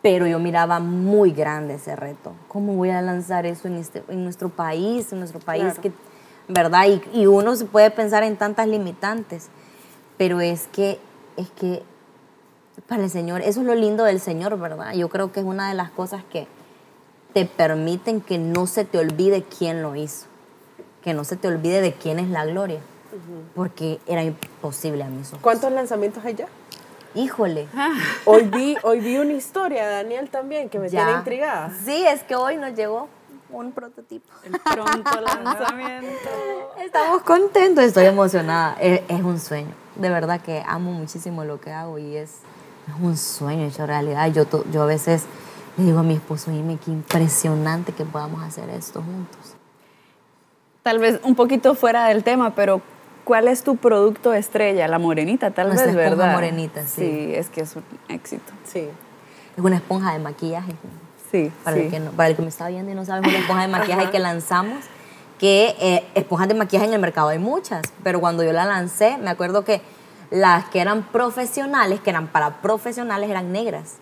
Pero 0.00 0.26
yo 0.28 0.38
miraba 0.38 0.78
muy 0.78 1.32
grande 1.32 1.74
ese 1.74 1.96
reto. 1.96 2.32
¿Cómo 2.46 2.74
voy 2.74 2.90
a 2.90 3.02
lanzar 3.02 3.46
eso 3.46 3.66
en, 3.66 3.74
este, 3.74 4.04
en 4.08 4.22
nuestro 4.22 4.48
país? 4.48 5.12
En 5.12 5.18
nuestro 5.18 5.40
país, 5.40 5.64
Claro. 5.64 5.82
que, 5.82 5.92
¿verdad? 6.46 6.86
Y, 6.86 7.02
y 7.20 7.26
uno 7.26 7.56
se 7.56 7.64
puede 7.64 7.90
pensar 7.90 8.22
en 8.22 8.36
tantas 8.36 8.68
limitantes. 8.68 9.48
Pero 10.16 10.40
es 10.40 10.68
que, 10.68 11.00
es 11.36 11.50
que 11.50 11.82
para 12.88 13.02
el 13.02 13.10
Señor, 13.10 13.40
eso 13.40 13.60
es 13.60 13.66
lo 13.66 13.74
lindo 13.74 14.04
del 14.04 14.20
Señor, 14.20 14.56
¿verdad? 14.58 14.92
Yo 14.94 15.08
creo 15.08 15.32
que 15.32 15.40
es 15.40 15.46
una 15.46 15.68
de 15.68 15.74
las 15.74 15.90
cosas 15.90 16.22
que 16.30 16.46
te 17.34 17.44
permiten 17.44 18.20
que 18.20 18.38
no 18.38 18.66
se 18.68 18.84
te 18.84 18.98
olvide 18.98 19.42
quién 19.42 19.82
lo 19.82 19.96
hizo, 19.96 20.26
que 21.02 21.12
no 21.12 21.24
se 21.24 21.36
te 21.36 21.48
olvide 21.48 21.80
de 21.80 21.92
quién 21.92 22.18
es 22.18 22.28
la 22.28 22.46
gloria, 22.46 22.80
porque 23.54 23.98
era 24.06 24.22
imposible 24.22 25.02
a 25.04 25.08
mis 25.08 25.28
ojos. 25.28 25.40
¿Cuántos 25.42 25.72
lanzamientos 25.72 26.24
hay 26.24 26.34
ya? 26.34 26.46
Híjole. 27.14 27.66
Hoy 28.26 28.44
vi, 28.44 28.76
hoy 28.82 29.00
vi 29.00 29.16
una 29.18 29.32
historia 29.32 29.86
de 29.88 29.94
Daniel 29.96 30.28
también 30.30 30.68
que 30.68 30.78
me 30.78 30.88
ya. 30.88 31.04
tiene 31.04 31.18
intrigada. 31.18 31.72
Sí, 31.84 32.04
es 32.06 32.22
que 32.22 32.36
hoy 32.36 32.56
nos 32.58 32.74
llegó 32.74 33.08
un 33.50 33.72
prototipo. 33.72 34.28
El 34.44 34.52
pronto 34.60 35.20
lanzamiento. 35.20 36.28
Estamos 36.84 37.22
contentos, 37.22 37.82
estoy 37.84 38.04
emocionada. 38.04 38.76
Es, 38.80 39.00
es 39.08 39.22
un 39.22 39.40
sueño. 39.40 39.72
De 39.96 40.10
verdad 40.10 40.40
que 40.40 40.62
amo 40.66 40.92
muchísimo 40.92 41.44
lo 41.44 41.60
que 41.60 41.72
hago 41.72 41.98
y 41.98 42.16
es, 42.16 42.30
es 42.86 42.94
un 43.02 43.16
sueño 43.16 43.64
hecho 43.66 43.86
realidad. 43.86 44.30
Yo, 44.32 44.44
to- 44.44 44.64
yo 44.70 44.82
a 44.82 44.86
veces 44.86 45.24
le 45.78 45.84
digo 45.84 46.00
a 46.00 46.02
mi 46.02 46.14
esposo, 46.14 46.50
dime 46.50 46.78
qué 46.84 46.90
impresionante 46.90 47.92
que 47.92 48.04
podamos 48.04 48.42
hacer 48.42 48.68
esto 48.70 49.00
juntos. 49.02 49.54
Tal 50.82 50.98
vez 50.98 51.20
un 51.24 51.34
poquito 51.34 51.74
fuera 51.74 52.06
del 52.08 52.22
tema, 52.22 52.54
pero 52.54 52.80
¿cuál 53.28 53.46
es 53.46 53.62
tu 53.62 53.76
producto 53.76 54.32
estrella? 54.32 54.88
La 54.88 54.98
morenita, 54.98 55.50
tal 55.50 55.68
Nuestra 55.68 55.92
vez, 55.92 55.96
esponja 56.06 56.16
¿verdad? 56.24 56.32
morenita, 56.34 56.82
sí. 56.82 57.02
Sí, 57.02 57.34
es 57.34 57.50
que 57.50 57.60
es 57.60 57.76
un 57.76 57.84
éxito. 58.08 58.50
Sí. 58.64 58.88
Es 59.56 59.62
una 59.62 59.76
esponja 59.76 60.14
de 60.14 60.18
maquillaje. 60.18 60.72
Sí, 61.30 61.52
Para, 61.62 61.76
sí. 61.76 61.82
el, 61.82 61.90
que 61.90 62.00
no- 62.00 62.10
para 62.12 62.30
el 62.30 62.36
que 62.36 62.40
me 62.42 62.48
está 62.48 62.68
viendo 62.68 62.90
y 62.90 62.94
no 62.94 63.04
sabe, 63.04 63.20
es 63.20 63.28
una 63.28 63.38
esponja 63.38 63.62
de 63.62 63.68
maquillaje 63.68 64.10
que 64.10 64.18
lanzamos. 64.18 64.78
Que 65.38 65.76
eh, 65.78 66.04
esponjas 66.14 66.48
de 66.48 66.54
maquillaje 66.54 66.88
en 66.88 66.94
el 66.94 67.00
mercado 67.00 67.28
hay 67.28 67.38
muchas, 67.38 67.82
pero 68.02 68.18
cuando 68.18 68.42
yo 68.42 68.52
la 68.52 68.64
lancé, 68.64 69.18
me 69.18 69.28
acuerdo 69.30 69.62
que 69.62 69.82
las 70.30 70.64
que 70.70 70.80
eran 70.80 71.02
profesionales, 71.02 72.00
que 72.00 72.10
eran 72.10 72.28
para 72.28 72.62
profesionales, 72.62 73.28
eran 73.30 73.52
negras. 73.52 73.96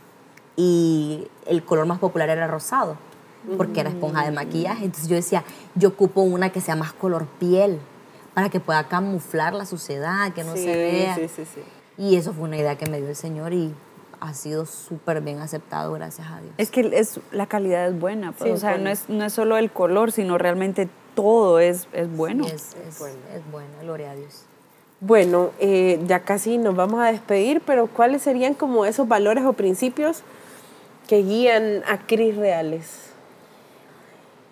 Y 0.56 1.28
el 1.46 1.62
color 1.64 1.84
más 1.86 1.98
popular 1.98 2.30
era 2.30 2.46
rosado, 2.46 2.96
porque 3.58 3.80
era 3.80 3.90
esponja 3.90 4.24
de 4.24 4.30
maquillaje. 4.30 4.84
Entonces 4.86 5.08
yo 5.10 5.16
decía, 5.16 5.42
yo 5.74 5.90
ocupo 5.90 6.22
una 6.22 6.50
que 6.50 6.60
sea 6.60 6.76
más 6.76 6.92
color 6.94 7.26
piel, 7.38 7.80
para 8.36 8.50
que 8.50 8.60
pueda 8.60 8.84
camuflar 8.84 9.54
la 9.54 9.64
suciedad, 9.64 10.30
que 10.34 10.44
no 10.44 10.52
sí, 10.52 10.64
se 10.64 10.76
vea. 10.76 11.14
Sí, 11.14 11.26
sí, 11.26 11.44
sí. 11.46 11.62
Y 11.96 12.16
eso 12.16 12.34
fue 12.34 12.44
una 12.44 12.58
idea 12.58 12.76
que 12.76 12.84
me 12.84 12.98
dio 12.98 13.08
el 13.08 13.16
Señor 13.16 13.54
y 13.54 13.72
ha 14.20 14.34
sido 14.34 14.66
súper 14.66 15.22
bien 15.22 15.38
aceptado, 15.38 15.94
gracias 15.94 16.28
a 16.30 16.42
Dios. 16.42 16.52
Es 16.58 16.70
que 16.70 16.82
es, 16.92 17.18
la 17.32 17.46
calidad 17.46 17.88
es 17.88 17.98
buena, 17.98 18.32
pues, 18.32 18.50
Sí, 18.50 18.50
o 18.50 18.58
sea, 18.58 18.76
no 18.76 18.90
es, 18.90 19.08
no 19.08 19.24
es 19.24 19.32
solo 19.32 19.56
el 19.56 19.70
color, 19.70 20.12
sino 20.12 20.36
realmente 20.36 20.86
todo 21.14 21.60
es, 21.60 21.88
es 21.94 22.14
bueno. 22.14 22.44
Sí, 22.44 22.50
es, 22.54 22.76
es, 22.86 22.98
bueno. 22.98 23.16
es 23.34 23.50
bueno, 23.50 23.70
gloria 23.80 24.10
a 24.10 24.14
Dios. 24.14 24.42
Bueno, 25.00 25.52
eh, 25.58 25.98
ya 26.06 26.20
casi 26.20 26.58
nos 26.58 26.76
vamos 26.76 27.00
a 27.00 27.06
despedir, 27.06 27.62
pero 27.64 27.86
¿cuáles 27.86 28.20
serían 28.20 28.52
como 28.52 28.84
esos 28.84 29.08
valores 29.08 29.46
o 29.46 29.54
principios 29.54 30.20
que 31.08 31.22
guían 31.22 31.82
a 31.88 32.06
Cris 32.06 32.36
Reales 32.36 33.05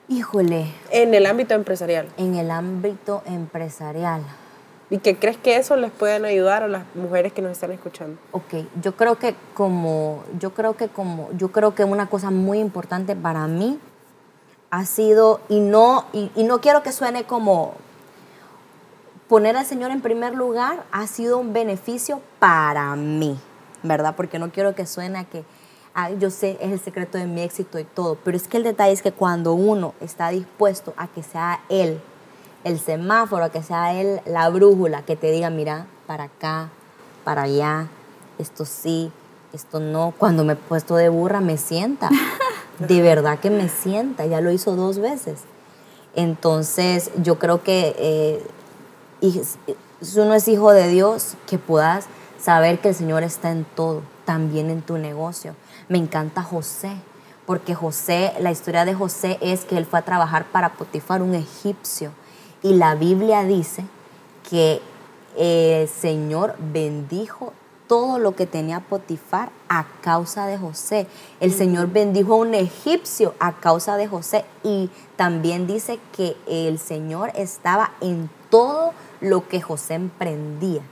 Híjole, 0.08 0.66
en 0.90 1.14
el 1.14 1.26
ámbito 1.26 1.54
empresarial? 1.54 2.08
en 2.16 2.34
el 2.34 2.50
ámbito 2.50 3.22
empresarial, 3.26 4.22
¿Y 4.90 4.98
que 4.98 5.16
crees 5.18 5.38
que 5.38 5.56
eso 5.56 5.76
les 5.76 5.90
pueden 5.90 6.26
ayudar 6.26 6.62
a 6.62 6.68
las 6.68 6.84
mujeres 6.94 7.32
que 7.32 7.40
nos 7.40 7.52
están 7.52 7.72
escuchando? 7.72 8.20
ok, 8.32 8.66
yo 8.82 8.94
creo 8.96 9.18
que 9.18 9.34
como, 9.54 10.22
yo 10.38 10.52
creo 10.52 10.76
que 10.76 10.88
como, 10.88 11.30
yo 11.32 11.50
creo 11.52 11.74
que 11.74 11.84
una 11.84 12.06
cosa 12.08 12.30
muy 12.30 12.58
importante 12.58 13.16
para 13.16 13.46
mí 13.46 13.78
ha 14.70 14.84
sido, 14.84 15.40
y 15.48 15.60
no, 15.60 16.04
y, 16.12 16.30
y 16.34 16.44
no 16.44 16.60
quiero 16.60 16.82
que 16.82 16.92
suene 16.92 17.24
como 17.24 17.74
poner 19.28 19.56
al 19.56 19.64
Señor 19.64 19.90
en 19.90 20.02
primer 20.02 20.34
lugar, 20.34 20.84
ha 20.92 21.06
sido 21.06 21.38
un 21.38 21.52
beneficio 21.52 22.20
para 22.38 22.94
mí, 22.94 23.38
¿verdad? 23.82 24.14
Porque 24.16 24.38
no 24.38 24.50
quiero 24.50 24.74
que 24.74 24.86
suene 24.86 25.18
a 25.18 25.24
que, 25.24 25.44
ah, 25.94 26.10
yo 26.10 26.30
sé, 26.30 26.58
es 26.60 26.72
el 26.72 26.80
secreto 26.80 27.18
de 27.18 27.26
mi 27.26 27.42
éxito 27.42 27.78
y 27.78 27.84
todo, 27.84 28.16
pero 28.24 28.36
es 28.36 28.48
que 28.48 28.56
el 28.56 28.64
detalle 28.64 28.92
es 28.92 29.02
que 29.02 29.12
cuando 29.12 29.54
uno 29.54 29.94
está 30.00 30.28
dispuesto 30.30 30.92
a 30.96 31.06
que 31.06 31.22
sea 31.22 31.60
Él, 31.68 32.00
el 32.64 32.78
semáforo, 32.78 33.44
a 33.44 33.50
que 33.50 33.62
sea 33.62 33.94
Él 33.94 34.20
la 34.26 34.48
brújula, 34.48 35.02
que 35.02 35.16
te 35.16 35.30
diga, 35.30 35.50
mira, 35.50 35.86
para 36.06 36.24
acá, 36.24 36.70
para 37.22 37.42
allá, 37.42 37.88
esto 38.38 38.64
sí, 38.64 39.12
esto 39.52 39.80
no, 39.80 40.12
cuando 40.18 40.44
me 40.44 40.54
he 40.54 40.56
puesto 40.56 40.96
de 40.96 41.08
burra 41.08 41.40
me 41.40 41.56
sienta, 41.56 42.10
de 42.78 43.02
verdad 43.02 43.38
que 43.38 43.50
me 43.50 43.68
sienta, 43.68 44.26
ya 44.26 44.40
lo 44.40 44.50
hizo 44.50 44.74
dos 44.76 44.98
veces. 44.98 45.40
Entonces 46.16 47.10
yo 47.22 47.38
creo 47.38 47.62
que 47.62 47.94
eh, 47.98 48.46
si 50.00 50.20
uno 50.20 50.34
es 50.34 50.48
hijo 50.48 50.72
de 50.72 50.88
Dios, 50.88 51.34
que 51.46 51.58
puedas 51.58 52.06
saber 52.40 52.78
que 52.78 52.88
el 52.88 52.94
Señor 52.94 53.22
está 53.22 53.50
en 53.50 53.64
todo, 53.64 54.02
también 54.24 54.70
en 54.70 54.82
tu 54.82 54.98
negocio. 54.98 55.54
Me 55.88 55.98
encanta 55.98 56.42
José, 56.42 56.92
porque 57.46 57.74
José, 57.74 58.32
la 58.40 58.50
historia 58.50 58.84
de 58.84 58.94
José 58.94 59.38
es 59.40 59.64
que 59.64 59.76
él 59.76 59.86
fue 59.86 59.98
a 59.98 60.02
trabajar 60.02 60.46
para 60.46 60.74
Potifar, 60.74 61.22
un 61.22 61.34
egipcio, 61.34 62.12
y 62.62 62.74
la 62.74 62.94
Biblia 62.94 63.44
dice 63.44 63.84
que 64.48 64.80
el 65.36 65.88
Señor 65.88 66.56
bendijo 66.58 67.52
todo 67.86 68.18
lo 68.18 68.34
que 68.34 68.46
tenía 68.46 68.80
Potifar 68.80 69.50
a 69.68 69.84
causa 70.00 70.46
de 70.46 70.56
José. 70.56 71.06
El 71.40 71.52
Señor 71.52 71.88
bendijo 71.88 72.34
a 72.34 72.38
un 72.38 72.54
egipcio 72.54 73.34
a 73.38 73.52
causa 73.52 73.96
de 73.96 74.08
José 74.08 74.44
y 74.62 74.90
también 75.16 75.66
dice 75.66 75.98
que 76.16 76.36
el 76.46 76.78
Señor 76.78 77.30
estaba 77.34 77.90
en 78.00 78.30
todo 78.48 78.92
lo 79.20 79.46
que 79.48 79.60
José 79.60 79.94
emprendía. 79.94 80.82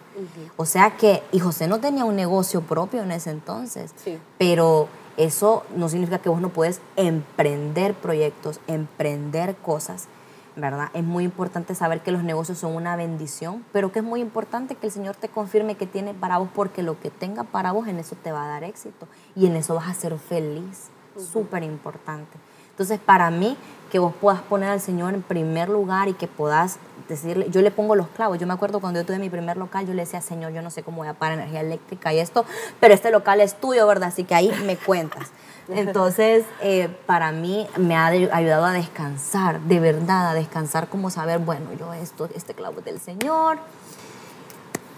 O 0.57 0.65
sea 0.65 0.97
que, 0.97 1.23
y 1.33 1.39
José 1.39 1.69
no 1.69 1.81
tenía 1.81 2.05
un 2.05 2.17
negocio 2.17 2.63
propio 2.63 3.03
en 3.03 3.13
ese 3.13 3.31
entonces, 3.31 3.95
pero 4.39 4.89
eso 5.17 5.65
no 5.77 5.89
significa 5.89 6.19
que 6.19 6.29
vos 6.29 6.41
no 6.41 6.49
puedes 6.49 6.81
emprender 6.97 7.95
proyectos, 7.95 8.61
emprender 8.67 9.57
cosas 9.57 10.09
¿verdad? 10.57 10.91
Es 10.95 11.05
muy 11.05 11.25
importante 11.25 11.75
saber 11.75 12.01
que 12.01 12.13
los 12.13 12.23
negocios 12.23 12.59
son 12.59 12.75
una 12.75 12.97
bendición, 12.97 13.65
pero 13.73 13.93
que 13.93 14.01
es 14.01 14.05
muy 14.05 14.21
importante 14.21 14.75
que 14.75 14.87
el 14.87 14.93
Señor 14.93 15.17
te 15.17 15.29
confirme 15.29 15.77
que 15.77 15.87
tiene 15.87 16.15
para 16.15 16.39
vos, 16.39 16.49
porque 16.55 16.83
lo 16.83 17.01
que 17.01 17.11
tenga 17.11 17.45
para 17.45 17.73
vos 17.73 17.89
en 17.89 17.99
eso 17.99 18.17
te 18.23 18.33
va 18.33 18.45
a 18.45 18.49
dar 18.49 18.65
éxito 18.65 19.07
y 19.35 19.47
en 19.47 19.57
eso 19.57 19.75
vas 19.75 19.89
a 19.89 19.95
ser 19.95 20.19
feliz. 20.19 20.91
Súper 21.17 21.63
importante. 21.63 22.39
Entonces, 22.83 22.99
para 23.07 23.31
mí, 23.31 23.57
que 23.93 24.01
vos 24.01 24.13
puedas 24.21 24.41
poner 24.41 24.69
al 24.69 24.81
Señor 24.81 25.15
en 25.15 25.23
primer 25.23 25.69
lugar 25.69 26.09
y 26.09 26.15
que 26.15 26.27
puedas 26.27 26.79
decirle, 27.09 27.47
yo 27.49 27.63
le 27.63 27.71
pongo 27.71 27.95
los 27.95 28.09
clavos. 28.09 28.41
Yo 28.41 28.47
me 28.49 28.55
acuerdo 28.55 28.81
cuando 28.81 28.99
yo 28.99 29.07
tuve 29.07 29.21
mi 29.21 29.31
primer 29.31 29.57
local, 29.57 29.87
yo 29.87 29.95
le 29.95 30.03
decía, 30.03 30.21
Señor, 30.21 30.53
yo 30.53 30.63
no 30.63 30.71
sé 30.71 30.83
cómo 30.83 30.97
voy 30.97 31.07
a 31.07 31.15
pagar 31.15 31.39
energía 31.39 31.61
eléctrica 31.61 32.13
y 32.13 32.19
esto, 32.19 32.45
pero 32.81 32.93
este 32.93 33.13
local 33.13 33.41
es 33.41 33.55
tuyo, 33.55 33.87
¿verdad? 33.87 34.09
Así 34.09 34.25
que 34.25 34.35
ahí 34.35 34.53
me 34.67 34.77
cuentas. 34.77 35.31
Entonces, 35.69 36.45
eh, 36.61 36.89
para 37.07 37.31
mí 37.31 37.69
me 37.77 37.95
ha 37.95 38.07
ayudado 38.07 38.65
a 38.65 38.73
descansar, 38.73 39.61
de 39.61 39.79
verdad, 39.79 40.31
a 40.31 40.35
descansar 40.35 40.89
como 40.89 41.09
saber, 41.09 41.39
bueno, 41.39 41.67
yo 41.79 41.95
esto, 41.95 42.29
este 42.35 42.53
clavo 42.53 42.81
es 42.81 42.85
del 42.85 42.99
Señor, 42.99 43.59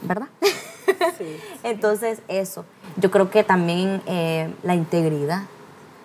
¿verdad? 0.00 0.28
Sí. 1.18 1.38
Entonces, 1.62 2.20
eso. 2.28 2.64
Yo 2.96 3.10
creo 3.10 3.30
que 3.30 3.44
también 3.44 4.00
eh, 4.06 4.54
la 4.62 4.74
integridad, 4.74 5.42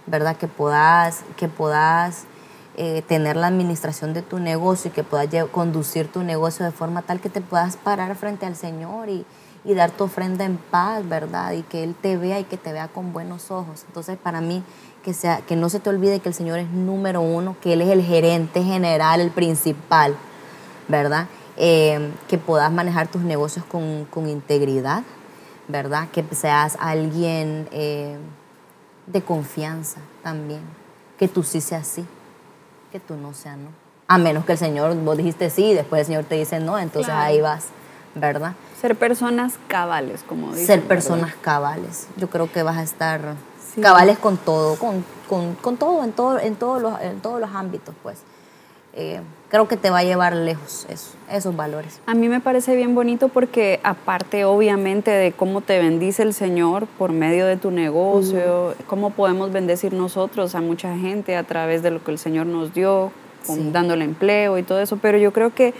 ¿verdad? 0.10 0.36
Que 0.38 0.48
puedas, 0.48 1.22
que 1.38 1.48
puedas 1.48 2.24
eh, 2.78 3.04
tener 3.08 3.36
la 3.36 3.48
administración 3.48 4.14
de 4.14 4.22
tu 4.22 4.40
negocio 4.40 4.90
y 4.90 4.94
que 4.94 5.04
puedas 5.04 5.28
conducir 5.52 6.12
tu 6.12 6.24
negocio 6.24 6.66
de 6.66 6.72
forma 6.72 7.02
tal 7.02 7.20
que 7.20 7.30
te 7.30 7.42
puedas 7.42 7.78
parar 7.78 8.16
frente 8.16 8.46
al 8.46 8.56
Señor 8.56 9.10
y, 9.10 9.26
y 9.66 9.74
dar 9.74 9.92
tu 9.92 10.06
ofrenda 10.06 10.46
en 10.46 10.58
paz, 10.58 11.08
¿verdad? 11.08 11.54
Y 11.54 11.64
que 11.64 11.84
Él 11.84 11.96
te 12.00 12.18
vea 12.18 12.40
y 12.40 12.46
que 12.46 12.58
te 12.58 12.72
vea 12.72 12.88
con 12.88 13.14
buenos 13.14 13.52
ojos. 13.52 13.84
Entonces, 13.88 14.18
para 14.18 14.42
mí, 14.42 14.64
que, 15.04 15.14
sea, 15.14 15.42
que 15.42 15.56
no 15.56 15.70
se 15.70 15.80
te 15.80 15.90
olvide 15.90 16.20
que 16.20 16.30
el 16.30 16.36
Señor 16.36 16.60
es 16.60 16.70
número 16.70 17.22
uno, 17.22 17.56
que 17.62 17.74
Él 17.74 17.82
es 17.82 17.90
el 17.90 18.04
gerente 18.04 18.64
general, 18.64 19.22
el 19.22 19.32
principal, 19.32 20.16
¿verdad? 20.88 21.28
Eh, 21.58 22.12
que 22.28 22.38
puedas 22.38 22.72
manejar 22.72 23.08
tus 23.08 23.22
negocios 23.22 23.66
con, 23.66 24.06
con, 24.06 24.30
integridad, 24.30 25.04
¿verdad? 25.68 26.08
Que 26.14 26.24
seas 26.32 26.78
alguien 26.80 27.68
eh, 27.72 28.18
de 29.12 29.22
confianza 29.22 30.00
también, 30.24 30.62
que 31.18 31.28
tú 31.28 31.44
sí 31.44 31.62
seas 31.62 31.88
sí, 31.88 32.06
que 32.92 33.00
tú 33.00 33.16
no 33.16 33.34
seas 33.34 33.58
no. 33.58 33.70
A 34.08 34.18
menos 34.18 34.46
que 34.46 34.54
el 34.54 34.58
Señor, 34.58 34.96
vos 34.96 35.18
dijiste 35.18 35.50
sí, 35.50 35.66
y 35.66 35.74
después 35.74 36.02
el 36.02 36.06
Señor 36.06 36.24
te 36.24 36.36
dice 36.36 36.60
no, 36.60 36.80
entonces 36.80 37.14
ahí 37.14 37.42
vas, 37.42 37.68
¿verdad? 38.16 38.54
Ser 38.80 38.98
personas 38.98 39.60
cabales, 39.68 40.24
como 40.24 40.52
dicen. 40.52 40.66
Ser 40.66 40.82
personas 40.84 41.36
cabales. 41.36 42.08
Yo 42.18 42.30
creo 42.30 42.52
que 42.52 42.64
vas 42.64 42.78
a 42.78 42.84
estar 42.84 43.36
cabales 43.82 44.18
con 44.18 44.38
todo, 44.38 44.78
con, 44.78 45.04
con, 45.28 45.78
todo, 45.78 46.04
en, 46.04 46.12
todo 46.14 46.40
en, 46.40 46.56
todos 46.56 46.82
los, 46.82 47.02
en 47.02 47.20
todos 47.20 47.40
los 47.40 47.50
ámbitos, 47.54 47.94
pues. 48.02 48.20
Eh, 48.94 49.22
creo 49.50 49.68
que 49.68 49.78
te 49.78 49.90
va 49.90 50.00
a 50.00 50.04
llevar 50.04 50.36
lejos 50.36 50.86
eso, 50.90 51.12
esos 51.32 51.56
valores. 51.56 52.00
A 52.06 52.14
mí 52.14 52.30
me 52.30 52.40
parece 52.40 52.76
bien 52.76 52.96
bonito 52.96 53.28
porque 53.28 53.80
aparte 53.84 54.46
obviamente 54.46 55.12
de 55.12 55.32
cómo 55.32 55.62
te 55.62 55.80
bendice 55.80 56.24
el 56.24 56.34
Señor 56.34 56.88
por 56.98 57.12
medio 57.12 57.46
de 57.46 57.58
tu 57.58 57.72
negocio, 57.72 58.76
cómo 58.88 59.10
podemos 59.10 59.52
bendecir 59.52 59.94
nosotros 59.94 60.56
a 60.56 60.62
mucha 60.62 60.96
gente 60.98 61.36
a 61.36 61.44
través 61.44 61.82
de 61.84 61.92
lo 61.92 62.04
que 62.04 62.12
el 62.12 62.20
Señor 62.20 62.46
nos 62.46 62.74
dio, 62.74 63.12
dándole 63.72 64.06
empleo 64.06 64.58
y 64.58 64.64
todo 64.64 64.80
eso, 64.80 64.98
pero 65.02 65.18
yo 65.18 65.34
creo 65.34 65.54
que 65.54 65.74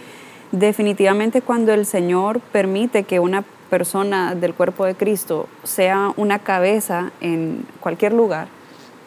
definitivamente 0.50 1.40
cuando 1.40 1.72
el 1.72 1.86
Señor 1.86 2.40
permite 2.40 3.04
que 3.04 3.20
una 3.20 3.44
persona 3.70 4.34
del 4.34 4.52
cuerpo 4.52 4.84
de 4.84 4.96
Cristo 4.96 5.46
sea 5.62 6.12
una 6.16 6.40
cabeza 6.40 7.12
en 7.20 7.64
cualquier 7.78 8.12
lugar, 8.12 8.48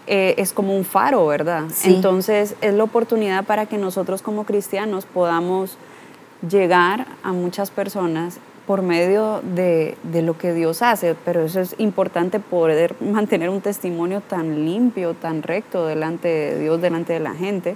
eh, 0.08 0.36
es 0.38 0.54
como 0.54 0.76
un 0.76 0.86
faro, 0.86 1.26
¿verdad? 1.28 1.66
Entonces 1.84 2.56
es 2.62 2.74
la 2.74 2.84
oportunidad 2.84 3.46
para 3.46 3.66
que 3.66 3.78
nosotros 3.78 4.22
como 4.22 4.46
cristianos 4.46 5.06
podamos 5.06 5.78
llegar 6.48 7.08
a 7.24 7.32
muchas 7.32 7.72
personas 7.72 8.40
por 8.68 8.82
medio 8.82 9.42
de, 9.42 9.98
de, 10.04 10.22
lo 10.22 10.38
que 10.38 10.54
Dios 10.54 10.82
hace, 10.82 11.16
pero 11.26 11.42
eso 11.44 11.60
es 11.60 11.76
importante 11.80 12.40
poder 12.40 12.96
mantener 13.02 13.50
un 13.50 13.60
testimonio 13.60 14.22
tan 14.22 14.66
limpio, 14.66 15.14
tan 15.14 15.44
recto 15.44 15.86
delante 15.86 16.28
de 16.28 16.60
Dios, 16.60 16.82
delante 16.82 17.14
de 17.14 17.20
la 17.20 17.34
gente, 17.34 17.76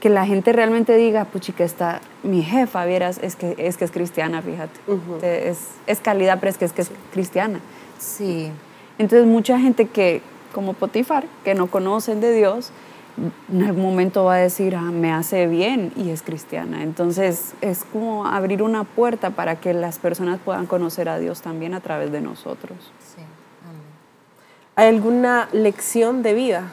que 0.00 0.08
la 0.10 0.26
gente 0.26 0.52
realmente 0.52 0.96
diga, 0.96 1.24
puchica, 1.24 1.64
está 1.64 2.00
mi 2.22 2.42
jefa, 2.42 2.84
vieras, 2.84 3.18
es 3.22 3.34
que 3.34 3.56
es, 3.58 3.76
que 3.76 3.84
es 3.84 3.90
cristiana, 3.90 4.42
fíjate. 4.42 4.78
es, 5.48 5.58
es, 5.86 6.00
calidad, 6.00 6.38
pero 6.38 6.50
es 6.50 6.58
que 6.58 6.64
es 6.66 6.72
que 6.72 6.82
es 6.82 6.90
cristiana. 7.12 7.60
Sí. 7.98 8.50
Entonces 8.98 9.26
mucha 9.26 9.58
gente 9.58 9.86
que, 9.86 10.22
como 10.58 10.72
Potifar, 10.72 11.24
que 11.44 11.54
no 11.54 11.68
conocen 11.68 12.20
de 12.20 12.32
Dios, 12.32 12.72
en 13.48 13.62
algún 13.62 13.84
momento 13.84 14.24
va 14.24 14.34
a 14.34 14.38
decir, 14.38 14.74
ah, 14.74 14.90
me 14.90 15.12
hace 15.12 15.46
bien 15.46 15.92
y 15.94 16.10
es 16.10 16.22
cristiana. 16.22 16.82
Entonces 16.82 17.54
es 17.60 17.84
como 17.92 18.26
abrir 18.26 18.64
una 18.64 18.82
puerta 18.82 19.30
para 19.30 19.60
que 19.60 19.72
las 19.72 20.00
personas 20.00 20.40
puedan 20.44 20.66
conocer 20.66 21.08
a 21.08 21.20
Dios 21.20 21.42
también 21.42 21.74
a 21.74 21.80
través 21.80 22.10
de 22.10 22.22
nosotros. 22.22 22.76
Sí. 22.98 23.22
¿Hay 24.74 24.88
alguna 24.88 25.48
lección 25.52 26.24
de 26.24 26.34
vida 26.34 26.72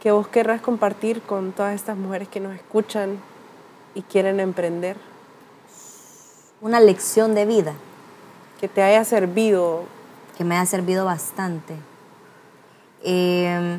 que 0.00 0.10
vos 0.10 0.26
querrás 0.26 0.60
compartir 0.60 1.22
con 1.22 1.52
todas 1.52 1.72
estas 1.72 1.96
mujeres 1.96 2.26
que 2.26 2.40
nos 2.40 2.52
escuchan 2.52 3.20
y 3.94 4.02
quieren 4.02 4.40
emprender? 4.40 4.96
Una 6.60 6.80
lección 6.80 7.36
de 7.36 7.46
vida. 7.46 7.74
Que 8.60 8.66
te 8.66 8.82
haya 8.82 9.04
servido. 9.04 9.84
Que 10.36 10.42
me 10.42 10.56
haya 10.56 10.66
servido 10.66 11.04
bastante. 11.04 11.76
Em, 13.08 13.78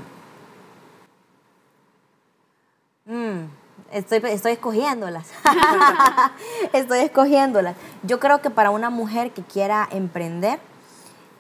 mm, 3.05 3.49
estoy, 3.91 4.21
estoy 4.30 4.53
escogiéndolas. 4.53 5.28
estoy 6.73 6.99
escogiéndolas. 6.99 7.75
Yo 8.03 8.21
creo 8.21 8.41
que 8.41 8.49
para 8.49 8.69
una 8.69 8.89
mujer 8.89 9.32
que 9.32 9.41
quiera 9.41 9.86
emprender, 9.91 10.59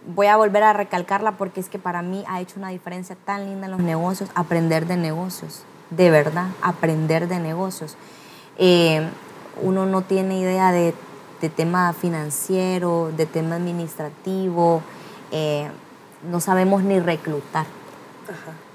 voy 0.05 0.27
a 0.27 0.35
volver 0.35 0.63
a 0.63 0.73
recalcarla 0.73 1.37
porque 1.37 1.61
es 1.61 1.69
que 1.69 1.79
para 1.79 2.01
mí 2.01 2.25
ha 2.27 2.41
hecho 2.41 2.59
una 2.59 2.69
diferencia 2.69 3.15
tan 3.23 3.45
linda 3.45 3.67
en 3.67 3.71
los 3.71 3.79
negocios, 3.79 4.29
aprender 4.35 4.85
de 4.85 4.97
negocios, 4.97 5.63
de 5.89 6.11
verdad, 6.11 6.47
aprender 6.61 7.29
de 7.29 7.39
negocios. 7.39 7.95
Eh, 8.57 9.07
uno 9.61 9.85
no 9.85 10.01
tiene 10.01 10.39
idea 10.39 10.73
de, 10.73 10.93
tema 11.55 11.93
financiero, 11.93 13.13
de 13.15 13.25
tema 13.25 13.55
administrativo, 13.55 14.81
eh, 15.31 15.69
no 16.23 16.39
sabemos 16.39 16.83
ni 16.83 16.99
reclutar, 16.99 17.65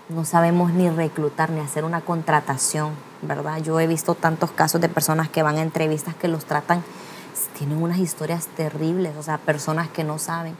no 0.08 0.24
sabemos 0.24 0.72
ni 0.72 0.90
reclutar, 0.90 1.50
ni 1.50 1.60
hacer 1.60 1.84
una 1.84 2.00
contratación, 2.00 2.90
¿verdad? 3.22 3.58
Yo 3.62 3.80
he 3.80 3.86
visto 3.86 4.14
tantos 4.14 4.50
casos 4.50 4.80
de 4.80 4.88
personas 4.88 5.28
que 5.28 5.42
van 5.42 5.56
a 5.56 5.62
entrevistas 5.62 6.14
que 6.14 6.28
los 6.28 6.44
tratan, 6.44 6.82
tienen 7.56 7.82
unas 7.82 7.98
historias 7.98 8.46
terribles, 8.48 9.16
o 9.16 9.22
sea, 9.22 9.38
personas 9.38 9.88
que 9.88 10.04
no 10.04 10.18
saben. 10.18 10.56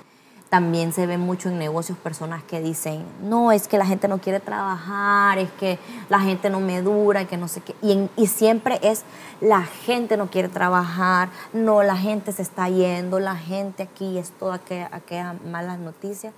También 0.50 0.92
se 0.92 1.06
ve 1.06 1.16
mucho 1.16 1.48
en 1.48 1.58
negocios 1.58 1.96
personas 1.96 2.42
que 2.42 2.60
dicen, 2.60 3.06
no, 3.22 3.52
es 3.52 3.68
que 3.68 3.78
la 3.78 3.86
gente 3.86 4.06
no 4.06 4.18
quiere 4.18 4.38
trabajar, 4.38 5.38
es 5.38 5.50
que 5.52 5.78
la 6.10 6.20
gente 6.20 6.50
no 6.50 6.60
me 6.60 6.82
dura, 6.82 7.24
que 7.24 7.38
no 7.38 7.48
sé 7.48 7.62
qué. 7.62 7.74
Y, 7.80 8.10
y 8.16 8.26
siempre 8.26 8.78
es, 8.82 9.04
la 9.40 9.62
gente 9.62 10.18
no 10.18 10.28
quiere 10.28 10.50
trabajar, 10.50 11.30
no, 11.54 11.82
la 11.82 11.96
gente 11.96 12.32
se 12.32 12.42
está 12.42 12.68
yendo, 12.68 13.18
la 13.18 13.34
gente 13.34 13.84
aquí 13.84 14.18
es 14.18 14.30
toda 14.30 14.56
aquella, 14.56 15.34
malas 15.50 15.78
noticias. 15.78 16.34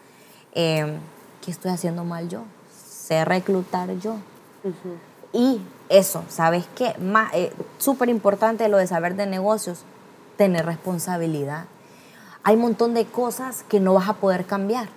Eh, 0.54 0.98
¿Qué 1.44 1.50
estoy 1.50 1.70
haciendo 1.70 2.04
mal 2.04 2.28
yo? 2.28 2.42
Sé 2.76 3.24
reclutar 3.24 3.90
yo. 3.98 4.16
Y 5.32 5.60
eso, 5.88 6.24
¿sabes 6.28 6.66
qué? 6.74 6.94
Eh, 7.34 7.52
Súper 7.78 8.08
importante 8.08 8.68
lo 8.68 8.78
de 8.78 8.86
saber 8.86 9.14
de 9.16 9.26
negocios, 9.26 9.80
tener 10.36 10.64
responsabilidad 10.64 11.66
hay 12.46 12.56
un 12.56 12.60
montón 12.62 12.92
de 12.92 13.06
cosas 13.06 13.64
que 13.68 13.80
no 13.80 13.94
vas 13.94 14.08
a 14.08 14.14
poder 14.14 14.44
cambiar, 14.44 14.88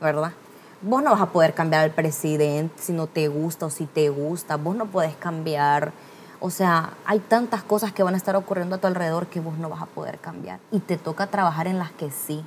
¿verdad? 0.00 0.32
vos 0.80 1.02
no 1.02 1.10
vas 1.10 1.20
a 1.20 1.26
poder 1.26 1.54
cambiar 1.54 1.82
al 1.82 1.90
presidente 1.90 2.74
si 2.80 2.92
no 2.92 3.08
te 3.08 3.28
gusta 3.28 3.66
o 3.66 3.70
si 3.70 3.84
te 3.86 4.08
gusta, 4.08 4.56
vos 4.56 4.76
no 4.76 4.86
puedes 4.86 5.14
cambiar. 5.16 5.92
O 6.40 6.50
sea, 6.50 6.94
hay 7.04 7.18
tantas 7.18 7.64
cosas 7.64 7.92
que 7.92 8.04
van 8.04 8.14
a 8.14 8.16
estar 8.16 8.36
ocurriendo 8.36 8.76
a 8.76 8.78
tu 8.78 8.86
alrededor 8.86 9.26
que 9.26 9.40
vos 9.40 9.58
no 9.58 9.68
vas 9.68 9.82
a 9.82 9.86
poder 9.86 10.18
cambiar. 10.18 10.60
Y 10.70 10.78
te 10.78 10.96
toca 10.96 11.26
trabajar 11.26 11.66
en 11.66 11.78
las 11.78 11.90
que 11.90 12.10
sí. 12.12 12.44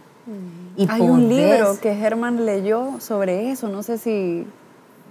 Y 0.77 0.87
hay 0.89 1.01
un 1.01 1.27
libro 1.27 1.79
que 1.79 1.95
Germán 1.95 2.45
leyó 2.45 2.99
sobre 2.99 3.51
eso, 3.51 3.67
no 3.67 3.83
sé 3.83 3.97
si... 3.97 4.45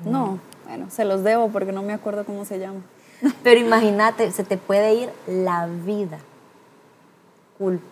No, 0.04 0.38
bueno, 0.66 0.86
se 0.90 1.04
los 1.04 1.24
debo 1.24 1.50
porque 1.50 1.72
no 1.72 1.82
me 1.82 1.92
acuerdo 1.92 2.24
cómo 2.24 2.44
se 2.44 2.58
llama. 2.58 2.80
Pero 3.42 3.60
imagínate, 3.60 4.30
se 4.30 4.44
te 4.44 4.56
puede 4.56 4.94
ir 4.94 5.10
la 5.26 5.66
vida 5.66 6.18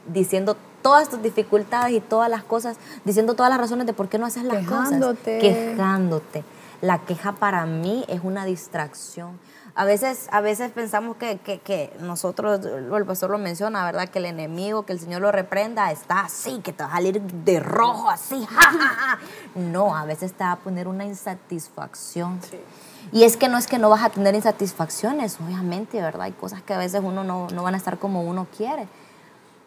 diciendo 0.06 0.56
todas 0.82 1.08
tus 1.08 1.22
dificultades 1.22 1.92
y 1.92 2.00
todas 2.00 2.30
las 2.30 2.42
cosas, 2.42 2.78
diciendo 3.04 3.34
todas 3.34 3.50
las 3.50 3.60
razones 3.60 3.86
de 3.86 3.92
por 3.92 4.08
qué 4.08 4.18
no 4.18 4.26
haces 4.26 4.44
las 4.44 4.66
cosas. 4.66 4.90
Quejándote. 5.38 6.44
La 6.80 6.98
queja 6.98 7.32
para 7.32 7.66
mí 7.66 8.04
es 8.08 8.20
una 8.22 8.44
distracción. 8.44 9.38
A 9.78 9.84
veces, 9.84 10.26
a 10.32 10.40
veces 10.40 10.72
pensamos 10.72 11.16
que, 11.18 11.38
que, 11.38 11.96
nosotros, 12.00 12.66
el 12.66 13.06
pastor 13.06 13.30
lo 13.30 13.38
menciona, 13.38 13.84
¿verdad? 13.84 14.08
Que 14.08 14.18
el 14.18 14.24
enemigo, 14.24 14.84
que 14.84 14.92
el 14.92 14.98
Señor 14.98 15.22
lo 15.22 15.30
reprenda, 15.30 15.92
está 15.92 16.22
así, 16.22 16.58
que 16.64 16.72
te 16.72 16.82
va 16.82 16.88
a 16.88 16.92
salir 16.94 17.22
de 17.22 17.60
rojo, 17.60 18.10
así, 18.10 18.44
No, 19.54 19.94
a 19.94 20.04
veces 20.04 20.32
te 20.32 20.42
va 20.42 20.50
a 20.50 20.56
poner 20.56 20.88
una 20.88 21.04
insatisfacción. 21.04 22.40
Y 23.12 23.22
es 23.22 23.36
que 23.36 23.46
no 23.46 23.56
es 23.56 23.68
que 23.68 23.78
no 23.78 23.88
vas 23.88 24.02
a 24.02 24.10
tener 24.10 24.34
insatisfacciones, 24.34 25.38
obviamente, 25.40 26.02
¿verdad? 26.02 26.22
Hay 26.22 26.32
cosas 26.32 26.60
que 26.60 26.74
a 26.74 26.78
veces 26.78 27.00
uno 27.04 27.22
no, 27.22 27.46
no 27.46 27.62
van 27.62 27.74
a 27.74 27.76
estar 27.76 28.00
como 28.00 28.22
uno 28.22 28.48
quiere. 28.56 28.88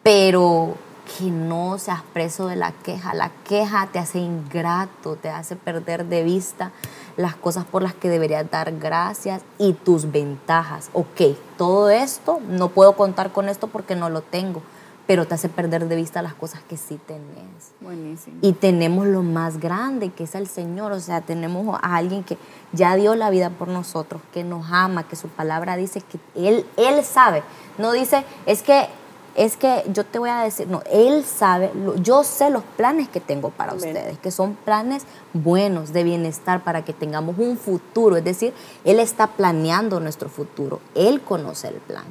Pero 0.02 0.76
que 1.16 1.30
no 1.30 1.78
seas 1.78 2.02
preso 2.12 2.48
de 2.48 2.56
la 2.56 2.72
queja. 2.72 3.14
La 3.14 3.30
queja 3.48 3.88
te 3.90 3.98
hace 3.98 4.18
ingrato, 4.18 5.16
te 5.16 5.30
hace 5.30 5.56
perder 5.56 6.04
de 6.04 6.22
vista 6.22 6.70
las 7.16 7.36
cosas 7.36 7.64
por 7.64 7.82
las 7.82 7.94
que 7.94 8.08
deberías 8.08 8.50
dar 8.50 8.72
gracias 8.78 9.42
y 9.58 9.72
tus 9.72 10.10
ventajas. 10.10 10.90
Ok, 10.92 11.36
todo 11.56 11.90
esto, 11.90 12.40
no 12.48 12.68
puedo 12.68 12.94
contar 12.94 13.32
con 13.32 13.48
esto 13.48 13.68
porque 13.68 13.94
no 13.94 14.08
lo 14.08 14.22
tengo, 14.22 14.62
pero 15.06 15.26
te 15.26 15.34
hace 15.34 15.48
perder 15.48 15.88
de 15.88 15.96
vista 15.96 16.22
las 16.22 16.34
cosas 16.34 16.62
que 16.68 16.76
sí 16.76 16.98
tenés. 17.06 17.72
Buenísimo. 17.80 18.38
Y 18.40 18.52
tenemos 18.52 19.06
lo 19.06 19.22
más 19.22 19.58
grande, 19.58 20.10
que 20.10 20.24
es 20.24 20.34
el 20.34 20.46
Señor. 20.46 20.92
O 20.92 21.00
sea, 21.00 21.20
tenemos 21.20 21.78
a 21.82 21.96
alguien 21.96 22.24
que 22.24 22.38
ya 22.72 22.94
dio 22.96 23.14
la 23.14 23.30
vida 23.30 23.50
por 23.50 23.68
nosotros, 23.68 24.22
que 24.32 24.44
nos 24.44 24.66
ama, 24.70 25.08
que 25.08 25.16
su 25.16 25.28
palabra 25.28 25.76
dice 25.76 26.00
que 26.00 26.18
Él, 26.34 26.64
él 26.76 27.04
sabe. 27.04 27.42
No 27.78 27.92
dice, 27.92 28.24
es 28.46 28.62
que 28.62 28.88
es 29.34 29.56
que 29.56 29.82
yo 29.92 30.04
te 30.04 30.18
voy 30.18 30.28
a 30.28 30.40
decir, 30.40 30.68
no, 30.68 30.82
Él 30.90 31.24
sabe, 31.24 31.70
yo 32.02 32.22
sé 32.22 32.50
los 32.50 32.62
planes 32.76 33.08
que 33.08 33.20
tengo 33.20 33.50
para 33.50 33.74
ustedes, 33.74 34.18
que 34.18 34.30
son 34.30 34.54
planes 34.54 35.04
buenos, 35.32 35.92
de 35.92 36.04
bienestar, 36.04 36.62
para 36.64 36.84
que 36.84 36.92
tengamos 36.92 37.38
un 37.38 37.56
futuro. 37.56 38.16
Es 38.16 38.24
decir, 38.24 38.52
Él 38.84 39.00
está 39.00 39.28
planeando 39.28 40.00
nuestro 40.00 40.28
futuro, 40.28 40.80
Él 40.94 41.22
conoce 41.22 41.68
el 41.68 41.76
plan. 41.76 42.04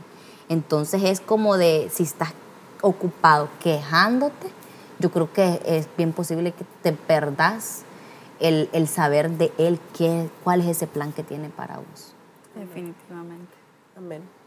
Entonces 0.49 1.03
es 1.03 1.21
como 1.21 1.57
de, 1.57 1.89
si 1.91 2.03
estás 2.03 2.33
ocupado 2.81 3.49
quejándote, 3.61 4.47
yo 4.99 5.11
creo 5.11 5.31
que 5.31 5.61
es 5.65 5.87
bien 5.97 6.13
posible 6.13 6.51
que 6.51 6.65
te 6.81 6.93
perdas 6.93 7.83
el, 8.39 8.69
el 8.73 8.87
saber 8.87 9.29
de 9.31 9.51
Él 9.57 9.79
qué, 9.95 10.29
cuál 10.43 10.61
es 10.61 10.67
ese 10.67 10.87
plan 10.87 11.11
que 11.13 11.23
tiene 11.23 11.49
para 11.49 11.77
vos. 11.77 12.13
Definitivamente. 12.55 13.53
Amén. 13.95 14.40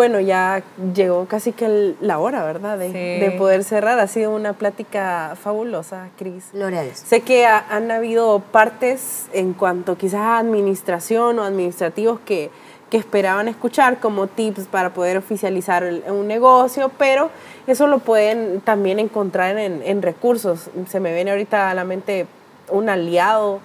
Bueno, 0.00 0.18
ya 0.18 0.62
llegó 0.94 1.26
casi 1.26 1.52
que 1.52 1.94
la 2.00 2.18
hora, 2.18 2.42
¿verdad? 2.42 2.78
De, 2.78 3.34
poder 3.36 3.64
cerrar. 3.64 3.98
Ha 3.98 4.06
sido 4.06 4.34
una 4.34 4.54
plática 4.54 5.36
fabulosa, 5.38 6.08
Cris. 6.16 6.46
Gloria 6.54 6.80
a 6.80 6.84
Dios. 6.84 6.96
Sé 6.96 7.20
que 7.20 7.44
han 7.44 7.90
habido 7.90 8.40
partes 8.40 9.26
en 9.34 9.52
cuanto 9.52 9.98
quizás 9.98 10.22
a 10.22 10.38
administración 10.38 11.38
o 11.38 11.42
administrativos 11.42 12.18
que, 12.20 12.50
que 12.88 12.96
esperaban 12.96 13.46
escuchar 13.48 14.00
como 14.00 14.26
tips 14.26 14.68
para 14.68 14.94
poder 14.94 15.18
oficializar 15.18 15.84
un 16.08 16.26
negocio, 16.26 16.90
pero 16.96 17.28
eso 17.66 17.86
lo 17.86 17.98
pueden 17.98 18.62
también 18.62 19.00
encontrar 19.00 19.58
en, 19.58 19.82
en 19.82 20.00
recursos. 20.00 20.70
Se 20.88 20.98
me 20.98 21.12
viene 21.12 21.32
ahorita 21.32 21.68
a 21.68 21.74
la 21.74 21.84
mente 21.84 22.26
un 22.70 22.88
aliado 22.88 23.60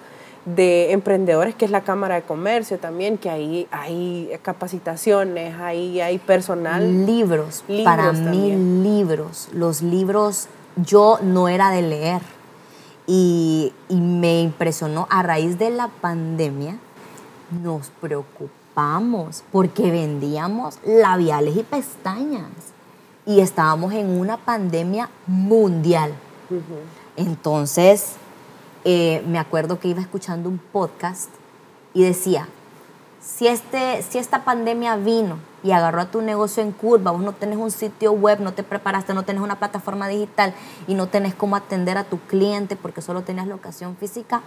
de 0.46 0.92
emprendedores, 0.92 1.54
que 1.54 1.64
es 1.64 1.70
la 1.70 1.82
Cámara 1.82 2.14
de 2.14 2.22
Comercio 2.22 2.78
también, 2.78 3.18
que 3.18 3.28
ahí 3.28 3.66
hay 3.72 4.30
capacitaciones, 4.42 5.60
ahí 5.60 6.00
hay 6.00 6.18
personal. 6.18 7.04
Libros, 7.04 7.64
para 7.84 8.12
mí 8.12 8.54
libros. 8.82 9.48
Los 9.52 9.82
libros 9.82 10.48
yo 10.76 11.18
no 11.20 11.48
era 11.48 11.70
de 11.70 11.82
leer 11.82 12.22
y, 13.06 13.72
y 13.88 13.96
me 13.96 14.40
impresionó 14.40 15.08
a 15.10 15.22
raíz 15.22 15.58
de 15.58 15.70
la 15.70 15.88
pandemia, 15.88 16.78
nos 17.62 17.90
preocupamos 18.00 19.42
porque 19.50 19.90
vendíamos 19.90 20.78
labiales 20.84 21.56
y 21.56 21.62
pestañas 21.64 22.50
y 23.24 23.40
estábamos 23.40 23.92
en 23.94 24.10
una 24.10 24.36
pandemia 24.36 25.10
mundial. 25.26 26.12
Entonces, 27.16 28.12
eh, 28.88 29.20
me 29.26 29.40
acuerdo 29.40 29.80
que 29.80 29.88
iba 29.88 30.00
escuchando 30.00 30.48
un 30.48 30.58
podcast 30.58 31.28
y 31.92 32.04
decía, 32.04 32.46
si, 33.20 33.48
este, 33.48 34.00
si 34.08 34.18
esta 34.18 34.44
pandemia 34.44 34.94
vino 34.94 35.38
y 35.64 35.72
agarró 35.72 36.02
a 36.02 36.10
tu 36.12 36.22
negocio 36.22 36.62
en 36.62 36.70
curva, 36.70 37.10
vos 37.10 37.20
no 37.20 37.32
tenés 37.32 37.58
un 37.58 37.72
sitio 37.72 38.12
web, 38.12 38.38
no 38.38 38.52
te 38.52 38.62
preparaste, 38.62 39.12
no 39.12 39.24
tenés 39.24 39.42
una 39.42 39.58
plataforma 39.58 40.06
digital 40.06 40.54
y 40.86 40.94
no 40.94 41.08
tenés 41.08 41.34
cómo 41.34 41.56
atender 41.56 41.98
a 41.98 42.04
tu 42.04 42.20
cliente 42.20 42.76
porque 42.76 43.02
solo 43.02 43.22
tenías 43.22 43.48
locación 43.48 43.96
física, 43.96 44.42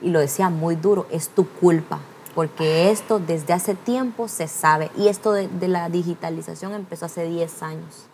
y 0.00 0.10
lo 0.10 0.20
decía 0.20 0.50
muy 0.50 0.76
duro, 0.76 1.08
es 1.10 1.28
tu 1.28 1.48
culpa, 1.48 1.98
porque 2.36 2.92
esto 2.92 3.18
desde 3.18 3.54
hace 3.54 3.74
tiempo 3.74 4.28
se 4.28 4.46
sabe 4.46 4.92
y 4.96 5.08
esto 5.08 5.32
de, 5.32 5.48
de 5.48 5.66
la 5.66 5.88
digitalización 5.88 6.74
empezó 6.74 7.06
hace 7.06 7.24
10 7.24 7.62
años. 7.64 8.06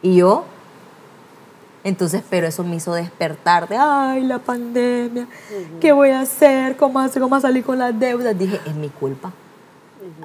Y 0.00 0.16
yo 0.16 0.46
entonces, 1.82 2.22
pero 2.28 2.46
eso 2.46 2.62
me 2.62 2.76
hizo 2.76 2.92
despertar 2.92 3.68
de, 3.68 3.76
ay, 3.76 4.22
la 4.22 4.38
pandemia, 4.38 5.26
¿qué 5.80 5.92
voy 5.92 6.10
a 6.10 6.20
hacer? 6.20 6.76
¿Cómo, 6.76 6.98
hacer? 6.98 7.22
¿Cómo 7.22 7.40
salir 7.40 7.64
con 7.64 7.78
las 7.78 7.98
deudas? 7.98 8.38
Dije, 8.38 8.60
es 8.66 8.74
mi 8.74 8.88
culpa. 8.88 9.32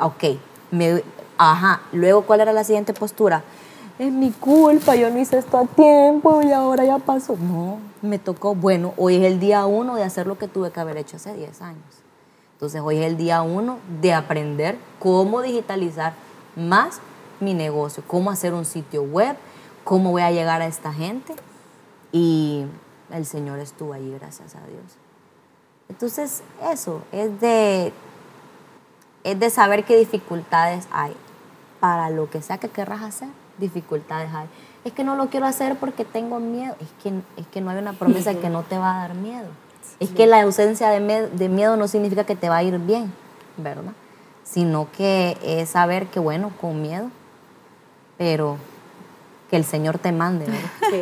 Ok, 0.01 0.23
me, 0.71 1.01
ajá. 1.37 1.81
Luego, 1.93 2.23
¿cuál 2.23 2.41
era 2.41 2.51
la 2.51 2.63
siguiente 2.63 2.93
postura? 2.93 3.43
Es 3.97 4.11
mi 4.11 4.31
culpa, 4.31 4.95
yo 4.95 5.09
no 5.09 5.19
hice 5.19 5.37
esto 5.37 5.57
a 5.57 5.65
tiempo 5.65 6.41
y 6.41 6.51
ahora 6.51 6.83
ya 6.83 6.97
pasó. 6.97 7.37
No, 7.37 7.79
me 8.01 8.19
tocó, 8.19 8.53
bueno, 8.53 8.93
hoy 8.97 9.15
es 9.15 9.23
el 9.23 9.39
día 9.39 9.65
uno 9.65 9.95
de 9.95 10.03
hacer 10.03 10.27
lo 10.27 10.37
que 10.37 10.49
tuve 10.49 10.71
que 10.71 10.81
haber 10.81 10.97
hecho 10.97 11.15
hace 11.15 11.33
10 11.33 11.61
años. 11.61 11.83
Entonces, 12.53 12.81
hoy 12.81 12.97
es 12.97 13.05
el 13.05 13.15
día 13.15 13.41
uno 13.41 13.79
de 14.01 14.13
aprender 14.13 14.77
cómo 14.99 15.41
digitalizar 15.41 16.13
más 16.57 16.99
mi 17.39 17.53
negocio, 17.53 18.03
cómo 18.05 18.31
hacer 18.31 18.53
un 18.53 18.65
sitio 18.65 19.03
web, 19.03 19.37
cómo 19.85 20.11
voy 20.11 20.23
a 20.23 20.31
llegar 20.31 20.61
a 20.61 20.65
esta 20.65 20.91
gente. 20.91 21.33
Y 22.11 22.65
el 23.11 23.25
Señor 23.25 23.59
estuvo 23.59 23.93
allí, 23.93 24.13
gracias 24.19 24.55
a 24.55 24.67
Dios. 24.67 24.97
Entonces, 25.87 26.43
eso 26.69 27.01
es 27.13 27.39
de, 27.39 27.93
es 29.23 29.39
de 29.39 29.49
saber 29.49 29.85
qué 29.85 29.95
dificultades 29.95 30.87
hay. 30.91 31.15
Para 31.79 32.09
lo 32.09 32.29
que 32.29 32.41
sea 32.41 32.57
que 32.57 32.67
querrás 32.67 33.03
hacer, 33.03 33.29
dificultades 33.59 34.33
hay. 34.33 34.47
Es 34.83 34.93
que 34.93 35.03
no 35.03 35.15
lo 35.15 35.29
quiero 35.29 35.45
hacer 35.45 35.77
porque 35.77 36.03
tengo 36.03 36.39
miedo. 36.39 36.75
Es 36.79 36.89
que, 37.03 37.13
es 37.37 37.47
que 37.47 37.61
no 37.61 37.69
hay 37.69 37.77
una 37.77 37.93
promesa 37.93 38.33
que 38.33 38.49
no 38.49 38.63
te 38.63 38.77
va 38.77 38.95
a 38.95 39.07
dar 39.07 39.15
miedo. 39.15 39.47
Es 39.99 40.09
que 40.09 40.25
la 40.25 40.41
ausencia 40.41 40.89
de, 40.89 41.29
de 41.29 41.49
miedo 41.49 41.77
no 41.77 41.87
significa 41.87 42.23
que 42.25 42.35
te 42.35 42.49
va 42.49 42.57
a 42.57 42.63
ir 42.63 42.77
bien, 42.79 43.13
¿verdad? 43.57 43.93
Sino 44.43 44.87
que 44.91 45.37
es 45.43 45.69
saber 45.69 46.07
que, 46.07 46.19
bueno, 46.19 46.51
con 46.59 46.81
miedo, 46.81 47.09
pero 48.17 48.57
que 49.55 49.59
el 49.59 49.65
Señor 49.65 49.99
te 49.99 50.11
mande. 50.11 50.45
Sí. 50.91 51.01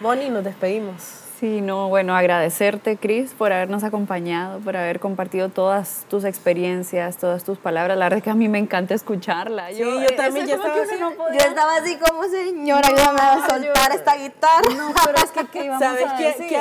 Bonnie, 0.00 0.28
nos 0.28 0.42
despedimos. 0.42 1.00
Sí, 1.38 1.60
no, 1.60 1.88
bueno, 1.88 2.16
agradecerte, 2.16 2.96
Cris, 2.96 3.32
por 3.32 3.52
habernos 3.52 3.84
acompañado, 3.84 4.58
por 4.58 4.76
haber 4.76 4.98
compartido 4.98 5.48
todas 5.48 6.04
tus 6.10 6.24
experiencias, 6.24 7.16
todas 7.16 7.44
tus 7.44 7.58
palabras. 7.58 7.96
La 7.96 8.06
verdad 8.06 8.18
es 8.18 8.24
que 8.24 8.30
a 8.30 8.34
mí 8.34 8.48
me 8.48 8.58
encanta 8.58 8.94
escucharla. 8.94 9.68
Sí, 9.68 9.78
yo, 9.78 10.16
también, 10.16 10.48
yo 10.48 10.56
estaba, 10.56 10.82
así, 10.82 10.94
yo 10.98 11.48
estaba 11.48 11.76
así 11.76 11.96
como, 11.96 12.24
señora, 12.24 12.88
ayúdame 12.88 13.20
a 13.20 13.48
soltar 13.48 13.92
esta 13.92 14.16
guitarra. 14.16 14.74
No, 14.76 14.92
pero 15.04 15.18
es 15.18 15.30
que, 15.30 15.46
¿qué 15.46 15.64
íbamos 15.66 15.82
¿Sabes 15.82 16.06
a 16.08 16.16
qué, 16.16 16.24
decir? 16.24 16.58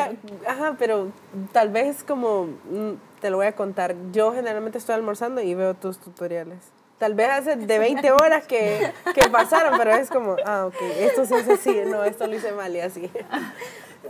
ajá, 0.48 0.76
pero 0.78 1.08
tal 1.52 1.70
vez 1.70 2.04
como, 2.04 2.46
mm, 2.46 2.94
te 3.20 3.32
lo 3.32 3.38
voy 3.38 3.48
a 3.48 3.56
contar, 3.56 3.96
yo 4.12 4.32
generalmente 4.34 4.78
estoy 4.78 4.94
almorzando 4.94 5.42
y 5.42 5.56
veo 5.56 5.74
tus 5.74 5.98
tutoriales 5.98 6.58
tal 7.02 7.16
vez 7.16 7.30
hace 7.32 7.56
de 7.56 7.80
20 7.80 8.12
horas 8.12 8.46
que, 8.46 8.94
que, 9.16 9.28
pasaron, 9.32 9.76
pero 9.76 9.90
es 9.96 10.08
como, 10.08 10.36
ah, 10.46 10.68
ok, 10.68 10.76
esto 11.00 11.26
se 11.26 11.34
hace 11.34 11.54
así, 11.54 11.82
no, 11.88 12.04
esto 12.04 12.28
lo 12.28 12.36
hice 12.36 12.52
mal 12.52 12.76
y 12.76 12.80
así. 12.80 13.10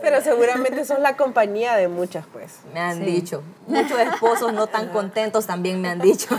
Pero 0.01 0.19
seguramente 0.21 0.83
sos 0.83 0.99
la 0.99 1.15
compañía 1.15 1.75
de 1.75 1.87
muchas, 1.87 2.25
pues. 2.33 2.59
Me 2.73 2.81
han 2.81 2.99
dicho. 3.05 3.43
Muchos 3.65 3.97
esposos 3.97 4.51
no 4.51 4.67
tan 4.67 4.89
contentos 4.89 5.45
también 5.45 5.79
me 5.79 5.87
han 5.87 5.99
dicho. 5.99 6.35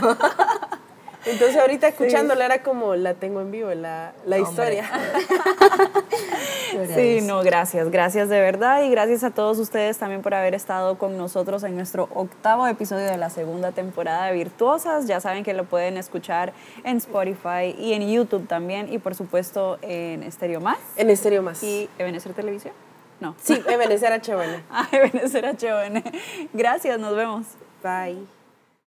Entonces 1.25 1.57
ahorita 1.57 1.89
escuchándola 1.89 2.45
era 2.45 2.62
como 2.62 2.95
la 2.97 3.14
tengo 3.14 3.41
en 3.41 3.51
vivo, 3.51 3.73
la, 3.75 4.12
la 4.27 4.39
historia. 4.39 4.91
Sí, 6.95 7.20
no, 7.23 7.43
gracias, 7.43 7.91
gracias 7.91 8.29
de 8.31 8.41
verdad 8.41 8.83
y 8.83 8.91
gracias 8.91 9.23
a 9.25 9.31
todos 9.31 9.59
ustedes 9.59 9.99
también 9.99 10.23
por 10.23 10.35
haber 10.35 10.55
estado 10.55 10.97
con 10.97 11.18
nosotros 11.18 11.62
en 11.64 11.77
nuestro 11.77 12.09
octavo 12.14 12.66
episodio 12.66 13.05
de 13.05 13.18
la 13.18 13.31
segunda 13.31 13.73
temporada 13.73 14.27
de 14.27 14.33
Virtuosas. 14.33 15.07
Ya 15.07 15.20
saben 15.20 15.45
que 15.45 15.53
lo 15.53 15.64
pueden 15.64 15.97
escuchar 15.97 16.53
en 16.85 16.97
Spotify 16.97 17.75
y 17.79 17.93
en 17.93 18.11
YouTube 18.11 18.47
también 18.49 18.93
y 18.93 18.99
por 18.99 19.14
supuesto 19.14 19.79
en 19.83 20.23
Estéreo 20.23 20.61
Más. 20.61 20.79
En 20.97 21.11
Estéreo 21.11 21.43
Más. 21.43 21.62
¿Y 21.62 21.89
Ebenezer 21.99 22.33
Televisión? 22.33 22.75
No. 23.20 23.37
Sí, 23.41 23.62
Ebenezer 23.68 24.12
HN. 24.12 24.64
ah, 24.70 24.89
Ebenezer 24.91 25.45
HN. 25.45 26.03
Gracias, 26.53 26.99
nos 26.99 27.14
vemos. 27.14 27.47
Bye. 27.83 28.41